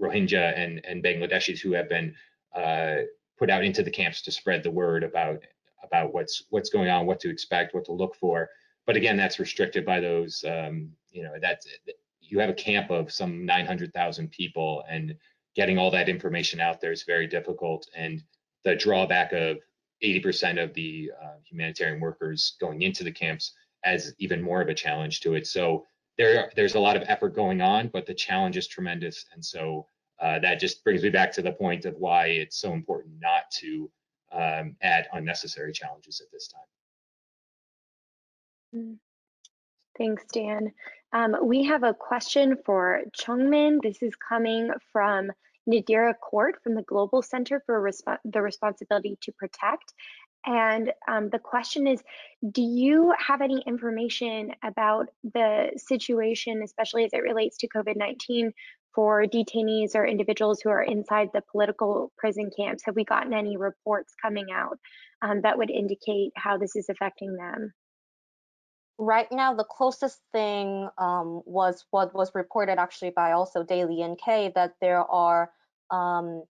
Rohingya 0.00 0.58
and, 0.58 0.84
and 0.84 1.02
Bangladeshis 1.02 1.60
who 1.60 1.72
have 1.72 1.88
been 1.88 2.14
uh, 2.54 2.96
put 3.38 3.50
out 3.50 3.64
into 3.64 3.82
the 3.82 3.90
camps 3.90 4.22
to 4.22 4.32
spread 4.32 4.62
the 4.62 4.70
word 4.70 5.02
about 5.04 5.42
about 5.82 6.12
what's 6.12 6.44
what's 6.50 6.68
going 6.68 6.90
on, 6.90 7.06
what 7.06 7.18
to 7.20 7.30
expect, 7.30 7.74
what 7.74 7.86
to 7.86 7.92
look 7.92 8.14
for. 8.14 8.48
But 8.86 8.96
again, 8.96 9.16
that's 9.16 9.38
restricted 9.38 9.84
by 9.84 9.98
those. 9.98 10.44
Um, 10.46 10.90
you 11.10 11.22
know, 11.22 11.32
that's 11.40 11.66
you 12.20 12.38
have 12.38 12.50
a 12.50 12.54
camp 12.54 12.90
of 12.90 13.10
some 13.10 13.44
900,000 13.44 14.30
people, 14.30 14.84
and 14.88 15.14
getting 15.56 15.78
all 15.78 15.90
that 15.90 16.08
information 16.08 16.60
out 16.60 16.80
there 16.80 16.92
is 16.92 17.02
very 17.04 17.26
difficult. 17.26 17.88
And 17.96 18.22
the 18.64 18.74
drawback 18.74 19.32
of 19.32 19.58
80% 20.02 20.62
of 20.62 20.72
the 20.74 21.10
uh, 21.22 21.34
humanitarian 21.44 22.00
workers 22.00 22.56
going 22.60 22.82
into 22.82 23.04
the 23.04 23.12
camps 23.12 23.52
adds 23.84 24.12
even 24.18 24.42
more 24.42 24.60
of 24.60 24.68
a 24.68 24.74
challenge 24.74 25.20
to 25.20 25.34
it. 25.34 25.46
So 25.46 25.86
there 26.18 26.50
there's 26.54 26.74
a 26.74 26.80
lot 26.80 26.96
of 26.96 27.04
effort 27.06 27.34
going 27.34 27.60
on, 27.62 27.88
but 27.88 28.06
the 28.06 28.14
challenge 28.14 28.56
is 28.56 28.66
tremendous, 28.66 29.26
and 29.32 29.44
so 29.44 29.86
uh, 30.20 30.38
that 30.40 30.60
just 30.60 30.84
brings 30.84 31.02
me 31.02 31.08
back 31.08 31.32
to 31.32 31.42
the 31.42 31.52
point 31.52 31.86
of 31.86 31.94
why 31.96 32.26
it's 32.26 32.58
so 32.58 32.74
important 32.74 33.14
not 33.20 33.50
to 33.52 33.90
um, 34.32 34.76
add 34.82 35.08
unnecessary 35.12 35.72
challenges 35.72 36.20
at 36.20 36.30
this 36.30 36.48
time. 36.48 36.62
Mm. 38.82 38.96
Thanks, 39.96 40.24
Dan. 40.32 40.72
Um, 41.12 41.36
we 41.42 41.64
have 41.64 41.82
a 41.82 41.94
question 41.94 42.56
for 42.64 43.02
Jeongmin. 43.18 43.82
This 43.82 44.02
is 44.02 44.14
coming 44.16 44.70
from 44.92 45.30
Nadira 45.68 46.14
Court 46.18 46.62
from 46.62 46.74
the 46.74 46.82
Global 46.82 47.22
Center 47.22 47.62
for 47.66 47.82
Resp 47.82 48.16
the 48.24 48.40
Responsibility 48.40 49.18
to 49.22 49.32
Protect. 49.32 49.92
And 50.46 50.92
um, 51.08 51.28
the 51.28 51.38
question 51.38 51.86
is 51.86 52.02
Do 52.52 52.62
you 52.62 53.12
have 53.18 53.40
any 53.40 53.62
information 53.66 54.52
about 54.62 55.08
the 55.34 55.72
situation, 55.76 56.62
especially 56.62 57.04
as 57.04 57.12
it 57.12 57.22
relates 57.22 57.58
to 57.58 57.68
COVID 57.68 57.96
19, 57.96 58.52
for 58.94 59.24
detainees 59.24 59.94
or 59.94 60.06
individuals 60.06 60.60
who 60.62 60.70
are 60.70 60.82
inside 60.82 61.30
the 61.34 61.42
political 61.50 62.12
prison 62.16 62.50
camps? 62.56 62.84
Have 62.86 62.96
we 62.96 63.04
gotten 63.04 63.34
any 63.34 63.56
reports 63.56 64.14
coming 64.22 64.46
out 64.52 64.78
um, 65.22 65.42
that 65.42 65.58
would 65.58 65.70
indicate 65.70 66.32
how 66.36 66.56
this 66.56 66.76
is 66.76 66.88
affecting 66.88 67.34
them? 67.34 67.72
Right 69.02 69.32
now, 69.32 69.54
the 69.54 69.64
closest 69.64 70.20
thing 70.30 70.90
um, 70.98 71.40
was 71.46 71.86
what 71.90 72.14
was 72.14 72.34
reported 72.34 72.78
actually 72.78 73.12
by 73.12 73.32
also 73.32 73.62
Daily 73.62 74.04
NK 74.04 74.52
that 74.54 74.74
there 74.82 75.10
are 75.10 75.50
um, 75.90 76.44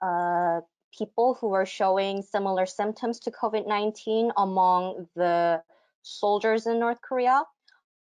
uh, 0.00 0.62
people 0.96 1.36
who 1.38 1.52
are 1.52 1.66
showing 1.66 2.22
similar 2.22 2.64
symptoms 2.64 3.20
to 3.20 3.30
COVID-19 3.30 4.32
among 4.38 5.06
the 5.16 5.62
soldiers 6.00 6.66
in 6.66 6.78
North 6.78 7.02
Korea. 7.02 7.42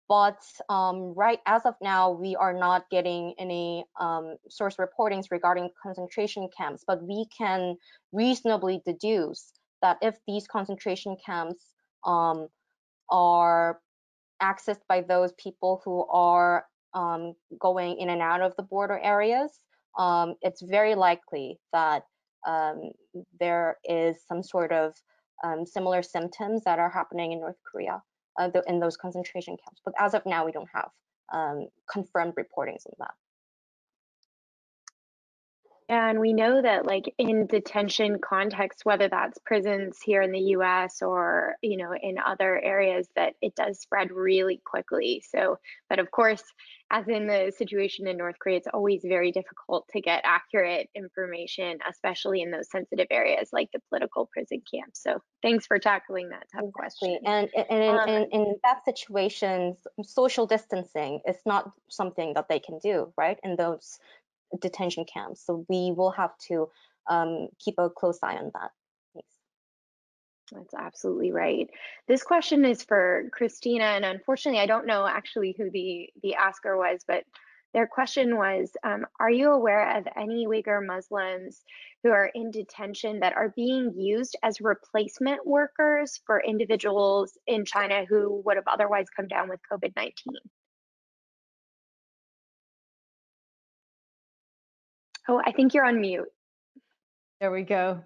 But 0.09 0.41
um, 0.69 1.13
right 1.15 1.41
as 1.47 1.67
of 1.67 1.75
now, 1.83 2.13
we 2.13 2.37
are 2.37 2.55
not 2.55 2.89
getting 2.91 3.35
any 3.41 3.87
um, 3.99 4.37
source 4.49 4.77
reportings 4.77 5.33
regarding 5.33 5.71
concentration 5.83 6.49
camps, 6.57 6.85
but 6.87 7.03
we 7.03 7.27
can 7.37 7.77
reasonably 8.13 8.83
deduce 8.87 9.53
that 9.83 9.99
if 10.01 10.15
these 10.29 10.47
concentration 10.47 11.17
camps 11.27 11.75
um, 12.05 12.47
are 13.11 13.81
accessed 14.43 14.83
by 14.89 15.01
those 15.01 15.33
people 15.43 15.81
who 15.85 16.07
are 16.07 16.67
um, 16.95 17.35
going 17.61 17.99
in 17.99 18.11
and 18.11 18.23
out 18.23 18.41
of 18.41 18.55
the 18.57 18.63
border 18.63 18.99
areas, 19.03 19.61
um, 19.99 20.35
it's 20.43 20.63
very 20.63 20.95
likely 20.95 21.59
that 21.73 22.03
um, 22.47 22.91
there 23.41 23.77
is 23.85 24.17
some 24.29 24.43
sort 24.43 24.73
of 24.73 24.95
um, 25.45 25.67
similar 25.67 26.03
symptoms 26.03 26.63
that 26.65 26.79
are 26.79 26.91
happening 26.91 27.33
in 27.33 27.41
North 27.41 27.57
Korea 27.71 28.03
uh, 28.39 28.51
in 28.67 28.81
those 28.81 28.97
concentration 28.97 29.57
camps. 29.57 29.81
But 29.85 29.95
as 29.99 30.15
of 30.15 30.25
now, 30.27 30.45
we 30.45 30.53
don't 30.53 30.69
have 30.75 30.91
um, 31.33 31.69
confirmed 31.91 32.35
reportings 32.35 32.87
of 32.87 32.95
that. 32.99 33.15
And 35.89 36.19
we 36.19 36.33
know 36.33 36.61
that 36.63 36.85
like 36.85 37.15
in 37.17 37.47
detention 37.47 38.19
context, 38.19 38.85
whether 38.85 39.09
that's 39.09 39.39
prisons 39.45 39.99
here 40.05 40.21
in 40.21 40.33
the 40.33 40.41
US 40.57 41.01
or, 41.01 41.55
you 41.63 41.77
know, 41.77 41.95
in 41.95 42.19
other 42.19 42.59
areas, 42.59 43.09
that 43.15 43.35
it 43.41 43.55
does 43.55 43.79
spread 43.79 44.11
really 44.11 44.61
quickly. 44.65 45.23
So, 45.29 45.59
but 45.89 46.01
of 46.01 46.11
course, 46.11 46.43
as 46.91 47.07
in 47.09 47.27
the 47.27 47.53
situation 47.57 48.07
in 48.07 48.17
North 48.17 48.37
Korea, 48.39 48.59
it's 48.59 48.69
always 48.73 49.03
very 49.05 49.33
difficult 49.33 49.87
to 49.93 50.01
get 50.01 50.23
accurate 50.25 50.89
information, 50.95 51.79
especially 51.89 52.43
in 52.43 52.51
those 52.51 52.71
sensitive 52.71 53.09
areas 53.11 53.51
like 53.53 53.71
the 53.73 53.81
political 53.89 54.29
prison 54.33 54.63
camps. 54.73 55.03
So 55.03 55.21
thanks 55.43 55.67
for 55.67 55.79
tackling 55.79 56.31
that 56.31 56.47
tough 56.53 56.65
exactly. 56.65 56.73
question. 56.73 57.19
And, 57.27 57.49
and, 57.55 57.83
in, 57.83 57.99
Um, 57.99 58.09
in, 58.09 58.23
in 58.33 58.57
that 58.65 58.85
situation, 58.85 59.77
social 60.03 60.47
distancing 60.47 61.21
is 61.27 61.39
not 61.45 61.71
something 61.89 62.35
that 62.35 62.49
they 62.49 62.59
can 62.59 62.79
do, 62.79 63.13
right? 63.17 63.39
In 63.43 63.57
those 63.57 63.99
detention 64.61 65.05
camps. 65.13 65.45
So 65.45 65.65
we 65.69 65.93
will 65.97 66.13
have 66.13 66.37
to 66.49 66.69
um, 67.09 67.49
keep 67.59 67.75
a 67.79 67.91
close 67.91 68.19
eye 68.23 68.37
on 68.37 68.51
that. 68.55 68.71
That's 70.53 70.75
absolutely 70.75 71.33
right. 71.33 71.69
This 72.07 72.23
question 72.23 72.65
is 72.65 72.83
for 72.83 73.25
Kristina, 73.37 73.97
and 73.97 74.05
unfortunately, 74.05 74.61
I 74.61 74.67
don't 74.67 74.87
know 74.87 75.07
actually 75.07 75.55
who 75.59 75.71
the 75.71 76.09
the 76.23 76.37
asker 76.37 76.77
was, 76.77 77.01
but 77.07 77.25
their 77.75 77.87
question 77.87 78.37
was: 78.37 78.71
um, 78.85 79.07
Are 79.19 79.31
you 79.31 79.51
aware 79.51 79.99
of 79.99 80.07
any 80.17 80.47
Uyghur 80.47 80.87
Muslims 80.87 81.63
who 82.05 82.11
are 82.11 82.31
in 82.33 82.53
detention 82.53 83.21
that 83.21 83.33
are 83.33 83.53
being 83.57 83.93
used 83.97 84.37
as 84.43 84.61
replacement 84.61 85.45
workers 85.45 86.21
for 86.27 86.41
individuals 86.41 87.37
in 87.47 87.65
China 87.65 88.05
who 88.09 88.41
would 88.45 88.57
have 88.57 88.69
otherwise 88.69 89.07
come 89.15 89.27
down 89.27 89.49
with 89.49 89.61
COVID 89.71 89.97
nineteen? 89.97 90.35
Oh, 95.29 95.43
I 95.45 95.53
think 95.53 95.75
you're 95.75 95.85
on 95.85 96.01
mute. 96.01 96.29
There 97.41 97.51
we 97.51 97.63
go. 97.63 98.03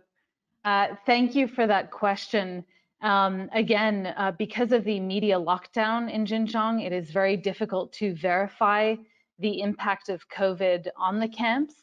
Uh, 0.64 0.88
thank 1.06 1.34
you 1.34 1.46
for 1.48 1.66
that 1.66 1.90
question. 1.90 2.64
Um, 3.02 3.48
again, 3.52 4.12
uh, 4.16 4.32
because 4.38 4.72
of 4.72 4.84
the 4.84 5.00
media 5.00 5.38
lockdown 5.38 6.12
in 6.12 6.26
Xinjiang, 6.26 6.84
it 6.84 6.92
is 6.92 7.10
very 7.10 7.36
difficult 7.36 7.92
to 7.94 8.14
verify 8.14 8.96
the 9.38 9.60
impact 9.60 10.08
of 10.08 10.28
COVID 10.28 10.88
on 10.96 11.18
the 11.18 11.28
camps. 11.28 11.74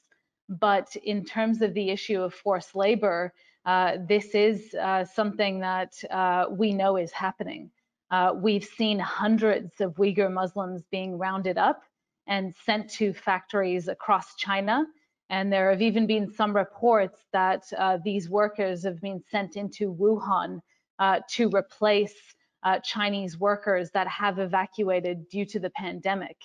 But 0.50 0.96
in 1.04 1.26
terms 1.26 1.62
of 1.62 1.74
the 1.74 1.90
issue 1.90 2.22
of 2.22 2.34
forced 2.34 2.76
labor, 2.76 3.34
uh, 3.66 3.98
this 4.08 4.34
is 4.36 4.74
uh, 4.76 5.04
something 5.04 5.60
that 5.60 5.94
uh, 6.10 6.46
we 6.50 6.74
know 6.74 6.98
is 6.98 7.12
happening. 7.12 7.72
Uh, 8.12 8.32
we've 8.36 8.64
seen 8.64 9.00
hundreds 9.00 9.82
of 9.82 9.96
Uyghur 9.96 10.32
Muslims 10.32 10.84
being 10.92 11.18
rounded 11.18 11.58
up 11.58 11.82
and 12.28 12.56
sent 12.66 12.90
to 12.92 13.14
factories 13.14 13.88
across 13.88 14.36
China 14.36 14.86
and 15.30 15.52
there 15.52 15.70
have 15.70 15.82
even 15.82 16.08
been 16.08 16.32
some 16.32 16.56
reports 16.56 17.20
that 17.34 17.64
uh, 17.78 17.98
these 18.04 18.30
workers 18.30 18.84
have 18.84 19.02
been 19.02 19.22
sent 19.30 19.56
into 19.56 19.94
Wuhan 19.94 20.60
uh, 21.00 21.20
to 21.32 21.50
replace 21.50 22.16
uh, 22.64 22.80
Chinese 22.80 23.38
workers 23.38 23.92
that 23.92 24.08
have 24.08 24.40
evacuated 24.40 25.28
due 25.30 25.46
to 25.46 25.60
the 25.60 25.70
pandemic. 25.72 26.38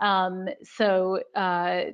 Um, 0.00 0.48
so 0.64 1.22
uh, 1.36 1.84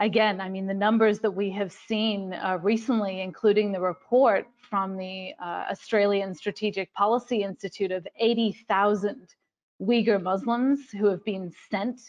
again, 0.00 0.40
I 0.40 0.48
mean, 0.48 0.66
the 0.66 0.74
numbers 0.74 1.20
that 1.20 1.30
we 1.30 1.50
have 1.50 1.72
seen 1.72 2.34
uh, 2.34 2.58
recently, 2.62 3.20
including 3.20 3.72
the 3.72 3.80
report 3.80 4.46
from 4.68 4.96
the 4.96 5.32
uh, 5.40 5.66
Australian 5.70 6.34
Strategic 6.34 6.92
Policy 6.94 7.42
Institute 7.42 7.92
of 7.92 8.06
80,000 8.18 9.28
Uyghur 9.80 10.22
Muslims 10.22 10.90
who 10.90 11.06
have 11.06 11.24
been 11.24 11.52
sent 11.70 12.00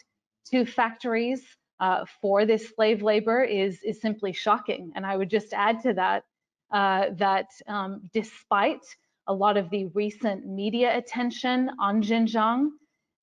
to 0.50 0.64
factories 0.64 1.44
uh, 1.80 2.04
for 2.20 2.46
this 2.46 2.70
slave 2.74 3.02
labor 3.02 3.42
is, 3.42 3.82
is 3.82 4.00
simply 4.00 4.32
shocking. 4.32 4.92
And 4.94 5.04
I 5.04 5.16
would 5.16 5.30
just 5.30 5.52
add 5.52 5.82
to 5.82 5.92
that 5.94 6.24
uh, 6.72 7.06
that 7.12 7.46
um, 7.68 8.02
despite 8.12 8.84
a 9.28 9.32
lot 9.32 9.56
of 9.56 9.70
the 9.70 9.86
recent 9.86 10.46
media 10.46 10.96
attention 10.96 11.70
on 11.78 12.02
Xinjiang, 12.02 12.70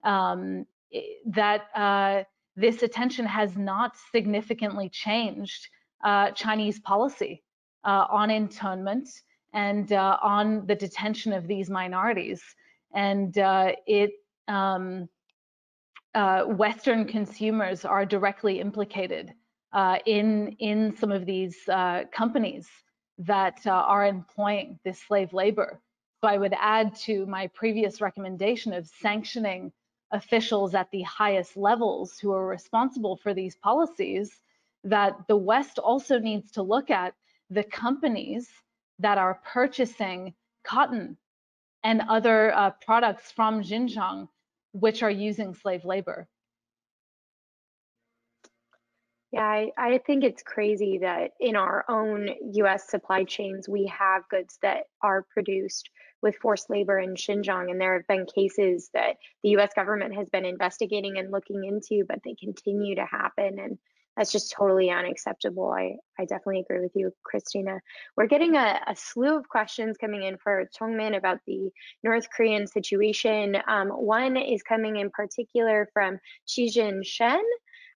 um, 0.03 0.65
that 1.25 1.65
uh, 1.75 2.23
this 2.55 2.83
attention 2.83 3.25
has 3.25 3.57
not 3.57 3.95
significantly 4.11 4.89
changed 4.89 5.67
uh, 6.03 6.31
Chinese 6.31 6.79
policy 6.79 7.43
uh, 7.83 8.05
on 8.09 8.29
internment 8.29 9.09
and 9.53 9.91
uh, 9.91 10.17
on 10.21 10.65
the 10.67 10.75
detention 10.75 11.33
of 11.33 11.47
these 11.47 11.69
minorities. 11.69 12.41
And 12.93 13.33
it 13.35 14.11
um, 14.47 15.09
uh, 16.15 16.43
Western 16.43 17.05
consumers 17.05 17.85
are 17.85 18.05
directly 18.05 18.59
implicated 18.59 19.33
uh, 19.73 19.97
in 20.05 20.55
in 20.59 20.95
some 20.95 21.11
of 21.11 21.25
these 21.25 21.57
uh, 21.69 22.03
companies 22.11 22.67
that 23.17 23.59
uh, 23.65 23.71
are 23.71 24.05
employing 24.05 24.79
this 24.83 24.99
slave 24.99 25.33
labor. 25.33 25.79
So 26.21 26.27
I 26.27 26.37
would 26.37 26.55
add 26.59 26.95
to 27.07 27.25
my 27.25 27.47
previous 27.47 27.99
recommendation 28.01 28.73
of 28.73 28.87
sanctioning 28.87 29.71
officials 30.11 30.75
at 30.75 30.89
the 30.91 31.01
highest 31.01 31.57
levels 31.57 32.19
who 32.19 32.31
are 32.31 32.47
responsible 32.47 33.17
for 33.17 33.33
these 33.33 33.55
policies 33.55 34.39
that 34.83 35.17
the 35.27 35.35
West 35.35 35.79
also 35.79 36.19
needs 36.19 36.51
to 36.51 36.61
look 36.61 36.91
at 36.91 37.13
the 37.49 37.63
companies 37.63 38.49
that 38.99 39.17
are 39.17 39.41
purchasing 39.43 40.33
cotton 40.63 41.17
and 41.83 42.01
other 42.07 42.53
uh, 42.55 42.69
products 42.85 43.31
from 43.31 43.61
Xinjiang 43.61 44.27
which 44.73 45.03
are 45.03 45.09
using 45.09 45.53
slave 45.53 45.85
labor. 45.85 46.27
Yeah, 49.31 49.41
I, 49.41 49.71
I 49.75 49.97
think 49.97 50.23
it's 50.23 50.43
crazy 50.43 50.99
that 50.99 51.31
in 51.39 51.55
our 51.55 51.85
own 51.89 52.29
US 52.53 52.87
supply 52.87 53.23
chains, 53.23 53.67
we 53.67 53.87
have 53.87 54.29
goods 54.29 54.59
that 54.61 54.83
are 55.01 55.25
produced 55.33 55.89
with 56.21 56.37
forced 56.37 56.69
labor 56.69 56.99
in 56.99 57.15
Xinjiang. 57.15 57.71
And 57.71 57.81
there 57.81 57.95
have 57.95 58.07
been 58.07 58.27
cases 58.27 58.91
that 58.93 59.17
the 59.41 59.49
US 59.57 59.71
government 59.75 60.13
has 60.13 60.29
been 60.29 60.45
investigating 60.45 61.17
and 61.17 61.31
looking 61.31 61.63
into, 61.63 62.05
but 62.07 62.19
they 62.23 62.35
continue 62.35 62.95
to 62.95 63.05
happen. 63.05 63.57
And 63.57 63.79
that's 64.15 64.31
just 64.31 64.51
totally 64.51 64.91
unacceptable. 64.91 65.71
I, 65.71 65.95
I 66.19 66.25
definitely 66.25 66.59
agree 66.59 66.81
with 66.81 66.91
you, 66.95 67.11
Kristina. 67.25 67.79
We're 68.15 68.27
getting 68.27 68.55
a, 68.55 68.79
a 68.87 68.95
slew 68.95 69.37
of 69.37 69.49
questions 69.49 69.97
coming 69.97 70.23
in 70.23 70.37
for 70.37 70.65
Jeongmin 70.79 71.17
about 71.17 71.39
the 71.47 71.71
North 72.03 72.27
Korean 72.35 72.67
situation. 72.67 73.57
Um, 73.67 73.89
one 73.89 74.37
is 74.37 74.61
coming 74.61 74.97
in 74.97 75.09
particular 75.09 75.89
from 75.93 76.19
Shijin 76.47 77.05
Shen, 77.05 77.43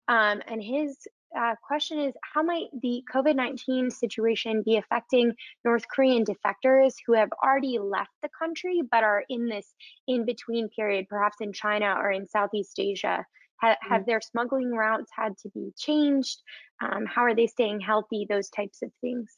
um, 0.07 0.41
and 0.47 0.61
his 0.61 0.97
uh, 1.37 1.55
question 1.65 1.99
is 1.99 2.13
How 2.33 2.41
might 2.41 2.67
the 2.81 3.03
COVID 3.13 3.35
19 3.35 3.91
situation 3.91 4.63
be 4.65 4.77
affecting 4.77 5.33
North 5.65 5.83
Korean 5.93 6.23
defectors 6.23 6.93
who 7.05 7.13
have 7.13 7.29
already 7.43 7.79
left 7.79 8.11
the 8.21 8.29
country 8.37 8.81
but 8.89 9.03
are 9.03 9.23
in 9.29 9.47
this 9.47 9.73
in 10.07 10.25
between 10.25 10.69
period, 10.69 11.07
perhaps 11.09 11.37
in 11.41 11.53
China 11.53 11.95
or 11.97 12.11
in 12.11 12.27
Southeast 12.27 12.79
Asia? 12.79 13.25
Ha 13.61 13.75
have 13.81 14.05
their 14.05 14.21
smuggling 14.21 14.71
routes 14.71 15.11
had 15.15 15.37
to 15.39 15.49
be 15.49 15.71
changed? 15.77 16.41
Um, 16.81 17.05
how 17.05 17.23
are 17.23 17.35
they 17.35 17.47
staying 17.47 17.79
healthy? 17.79 18.25
Those 18.29 18.49
types 18.49 18.81
of 18.81 18.91
things. 19.01 19.35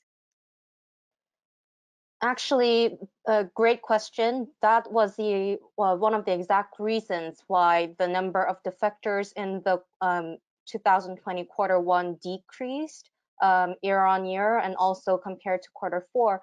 Actually, 2.22 2.98
a 3.28 3.46
great 3.56 3.82
question. 3.82 4.48
That 4.62 4.92
was 4.92 5.16
the 5.16 5.58
well, 5.78 5.98
one 5.98 6.14
of 6.14 6.26
the 6.26 6.34
exact 6.34 6.80
reasons 6.80 7.42
why 7.48 7.96
the 7.98 8.08
number 8.08 8.44
of 8.44 8.58
defectors 8.64 9.32
in 9.38 9.62
the 9.64 9.82
um, 10.02 10.38
2020 10.68 11.46
quarter 11.46 11.80
one 11.80 12.18
decreased 12.22 13.10
um, 13.42 13.76
year 13.82 14.04
on 14.04 14.26
year, 14.26 14.58
and 14.60 14.76
also 14.76 15.18
compared 15.18 15.62
to 15.62 15.70
quarter 15.74 16.06
four. 16.12 16.42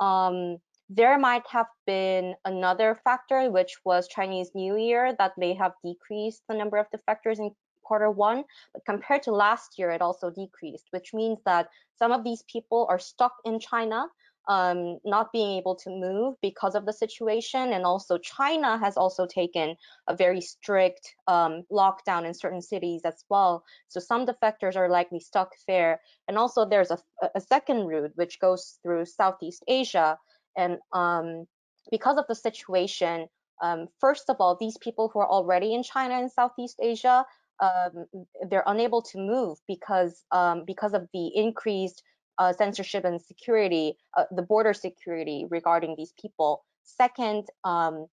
Um, 0.00 0.58
there 0.88 1.18
might 1.18 1.46
have 1.48 1.66
been 1.86 2.34
another 2.44 2.98
factor, 3.04 3.50
which 3.50 3.76
was 3.84 4.08
Chinese 4.08 4.50
New 4.54 4.76
Year, 4.76 5.14
that 5.18 5.36
may 5.36 5.54
have 5.54 5.72
decreased 5.84 6.42
the 6.48 6.54
number 6.54 6.78
of 6.78 6.86
defectors 6.90 7.38
in 7.38 7.50
quarter 7.82 8.10
one. 8.10 8.44
But 8.72 8.84
compared 8.84 9.22
to 9.24 9.32
last 9.32 9.78
year, 9.78 9.90
it 9.90 10.02
also 10.02 10.30
decreased, 10.30 10.86
which 10.90 11.12
means 11.12 11.38
that 11.44 11.68
some 11.98 12.12
of 12.12 12.24
these 12.24 12.42
people 12.42 12.86
are 12.88 12.98
stuck 12.98 13.34
in 13.44 13.60
China, 13.60 14.06
um, 14.48 14.98
not 15.04 15.30
being 15.30 15.58
able 15.58 15.74
to 15.76 15.90
move 15.90 16.36
because 16.40 16.74
of 16.74 16.86
the 16.86 16.92
situation. 16.92 17.72
And 17.74 17.84
also 17.84 18.16
China 18.16 18.78
has 18.78 18.96
also 18.96 19.26
taken 19.26 19.76
a 20.06 20.16
very 20.16 20.40
strict 20.40 21.14
um, 21.26 21.64
lockdown 21.70 22.24
in 22.26 22.32
certain 22.32 22.62
cities 22.62 23.02
as 23.04 23.24
well. 23.28 23.62
So 23.88 24.00
some 24.00 24.24
defectors 24.24 24.76
are 24.76 24.88
likely 24.88 25.20
stuck 25.20 25.52
there. 25.66 26.00
And 26.28 26.38
also 26.38 26.64
there's 26.64 26.90
a, 26.90 26.98
a 27.34 27.40
second 27.40 27.86
route, 27.86 28.12
which 28.14 28.40
goes 28.40 28.78
through 28.82 29.04
Southeast 29.04 29.62
Asia, 29.68 30.18
and 30.58 30.78
um, 30.92 31.46
because 31.90 32.18
of 32.18 32.26
the 32.28 32.34
situation, 32.34 33.28
um, 33.62 33.88
first 34.00 34.28
of 34.28 34.36
all, 34.40 34.56
these 34.60 34.76
people 34.78 35.08
who 35.08 35.20
are 35.20 35.28
already 35.28 35.72
in 35.72 35.82
China 35.82 36.14
and 36.14 36.30
Southeast 36.30 36.78
Asia, 36.82 37.24
um, 37.60 38.06
they're 38.50 38.64
unable 38.66 39.00
to 39.02 39.18
move 39.18 39.58
because 39.66 40.24
um, 40.32 40.64
because 40.66 40.92
of 40.92 41.08
the 41.14 41.28
increased 41.34 42.02
uh, 42.38 42.52
censorship 42.52 43.04
and 43.04 43.20
security, 43.22 43.96
uh, 44.16 44.24
the 44.30 44.42
border 44.42 44.74
security 44.74 45.46
regarding 45.48 45.94
these 45.96 46.12
people. 46.20 46.64
Second, 46.82 47.46
um, 47.64 48.06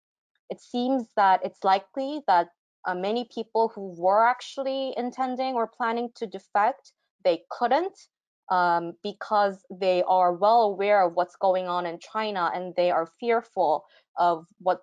it 0.49 0.61
seems 0.61 1.07
that 1.15 1.41
it's 1.43 1.63
likely 1.63 2.21
that 2.27 2.49
uh, 2.85 2.95
many 2.95 3.27
people 3.33 3.71
who 3.73 3.93
were 3.99 4.25
actually 4.27 4.93
intending 4.97 5.55
or 5.55 5.67
planning 5.67 6.09
to 6.15 6.27
defect, 6.27 6.91
they 7.23 7.41
couldn't 7.49 8.07
um, 8.49 8.93
because 9.03 9.63
they 9.71 10.03
are 10.07 10.33
well 10.33 10.61
aware 10.63 11.05
of 11.05 11.13
what's 11.13 11.35
going 11.35 11.67
on 11.67 11.85
in 11.85 11.99
China 11.99 12.51
and 12.53 12.73
they 12.75 12.91
are 12.91 13.09
fearful 13.19 13.85
of 14.17 14.45
what 14.59 14.81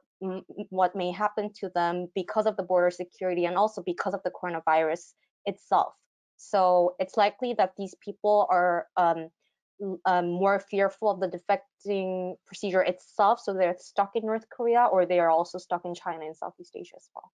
what 0.70 0.94
may 0.94 1.10
happen 1.10 1.50
to 1.52 1.68
them 1.74 2.06
because 2.14 2.46
of 2.46 2.56
the 2.56 2.62
border 2.62 2.90
security 2.90 3.44
and 3.44 3.56
also 3.56 3.82
because 3.82 4.14
of 4.14 4.20
the 4.22 4.30
coronavirus 4.30 5.14
itself. 5.46 5.94
So 6.36 6.94
it's 7.00 7.16
likely 7.16 7.54
that 7.54 7.72
these 7.76 7.94
people 8.04 8.46
are 8.48 8.86
um, 8.96 9.30
um, 10.06 10.28
more 10.28 10.60
fearful 10.60 11.10
of 11.10 11.20
the 11.20 11.28
defecting 11.28 12.34
procedure 12.46 12.82
itself, 12.82 13.40
so 13.40 13.52
they're 13.52 13.76
stuck 13.78 14.12
in 14.14 14.24
North 14.24 14.46
Korea, 14.48 14.86
or 14.92 15.06
they 15.06 15.18
are 15.18 15.30
also 15.30 15.58
stuck 15.58 15.84
in 15.84 15.94
China 15.94 16.24
and 16.26 16.36
Southeast 16.36 16.76
Asia 16.76 16.96
as 16.96 17.08
well. 17.14 17.32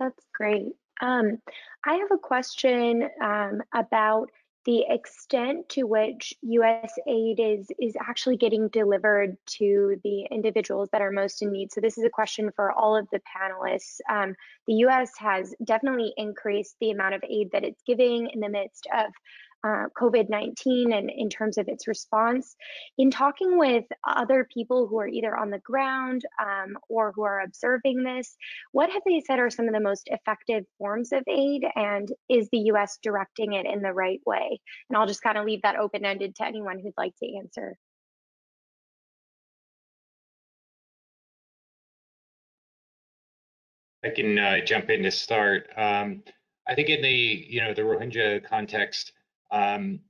That's 0.00 0.24
great. 0.34 0.72
Um, 1.00 1.38
I 1.86 1.94
have 1.94 2.10
a 2.10 2.18
question 2.18 3.08
um, 3.22 3.62
about 3.74 4.30
the 4.66 4.84
extent 4.88 5.68
to 5.70 5.84
which 5.84 6.34
US 6.42 6.92
aid 7.06 7.40
is 7.40 7.70
is 7.78 7.96
actually 7.98 8.36
getting 8.36 8.68
delivered 8.68 9.36
to 9.58 9.96
the 10.04 10.26
individuals 10.30 10.90
that 10.92 11.00
are 11.00 11.10
most 11.10 11.40
in 11.40 11.50
need. 11.50 11.72
So 11.72 11.80
this 11.80 11.96
is 11.96 12.04
a 12.04 12.10
question 12.10 12.50
for 12.54 12.70
all 12.72 12.94
of 12.94 13.08
the 13.10 13.20
panelists. 13.20 14.00
Um, 14.10 14.34
the 14.66 14.74
US 14.74 15.10
has 15.18 15.54
definitely 15.64 16.12
increased 16.16 16.76
the 16.80 16.90
amount 16.90 17.14
of 17.14 17.24
aid 17.28 17.50
that 17.52 17.64
it's 17.64 17.82
giving 17.86 18.28
in 18.28 18.40
the 18.40 18.50
midst 18.50 18.86
of 18.94 19.10
uh, 19.64 19.86
COVID 19.96 20.28
19 20.28 20.92
and 20.92 21.10
in 21.10 21.28
terms 21.28 21.58
of 21.58 21.68
its 21.68 21.86
response. 21.86 22.56
In 22.98 23.10
talking 23.10 23.58
with 23.58 23.84
other 24.06 24.48
people 24.52 24.86
who 24.86 24.98
are 24.98 25.08
either 25.08 25.36
on 25.36 25.50
the 25.50 25.58
ground 25.58 26.24
um, 26.40 26.78
or 26.88 27.12
who 27.12 27.22
are 27.22 27.40
observing 27.40 28.02
this, 28.02 28.36
what 28.72 28.90
have 28.90 29.02
they 29.06 29.20
said 29.20 29.38
are 29.38 29.50
some 29.50 29.66
of 29.66 29.74
the 29.74 29.80
most 29.80 30.08
effective 30.10 30.64
forms 30.78 31.12
of 31.12 31.22
aid? 31.28 31.64
And 31.76 32.10
is 32.28 32.48
the 32.50 32.70
US 32.72 32.98
directing 33.02 33.52
it 33.52 33.66
in 33.66 33.82
the 33.82 33.92
right 33.92 34.20
way? 34.26 34.60
And 34.88 34.96
I'll 34.96 35.06
just 35.06 35.22
kind 35.22 35.38
of 35.38 35.44
leave 35.44 35.62
that 35.62 35.76
open 35.76 36.04
ended 36.04 36.36
to 36.36 36.46
anyone 36.46 36.78
who'd 36.78 36.94
like 36.96 37.14
to 37.22 37.36
answer. 37.36 37.76
I 44.02 44.08
can 44.08 44.38
uh, 44.38 44.64
jump 44.64 44.88
in 44.88 45.02
to 45.02 45.10
start. 45.10 45.68
Um, 45.76 46.22
I 46.66 46.74
think 46.74 46.88
in 46.88 47.02
the 47.02 47.10
you 47.48 47.60
know 47.60 47.74
the 47.74 47.82
Rohingya 47.82 48.44
context, 48.48 49.12
um, 49.50 50.00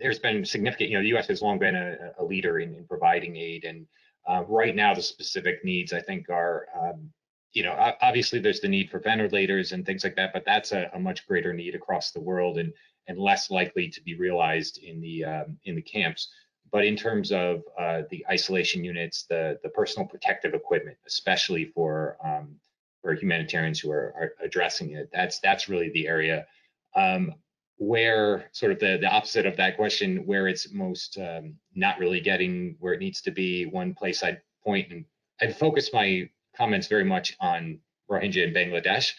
there's 0.00 0.18
been 0.18 0.44
significant, 0.44 0.90
you 0.90 0.96
know, 0.96 1.02
the 1.02 1.08
U.S. 1.08 1.26
has 1.28 1.42
long 1.42 1.58
been 1.58 1.76
a, 1.76 2.12
a 2.18 2.24
leader 2.24 2.58
in, 2.60 2.74
in, 2.74 2.86
providing 2.86 3.36
aid, 3.36 3.64
and 3.64 3.86
uh, 4.28 4.42
right 4.48 4.74
now 4.74 4.94
the 4.94 5.02
specific 5.02 5.64
needs 5.64 5.92
I 5.92 6.00
think 6.00 6.28
are, 6.28 6.66
um, 6.78 7.10
you 7.52 7.62
know, 7.62 7.94
obviously 8.02 8.38
there's 8.38 8.60
the 8.60 8.68
need 8.68 8.90
for 8.90 8.98
ventilators 8.98 9.72
and 9.72 9.86
things 9.86 10.04
like 10.04 10.16
that, 10.16 10.32
but 10.32 10.44
that's 10.44 10.72
a, 10.72 10.90
a 10.94 10.98
much 10.98 11.26
greater 11.26 11.52
need 11.52 11.74
across 11.74 12.10
the 12.10 12.20
world 12.20 12.58
and 12.58 12.72
and 13.08 13.18
less 13.18 13.50
likely 13.50 13.88
to 13.88 14.02
be 14.02 14.16
realized 14.16 14.78
in 14.78 15.00
the 15.00 15.24
um, 15.24 15.56
in 15.64 15.76
the 15.76 15.82
camps. 15.82 16.28
But 16.72 16.84
in 16.84 16.96
terms 16.96 17.30
of 17.30 17.62
uh, 17.78 18.02
the 18.10 18.26
isolation 18.28 18.84
units, 18.84 19.24
the 19.28 19.58
the 19.62 19.68
personal 19.68 20.08
protective 20.08 20.54
equipment, 20.54 20.96
especially 21.06 21.66
for 21.66 22.16
um, 22.24 22.56
for 23.02 23.14
humanitarians 23.14 23.78
who 23.78 23.90
are, 23.92 24.14
are, 24.18 24.32
addressing 24.44 24.92
it, 24.92 25.08
that's 25.12 25.38
that's 25.38 25.68
really 25.68 25.90
the 25.90 26.08
area. 26.08 26.46
Um, 26.94 27.34
where 27.78 28.48
sort 28.52 28.72
of 28.72 28.78
the, 28.78 28.98
the 29.00 29.06
opposite 29.06 29.46
of 29.46 29.56
that 29.56 29.76
question, 29.76 30.24
where 30.26 30.48
it's 30.48 30.72
most 30.72 31.18
um, 31.18 31.54
not 31.74 31.98
really 31.98 32.20
getting 32.20 32.76
where 32.80 32.94
it 32.94 33.00
needs 33.00 33.20
to 33.22 33.30
be, 33.30 33.66
one 33.66 33.94
place 33.94 34.22
I'd 34.22 34.40
point 34.64 34.90
and 34.90 35.04
I'd 35.40 35.56
focus 35.56 35.90
my 35.92 36.28
comments 36.56 36.86
very 36.86 37.04
much 37.04 37.36
on 37.40 37.78
Rohingya 38.10 38.46
in 38.46 38.54
Bangladesh, 38.54 39.12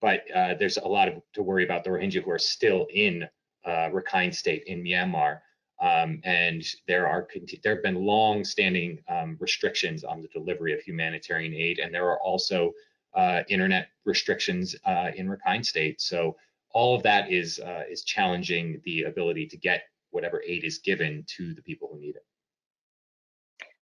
but 0.00 0.20
uh, 0.34 0.54
there's 0.58 0.76
a 0.76 0.86
lot 0.86 1.08
of, 1.08 1.22
to 1.34 1.42
worry 1.42 1.64
about 1.64 1.84
the 1.84 1.90
Rohingya 1.90 2.22
who 2.22 2.30
are 2.30 2.38
still 2.38 2.86
in 2.92 3.24
uh, 3.64 3.88
Rakhine 3.90 4.34
State 4.34 4.64
in 4.66 4.82
Myanmar. 4.82 5.40
Um, 5.80 6.20
and 6.22 6.62
there 6.86 7.08
are 7.08 7.26
there 7.64 7.74
have 7.74 7.82
been 7.82 8.04
long-standing 8.04 9.02
um, 9.08 9.36
restrictions 9.40 10.04
on 10.04 10.22
the 10.22 10.28
delivery 10.28 10.72
of 10.72 10.80
humanitarian 10.80 11.54
aid, 11.54 11.80
and 11.80 11.92
there 11.92 12.06
are 12.06 12.20
also 12.20 12.72
uh, 13.14 13.42
internet 13.48 13.88
restrictions 14.04 14.76
uh, 14.84 15.10
in 15.16 15.26
Rakhine 15.26 15.64
State. 15.64 16.00
So 16.00 16.36
all 16.72 16.94
of 16.94 17.02
that 17.02 17.30
is 17.30 17.58
uh, 17.60 17.82
is 17.90 18.04
challenging 18.04 18.80
the 18.84 19.02
ability 19.02 19.46
to 19.48 19.56
get 19.56 19.84
whatever 20.10 20.42
aid 20.46 20.64
is 20.64 20.78
given 20.78 21.24
to 21.36 21.54
the 21.54 21.62
people 21.62 21.88
who 21.92 22.00
need 22.00 22.16
it. 22.16 22.26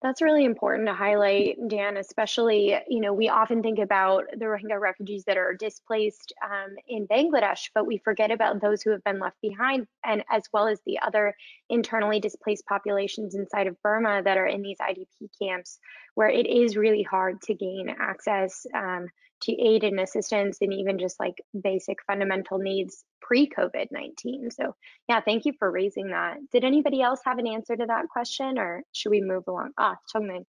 That's 0.02 0.22
really 0.22 0.46
important 0.46 0.88
to 0.88 0.94
highlight, 0.94 1.58
Dan, 1.68 1.98
especially, 1.98 2.74
you 2.88 3.02
know, 3.02 3.14
we 3.14 3.28
often 3.28 3.62
think 3.62 3.80
about 3.80 4.28
the 4.32 4.46
Rohingya 4.46 4.80
refugees 4.80 5.26
that 5.26 5.36
are 5.36 5.54
displaced 5.54 6.32
um, 6.42 6.76
in 6.88 7.06
Bangladesh, 7.06 7.70
but 7.76 7.86
we 7.86 7.98
forget 7.98 8.32
about 8.32 8.62
those 8.62 8.82
who 8.82 8.92
have 8.92 9.04
been 9.04 9.20
left 9.20 9.36
behind, 9.42 9.88
and 10.06 10.24
as 10.32 10.44
well 10.54 10.70
as 10.70 10.80
the 10.86 11.00
other 11.00 11.36
internally 11.70 12.22
displaced 12.22 12.66
populations 12.66 13.36
inside 13.36 13.68
of 13.68 13.76
Burma 13.84 14.24
that 14.24 14.38
are 14.38 14.48
in 14.48 14.62
these 14.62 14.78
IDP 14.78 15.28
camps, 15.42 15.80
where 16.16 16.30
it 16.30 16.48
is 16.48 16.78
really 16.78 17.04
hard 17.04 17.42
to 17.42 17.54
gain 17.54 17.94
access 18.00 18.66
um, 18.74 19.08
to 19.42 19.52
aid 19.54 19.84
and 19.84 20.00
assistance 20.00 20.58
and 20.62 20.74
even 20.74 21.00
just 21.00 21.20
like 21.20 21.36
basic 21.62 21.98
fundamental 22.06 22.58
needs 22.58 23.04
pre-COVID-19. 23.22 24.52
So 24.52 24.76
yeah, 25.08 25.22
thank 25.22 25.46
you 25.46 25.54
for 25.58 25.72
raising 25.72 26.10
that. 26.10 26.38
Did 26.52 26.64
anybody 26.64 27.02
else 27.02 27.22
have 27.26 27.38
an 27.38 27.48
answer 27.48 27.76
to 27.76 27.86
that 27.86 28.10
question 28.10 28.58
or 28.58 28.84
should 28.92 29.12
we 29.12 29.22
move 29.22 29.44
along? 29.48 29.72
Ah, 29.78 29.98
Jeongmin. 30.14 30.46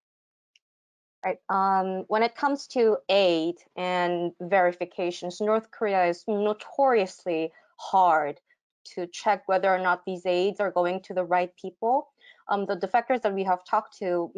Right. 1.24 1.39
Um, 1.49 2.05
when 2.07 2.22
it 2.22 2.36
comes 2.36 2.68
to 2.68 2.99
aid 3.09 3.57
and 3.76 4.32
verifications, 4.41 5.41
North 5.41 5.70
Korea 5.72 6.07
is 6.07 6.24
notoriously 6.28 7.53
hard 7.76 8.41
to 8.95 9.07
check 9.09 9.43
whether 9.47 9.68
or 9.68 9.78
not 9.78 10.05
these 10.05 10.24
aids 10.26 10.61
are 10.61 10.70
going 10.70 11.01
to 11.03 11.14
the 11.14 11.24
right 11.24 11.53
people 11.61 12.09
um, 12.49 12.66
the 12.66 12.76
defectors 12.76 13.22
that 13.22 13.34
we 13.34 13.44
have 13.44 13.64
talked 13.64 13.99
to, 13.99 14.32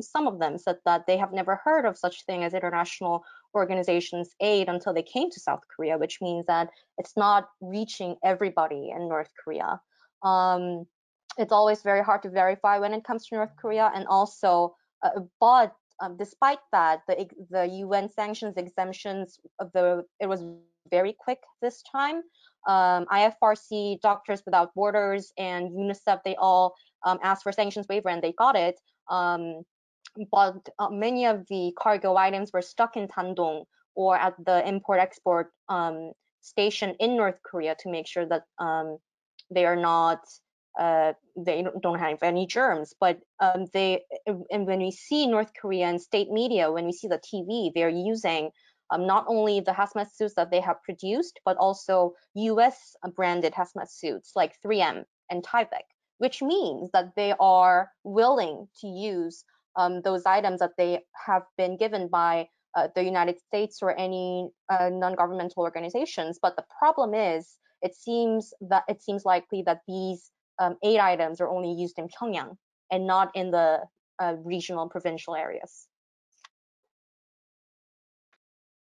some 0.00 0.26
of 0.26 0.38
them 0.38 0.56
said 0.58 0.76
that 0.84 1.06
they 1.06 1.16
have 1.16 1.32
never 1.32 1.60
heard 1.64 1.84
of 1.84 1.98
such 1.98 2.24
thing 2.24 2.44
as 2.44 2.54
international 2.54 3.24
organizations 3.54 4.34
aid 4.40 4.68
until 4.68 4.94
they 4.94 5.02
came 5.02 5.30
to 5.30 5.40
South 5.40 5.60
Korea, 5.74 5.98
which 5.98 6.20
means 6.20 6.46
that 6.46 6.70
it's 6.98 7.16
not 7.16 7.48
reaching 7.60 8.16
everybody 8.24 8.92
in 8.94 9.08
North 9.08 9.30
Korea. 9.42 9.80
Um, 10.22 10.86
it's 11.38 11.52
always 11.52 11.82
very 11.82 12.02
hard 12.02 12.22
to 12.22 12.30
verify 12.30 12.78
when 12.78 12.94
it 12.94 13.04
comes 13.04 13.26
to 13.26 13.34
North 13.34 13.54
Korea, 13.60 13.90
and 13.94 14.06
also, 14.06 14.76
uh, 15.02 15.20
but 15.40 15.74
um, 16.00 16.16
despite 16.16 16.58
that, 16.72 17.00
the 17.08 17.26
the 17.50 17.66
UN 17.66 18.10
sanctions 18.10 18.56
exemptions, 18.56 19.40
the 19.58 20.04
it 20.20 20.28
was 20.28 20.44
very 20.90 21.14
quick 21.18 21.40
this 21.60 21.82
time. 21.90 22.22
Um, 22.66 23.06
IFRC, 23.06 24.00
Doctors 24.00 24.42
Without 24.44 24.74
Borders, 24.74 25.32
and 25.38 25.70
UNICEF, 25.70 26.20
they 26.24 26.34
all 26.36 26.74
um, 27.06 27.18
asked 27.22 27.44
for 27.44 27.52
sanctions 27.52 27.86
waiver 27.88 28.10
and 28.10 28.22
they 28.22 28.32
got 28.32 28.56
it. 28.56 28.78
Um, 29.08 29.62
but 30.30 30.68
uh, 30.78 30.90
many 30.90 31.26
of 31.26 31.46
the 31.48 31.72
cargo 31.78 32.16
items 32.16 32.52
were 32.52 32.62
stuck 32.62 32.96
in 32.96 33.08
Dandong 33.08 33.64
or 33.94 34.16
at 34.16 34.34
the 34.44 34.66
import-export 34.68 35.50
um, 35.68 36.12
station 36.40 36.94
in 37.00 37.16
North 37.16 37.38
Korea 37.42 37.76
to 37.80 37.90
make 37.90 38.06
sure 38.06 38.26
that 38.26 38.42
um, 38.58 38.98
they 39.50 39.64
are 39.64 39.76
not 39.76 40.20
uh, 40.78 41.14
they 41.36 41.64
don't 41.80 41.98
have 41.98 42.22
any 42.22 42.46
germs. 42.46 42.92
But 43.00 43.18
um, 43.40 43.66
they 43.72 44.02
and 44.26 44.66
when 44.66 44.80
we 44.80 44.90
see 44.90 45.26
North 45.26 45.52
Korean 45.60 45.98
state 45.98 46.30
media, 46.30 46.70
when 46.70 46.84
we 46.84 46.92
see 46.92 47.08
the 47.08 47.20
TV, 47.20 47.70
they're 47.74 47.88
using 47.88 48.50
um, 48.90 49.06
not 49.06 49.24
only 49.28 49.60
the 49.60 49.72
hazmat 49.72 50.14
suits 50.14 50.34
that 50.34 50.50
they 50.50 50.60
have 50.60 50.82
produced, 50.82 51.40
but 51.44 51.56
also 51.56 52.12
U.S. 52.34 52.94
branded 53.14 53.52
hazmat 53.54 53.90
suits 53.90 54.32
like 54.36 54.52
3M 54.64 55.04
and 55.30 55.42
Tyvek 55.42 55.86
which 56.18 56.42
means 56.42 56.90
that 56.92 57.14
they 57.16 57.34
are 57.38 57.90
willing 58.04 58.68
to 58.80 58.86
use 58.86 59.44
um, 59.76 60.00
those 60.02 60.24
items 60.26 60.60
that 60.60 60.72
they 60.78 61.00
have 61.26 61.42
been 61.58 61.76
given 61.76 62.08
by 62.08 62.48
uh, 62.74 62.88
the 62.94 63.02
United 63.02 63.40
States 63.40 63.78
or 63.82 63.98
any 63.98 64.50
uh, 64.68 64.90
non-governmental 64.90 65.62
organizations. 65.62 66.38
But 66.40 66.56
the 66.56 66.64
problem 66.78 67.14
is, 67.14 67.56
it 67.82 67.94
seems 67.94 68.54
that 68.62 68.84
it 68.88 69.02
seems 69.02 69.24
likely 69.24 69.62
that 69.66 69.80
these 69.86 70.30
um, 70.58 70.76
aid 70.82 70.98
items 70.98 71.40
are 71.40 71.48
only 71.48 71.72
used 71.72 71.98
in 71.98 72.08
Pyongyang 72.08 72.56
and 72.90 73.06
not 73.06 73.30
in 73.34 73.50
the 73.50 73.80
uh, 74.18 74.34
regional 74.42 74.88
provincial 74.88 75.34
areas. 75.34 75.86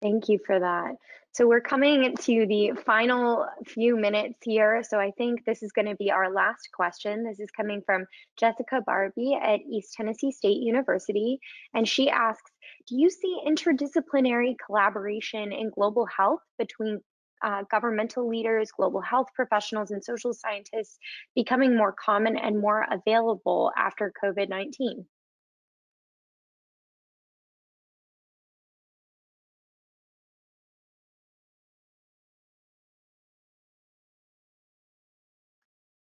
Thank 0.01 0.29
you 0.29 0.39
for 0.45 0.59
that. 0.59 0.95
So 1.31 1.47
we're 1.47 1.61
coming 1.61 2.15
to 2.15 2.45
the 2.47 2.71
final 2.85 3.45
few 3.65 3.95
minutes 3.95 4.39
here. 4.43 4.83
So 4.83 4.99
I 4.99 5.11
think 5.11 5.45
this 5.45 5.61
is 5.61 5.71
going 5.71 5.87
to 5.87 5.95
be 5.95 6.11
our 6.11 6.33
last 6.33 6.69
question. 6.73 7.23
This 7.23 7.39
is 7.39 7.51
coming 7.51 7.81
from 7.85 8.07
Jessica 8.39 8.81
Barbie 8.85 9.37
at 9.41 9.59
East 9.61 9.93
Tennessee 9.93 10.31
State 10.31 10.57
University. 10.57 11.39
And 11.73 11.87
she 11.87 12.09
asks, 12.09 12.51
do 12.87 12.97
you 12.97 13.11
see 13.11 13.39
interdisciplinary 13.47 14.55
collaboration 14.65 15.53
in 15.53 15.69
global 15.69 16.07
health 16.07 16.41
between 16.57 16.99
uh, 17.43 17.63
governmental 17.69 18.27
leaders, 18.27 18.71
global 18.71 18.99
health 18.99 19.27
professionals, 19.35 19.91
and 19.91 20.03
social 20.03 20.33
scientists 20.33 20.97
becoming 21.35 21.77
more 21.77 21.93
common 21.93 22.37
and 22.37 22.59
more 22.59 22.85
available 22.91 23.71
after 23.77 24.11
COVID-19? 24.21 25.05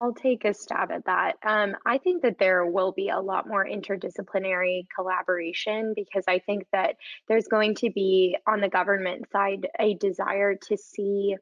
I'll 0.01 0.15
take 0.15 0.45
a 0.45 0.55
stab 0.55 0.93
at 0.93 1.07
that. 1.07 1.37
Um, 1.43 1.75
I 1.85 1.99
think 1.99 2.23
that 2.23 2.39
there 2.39 2.65
will 2.65 2.93
be 2.93 3.09
a 3.09 3.19
lot 3.21 3.49
more 3.49 3.67
interdisciplinary 3.67 4.87
collaboration 4.95 5.93
because 5.97 6.25
I 6.29 6.39
think 6.39 6.67
that 6.73 6.97
there's 7.27 7.49
going 7.49 7.75
to 7.77 7.91
be, 7.91 8.37
on 8.47 8.61
the 8.61 8.69
government 8.69 9.27
side, 9.33 9.67
a 9.79 9.95
desire 9.95 10.55
to 10.69 10.77
see 10.77 11.37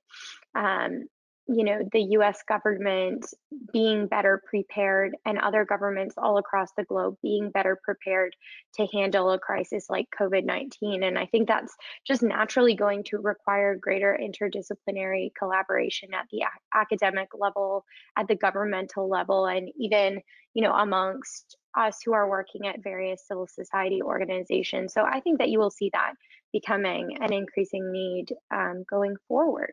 um, 0.54 1.06
you 1.48 1.64
know 1.64 1.80
the 1.92 2.02
US 2.18 2.42
government 2.48 3.26
being 3.72 4.06
better 4.06 4.42
prepared 4.48 5.16
and 5.24 5.38
other 5.38 5.64
governments 5.64 6.14
all 6.18 6.38
across 6.38 6.70
the 6.76 6.84
globe 6.84 7.16
being 7.22 7.50
better 7.50 7.78
prepared 7.82 8.34
to 8.74 8.86
handle 8.92 9.30
a 9.30 9.38
crisis 9.38 9.86
like 9.88 10.06
COVID-19 10.18 11.04
and 11.06 11.18
I 11.18 11.26
think 11.26 11.46
that's 11.46 11.74
just 12.06 12.22
naturally 12.22 12.74
going 12.74 13.04
to 13.04 13.18
require 13.18 13.76
greater 13.76 14.18
interdisciplinary 14.20 15.30
collaboration 15.38 16.14
at 16.14 16.26
the 16.32 16.42
academic 16.74 17.28
level 17.38 17.84
at 18.16 18.28
the 18.28 18.36
governmental 18.36 19.08
level 19.08 19.46
and 19.46 19.70
even 19.78 20.20
you 20.54 20.62
know 20.62 20.72
amongst 20.72 21.56
us 21.76 21.98
who 22.04 22.12
are 22.12 22.28
working 22.28 22.66
at 22.66 22.82
various 22.82 23.26
civil 23.26 23.46
society 23.46 24.02
organizations 24.02 24.92
so 24.92 25.02
I 25.02 25.20
think 25.20 25.38
that 25.38 25.50
you 25.50 25.58
will 25.58 25.70
see 25.70 25.90
that 25.92 26.14
becoming 26.52 27.18
an 27.20 27.32
increasing 27.32 27.92
need 27.92 28.34
um, 28.50 28.84
going 28.88 29.16
forward. 29.28 29.72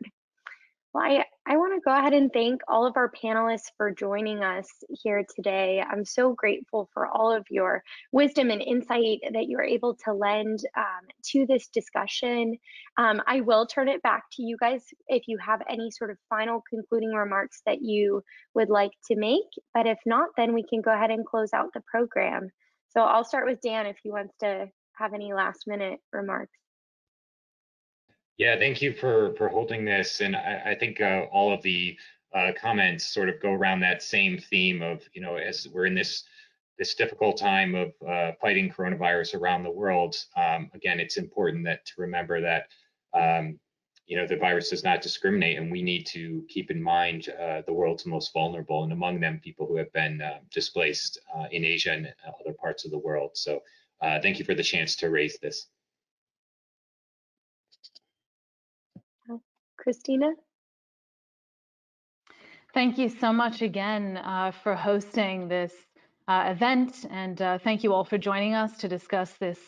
Well, 0.94 1.02
I, 1.02 1.24
I 1.44 1.56
want 1.56 1.74
to 1.74 1.80
go 1.80 1.92
ahead 1.92 2.12
and 2.12 2.32
thank 2.32 2.60
all 2.68 2.86
of 2.86 2.96
our 2.96 3.10
panelists 3.10 3.72
for 3.76 3.90
joining 3.90 4.44
us 4.44 4.68
here 5.02 5.24
today. 5.34 5.82
I'm 5.84 6.04
so 6.04 6.34
grateful 6.34 6.88
for 6.94 7.08
all 7.08 7.32
of 7.32 7.44
your 7.50 7.82
wisdom 8.12 8.48
and 8.48 8.62
insight 8.62 9.18
that 9.32 9.48
you're 9.48 9.64
able 9.64 9.96
to 10.04 10.12
lend 10.12 10.60
um, 10.76 11.08
to 11.32 11.46
this 11.46 11.66
discussion. 11.66 12.56
Um, 12.96 13.20
I 13.26 13.40
will 13.40 13.66
turn 13.66 13.88
it 13.88 14.04
back 14.04 14.22
to 14.34 14.44
you 14.44 14.56
guys 14.56 14.84
if 15.08 15.24
you 15.26 15.36
have 15.38 15.62
any 15.68 15.90
sort 15.90 16.12
of 16.12 16.16
final 16.30 16.62
concluding 16.70 17.10
remarks 17.10 17.60
that 17.66 17.82
you 17.82 18.22
would 18.54 18.70
like 18.70 18.92
to 19.10 19.16
make. 19.16 19.50
But 19.74 19.88
if 19.88 19.98
not, 20.06 20.28
then 20.36 20.54
we 20.54 20.62
can 20.62 20.80
go 20.80 20.92
ahead 20.92 21.10
and 21.10 21.26
close 21.26 21.52
out 21.52 21.72
the 21.74 21.82
program. 21.90 22.50
So 22.90 23.00
I'll 23.00 23.24
start 23.24 23.46
with 23.46 23.60
Dan 23.60 23.86
if 23.86 23.96
he 24.00 24.12
wants 24.12 24.34
to 24.42 24.68
have 24.96 25.12
any 25.12 25.34
last 25.34 25.64
minute 25.66 25.98
remarks. 26.12 26.56
Yeah, 28.36 28.58
thank 28.58 28.82
you 28.82 28.92
for 28.92 29.34
for 29.36 29.48
holding 29.48 29.84
this, 29.84 30.20
and 30.20 30.34
I, 30.34 30.62
I 30.70 30.74
think 30.74 31.00
uh, 31.00 31.26
all 31.30 31.52
of 31.52 31.62
the 31.62 31.96
uh, 32.34 32.50
comments 32.60 33.06
sort 33.06 33.28
of 33.28 33.40
go 33.40 33.52
around 33.52 33.80
that 33.80 34.02
same 34.02 34.38
theme 34.38 34.82
of 34.82 35.02
you 35.12 35.22
know 35.22 35.36
as 35.36 35.68
we're 35.72 35.86
in 35.86 35.94
this 35.94 36.24
this 36.76 36.96
difficult 36.96 37.38
time 37.38 37.76
of 37.76 37.92
uh, 38.08 38.32
fighting 38.40 38.68
coronavirus 38.68 39.36
around 39.36 39.62
the 39.62 39.70
world. 39.70 40.16
Um, 40.36 40.68
again, 40.74 40.98
it's 40.98 41.16
important 41.16 41.64
that 41.66 41.86
to 41.86 41.92
remember 41.98 42.40
that 42.40 42.66
um, 43.14 43.60
you 44.06 44.16
know 44.16 44.26
the 44.26 44.36
virus 44.36 44.70
does 44.70 44.82
not 44.82 45.00
discriminate, 45.00 45.56
and 45.58 45.70
we 45.70 45.82
need 45.82 46.04
to 46.06 46.44
keep 46.48 46.72
in 46.72 46.82
mind 46.82 47.28
uh, 47.40 47.62
the 47.66 47.72
world's 47.72 48.04
most 48.04 48.32
vulnerable, 48.32 48.82
and 48.82 48.92
among 48.92 49.20
them 49.20 49.38
people 49.44 49.64
who 49.68 49.76
have 49.76 49.92
been 49.92 50.20
uh, 50.20 50.38
displaced 50.50 51.20
uh, 51.36 51.46
in 51.52 51.64
Asia 51.64 51.92
and 51.92 52.12
other 52.40 52.52
parts 52.52 52.84
of 52.84 52.90
the 52.90 52.98
world. 52.98 53.30
So, 53.34 53.62
thank 54.02 54.40
you 54.40 54.44
for 54.44 54.54
the 54.54 54.62
chance 54.64 54.96
to 54.96 55.10
raise 55.10 55.38
this. 55.38 55.68
Kristina? 59.86 60.32
Thank 62.72 62.98
you 62.98 63.08
so 63.08 63.32
much 63.32 63.62
again 63.62 64.16
uh, 64.16 64.50
for 64.50 64.74
hosting 64.74 65.46
this 65.46 65.72
uh, 66.26 66.46
event, 66.48 67.04
and 67.10 67.40
uh, 67.40 67.58
thank 67.58 67.84
you 67.84 67.92
all 67.92 68.04
for 68.04 68.18
joining 68.18 68.54
us 68.54 68.76
to 68.78 68.88
discuss 68.88 69.32
this 69.34 69.58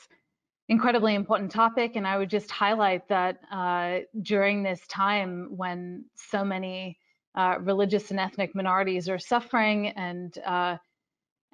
incredibly 0.68 1.14
important 1.14 1.52
topic. 1.52 1.96
And 1.96 2.06
I 2.06 2.16
would 2.18 2.30
just 2.30 2.50
highlight 2.50 3.06
that 3.08 3.38
uh, 3.52 3.98
during 4.22 4.62
this 4.62 4.84
time 4.88 5.48
when 5.50 6.06
so 6.16 6.44
many 6.44 6.98
uh, 7.36 7.58
religious 7.60 8.10
and 8.10 8.18
ethnic 8.18 8.54
minorities 8.54 9.08
are 9.08 9.18
suffering 9.18 9.88
and 9.88 10.36
uh, 10.44 10.76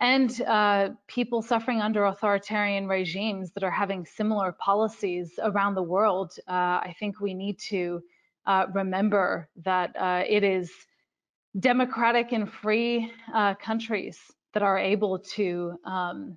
and 0.01 0.31
people 1.07 1.43
suffering 1.43 1.81
under 1.81 2.05
authoritarian 2.07 2.89
regimes 2.89 3.53
that 3.53 3.63
are 3.63 3.71
having 3.71 4.07
similar 4.07 4.53
policies 4.53 5.33
around 5.43 5.75
the 5.75 5.83
world, 5.83 6.33
I 6.49 6.95
think 6.99 7.21
we 7.21 7.35
need 7.35 7.59
to 7.69 8.03
uh, 8.47 8.66
remember 8.74 9.49
that 9.64 9.95
uh, 9.97 10.24
it 10.28 10.43
is 10.45 10.70
democratic 11.59 12.32
and 12.32 12.51
free 12.51 13.12
uh, 13.34 13.55
countries 13.55 14.18
that 14.55 14.62
are 14.62 14.78
able 14.78 15.18
to 15.18 15.74
um, 15.84 16.36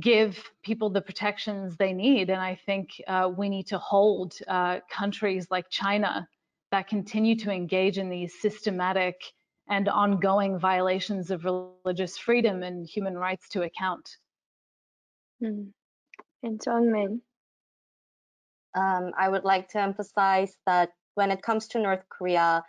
give 0.00 0.38
people 0.62 0.90
the 0.90 1.00
protections 1.00 1.76
they 1.76 1.92
need. 1.92 2.30
And 2.30 2.40
I 2.40 2.58
think 2.66 2.90
uh, 3.08 3.30
we 3.36 3.48
need 3.48 3.66
to 3.68 3.78
hold 3.78 4.34
uh, 4.46 4.80
countries 4.90 5.48
like 5.50 5.68
China 5.70 6.28
that 6.70 6.86
continue 6.86 7.36
to 7.36 7.50
engage 7.50 7.98
in 7.98 8.08
these 8.08 8.40
systematic 8.40 9.20
and 9.68 9.88
ongoing 9.88 10.58
violations 10.58 11.30
of 11.30 11.44
religious 11.44 12.16
freedom 12.18 12.62
and 12.62 12.86
human 12.86 13.16
rights 13.16 13.48
to 13.50 13.62
account. 13.62 14.16
Mm. 15.42 15.70
And 16.42 16.60
Jeongmin. 16.60 17.20
Um, 18.76 19.10
I 19.18 19.28
would 19.28 19.44
like 19.44 19.68
to 19.70 19.80
emphasize 19.80 20.56
that 20.66 20.90
when 21.20 21.30
it 21.30 21.42
comes 21.42 21.68
to 21.68 21.78
North 21.78 22.04
Korea, 22.08 22.64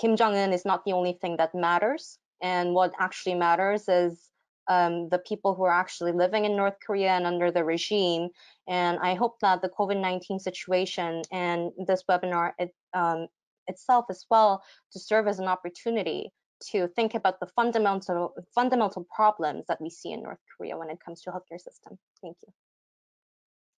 Kim 0.00 0.14
Jong 0.16 0.36
Un 0.36 0.52
is 0.52 0.64
not 0.64 0.84
the 0.84 0.92
only 0.92 1.14
thing 1.20 1.36
that 1.38 1.54
matters. 1.68 2.18
And 2.40 2.72
what 2.72 2.92
actually 3.00 3.34
matters 3.34 3.88
is 3.88 4.30
um, 4.68 5.08
the 5.08 5.22
people 5.30 5.54
who 5.54 5.64
are 5.64 5.80
actually 5.84 6.12
living 6.12 6.44
in 6.44 6.54
North 6.54 6.78
Korea 6.86 7.10
and 7.18 7.26
under 7.26 7.50
the 7.50 7.64
regime. 7.64 8.28
And 8.68 8.98
I 9.00 9.14
hope 9.14 9.34
that 9.40 9.60
the 9.60 9.72
COVID 9.78 10.00
19 10.00 10.38
situation 10.38 11.22
and 11.32 11.72
this 11.88 12.04
webinar 12.08 12.52
it, 12.58 12.72
um, 12.94 13.26
itself 13.66 14.04
as 14.08 14.24
well 14.30 14.62
to 14.92 14.98
serve 15.00 15.26
as 15.26 15.40
an 15.40 15.48
opportunity 15.48 16.32
to 16.70 16.88
think 16.96 17.14
about 17.14 17.40
the 17.40 17.48
fundamental 17.58 18.34
fundamental 18.54 19.06
problems 19.14 19.64
that 19.68 19.80
we 19.80 19.90
see 19.90 20.12
in 20.12 20.22
North 20.22 20.42
Korea 20.56 20.78
when 20.78 20.90
it 20.90 20.98
comes 21.04 21.22
to 21.22 21.30
healthcare 21.30 21.60
system. 21.68 21.98
Thank 22.22 22.36
you. 22.46 22.52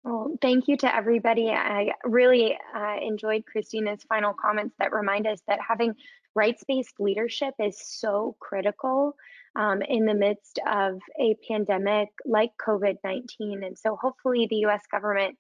Well, 0.08 0.38
thank 0.42 0.70
you 0.70 0.78
to 0.78 0.96
everybody. 0.96 1.50
I 1.50 1.92
really 2.06 2.58
uh, 2.74 2.96
enjoyed 3.02 3.44
Kristina's 3.46 4.06
final 4.08 4.34
comments 4.34 4.74
that 4.80 4.94
remind 4.94 5.28
us 5.28 5.42
that 5.50 5.60
having 5.60 5.96
rights-based 6.34 6.94
leadership 6.98 7.56
is 7.60 7.78
so 7.78 8.38
critical 8.40 9.18
um, 9.58 9.82
in 9.82 10.06
the 10.06 10.14
midst 10.14 10.62
of 10.66 11.02
a 11.20 11.36
pandemic 11.46 12.08
like 12.26 12.52
COVID-19. 12.66 13.66
And 13.66 13.78
so 13.78 13.98
hopefully 13.98 14.48
the 14.50 14.66
US 14.68 14.84
government, 14.90 15.38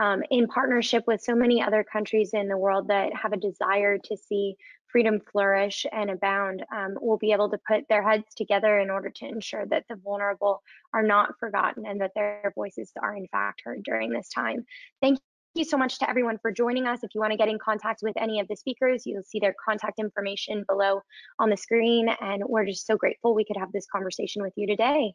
um, 0.00 0.22
in 0.30 0.46
partnership 0.48 1.04
with 1.06 1.20
so 1.20 1.34
many 1.34 1.62
other 1.62 1.84
countries 1.84 2.30
in 2.32 2.48
the 2.48 2.56
world 2.56 2.88
that 2.88 3.14
have 3.14 3.32
a 3.32 3.36
desire 3.36 3.98
to 3.98 4.16
see 4.16 4.56
freedom 4.90 5.20
flourish 5.30 5.86
and 5.92 6.10
abound 6.10 6.64
um, 6.74 6.96
will 7.00 7.18
be 7.18 7.32
able 7.32 7.48
to 7.50 7.58
put 7.68 7.84
their 7.88 8.02
heads 8.02 8.34
together 8.34 8.80
in 8.80 8.90
order 8.90 9.10
to 9.10 9.26
ensure 9.26 9.66
that 9.66 9.84
the 9.88 9.96
vulnerable 9.96 10.62
are 10.94 11.02
not 11.02 11.34
forgotten 11.38 11.86
and 11.86 12.00
that 12.00 12.10
their 12.14 12.52
voices 12.56 12.90
are 13.00 13.14
in 13.14 13.26
fact 13.28 13.62
heard 13.64 13.82
during 13.84 14.10
this 14.10 14.28
time. 14.30 14.64
Thank 15.00 15.18
you 15.54 15.64
so 15.64 15.76
much 15.76 15.98
to 15.98 16.08
everyone 16.08 16.38
for 16.38 16.50
joining 16.50 16.86
us. 16.86 17.00
If 17.02 17.10
you 17.14 17.20
want 17.20 17.32
to 17.32 17.36
get 17.36 17.48
in 17.48 17.58
contact 17.58 18.00
with 18.02 18.16
any 18.16 18.40
of 18.40 18.48
the 18.48 18.56
speakers, 18.56 19.04
you'll 19.04 19.22
see 19.22 19.38
their 19.38 19.54
contact 19.64 19.98
information 19.98 20.64
below 20.66 21.02
on 21.38 21.50
the 21.50 21.56
screen. 21.56 22.08
And 22.20 22.42
we're 22.46 22.66
just 22.66 22.86
so 22.86 22.96
grateful 22.96 23.34
we 23.34 23.44
could 23.44 23.56
have 23.56 23.72
this 23.72 23.86
conversation 23.92 24.42
with 24.42 24.52
you 24.56 24.66
today. 24.66 25.12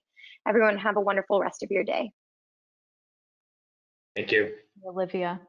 Everyone 0.48 0.78
have 0.78 0.98
a 0.98 1.02
wonderful 1.02 1.40
rest 1.40 1.64
of 1.64 1.72
your 1.72 1.84
day. 1.84 2.12
Thank 4.16 4.32
you. 4.32 4.54
Olivia. 4.86 5.42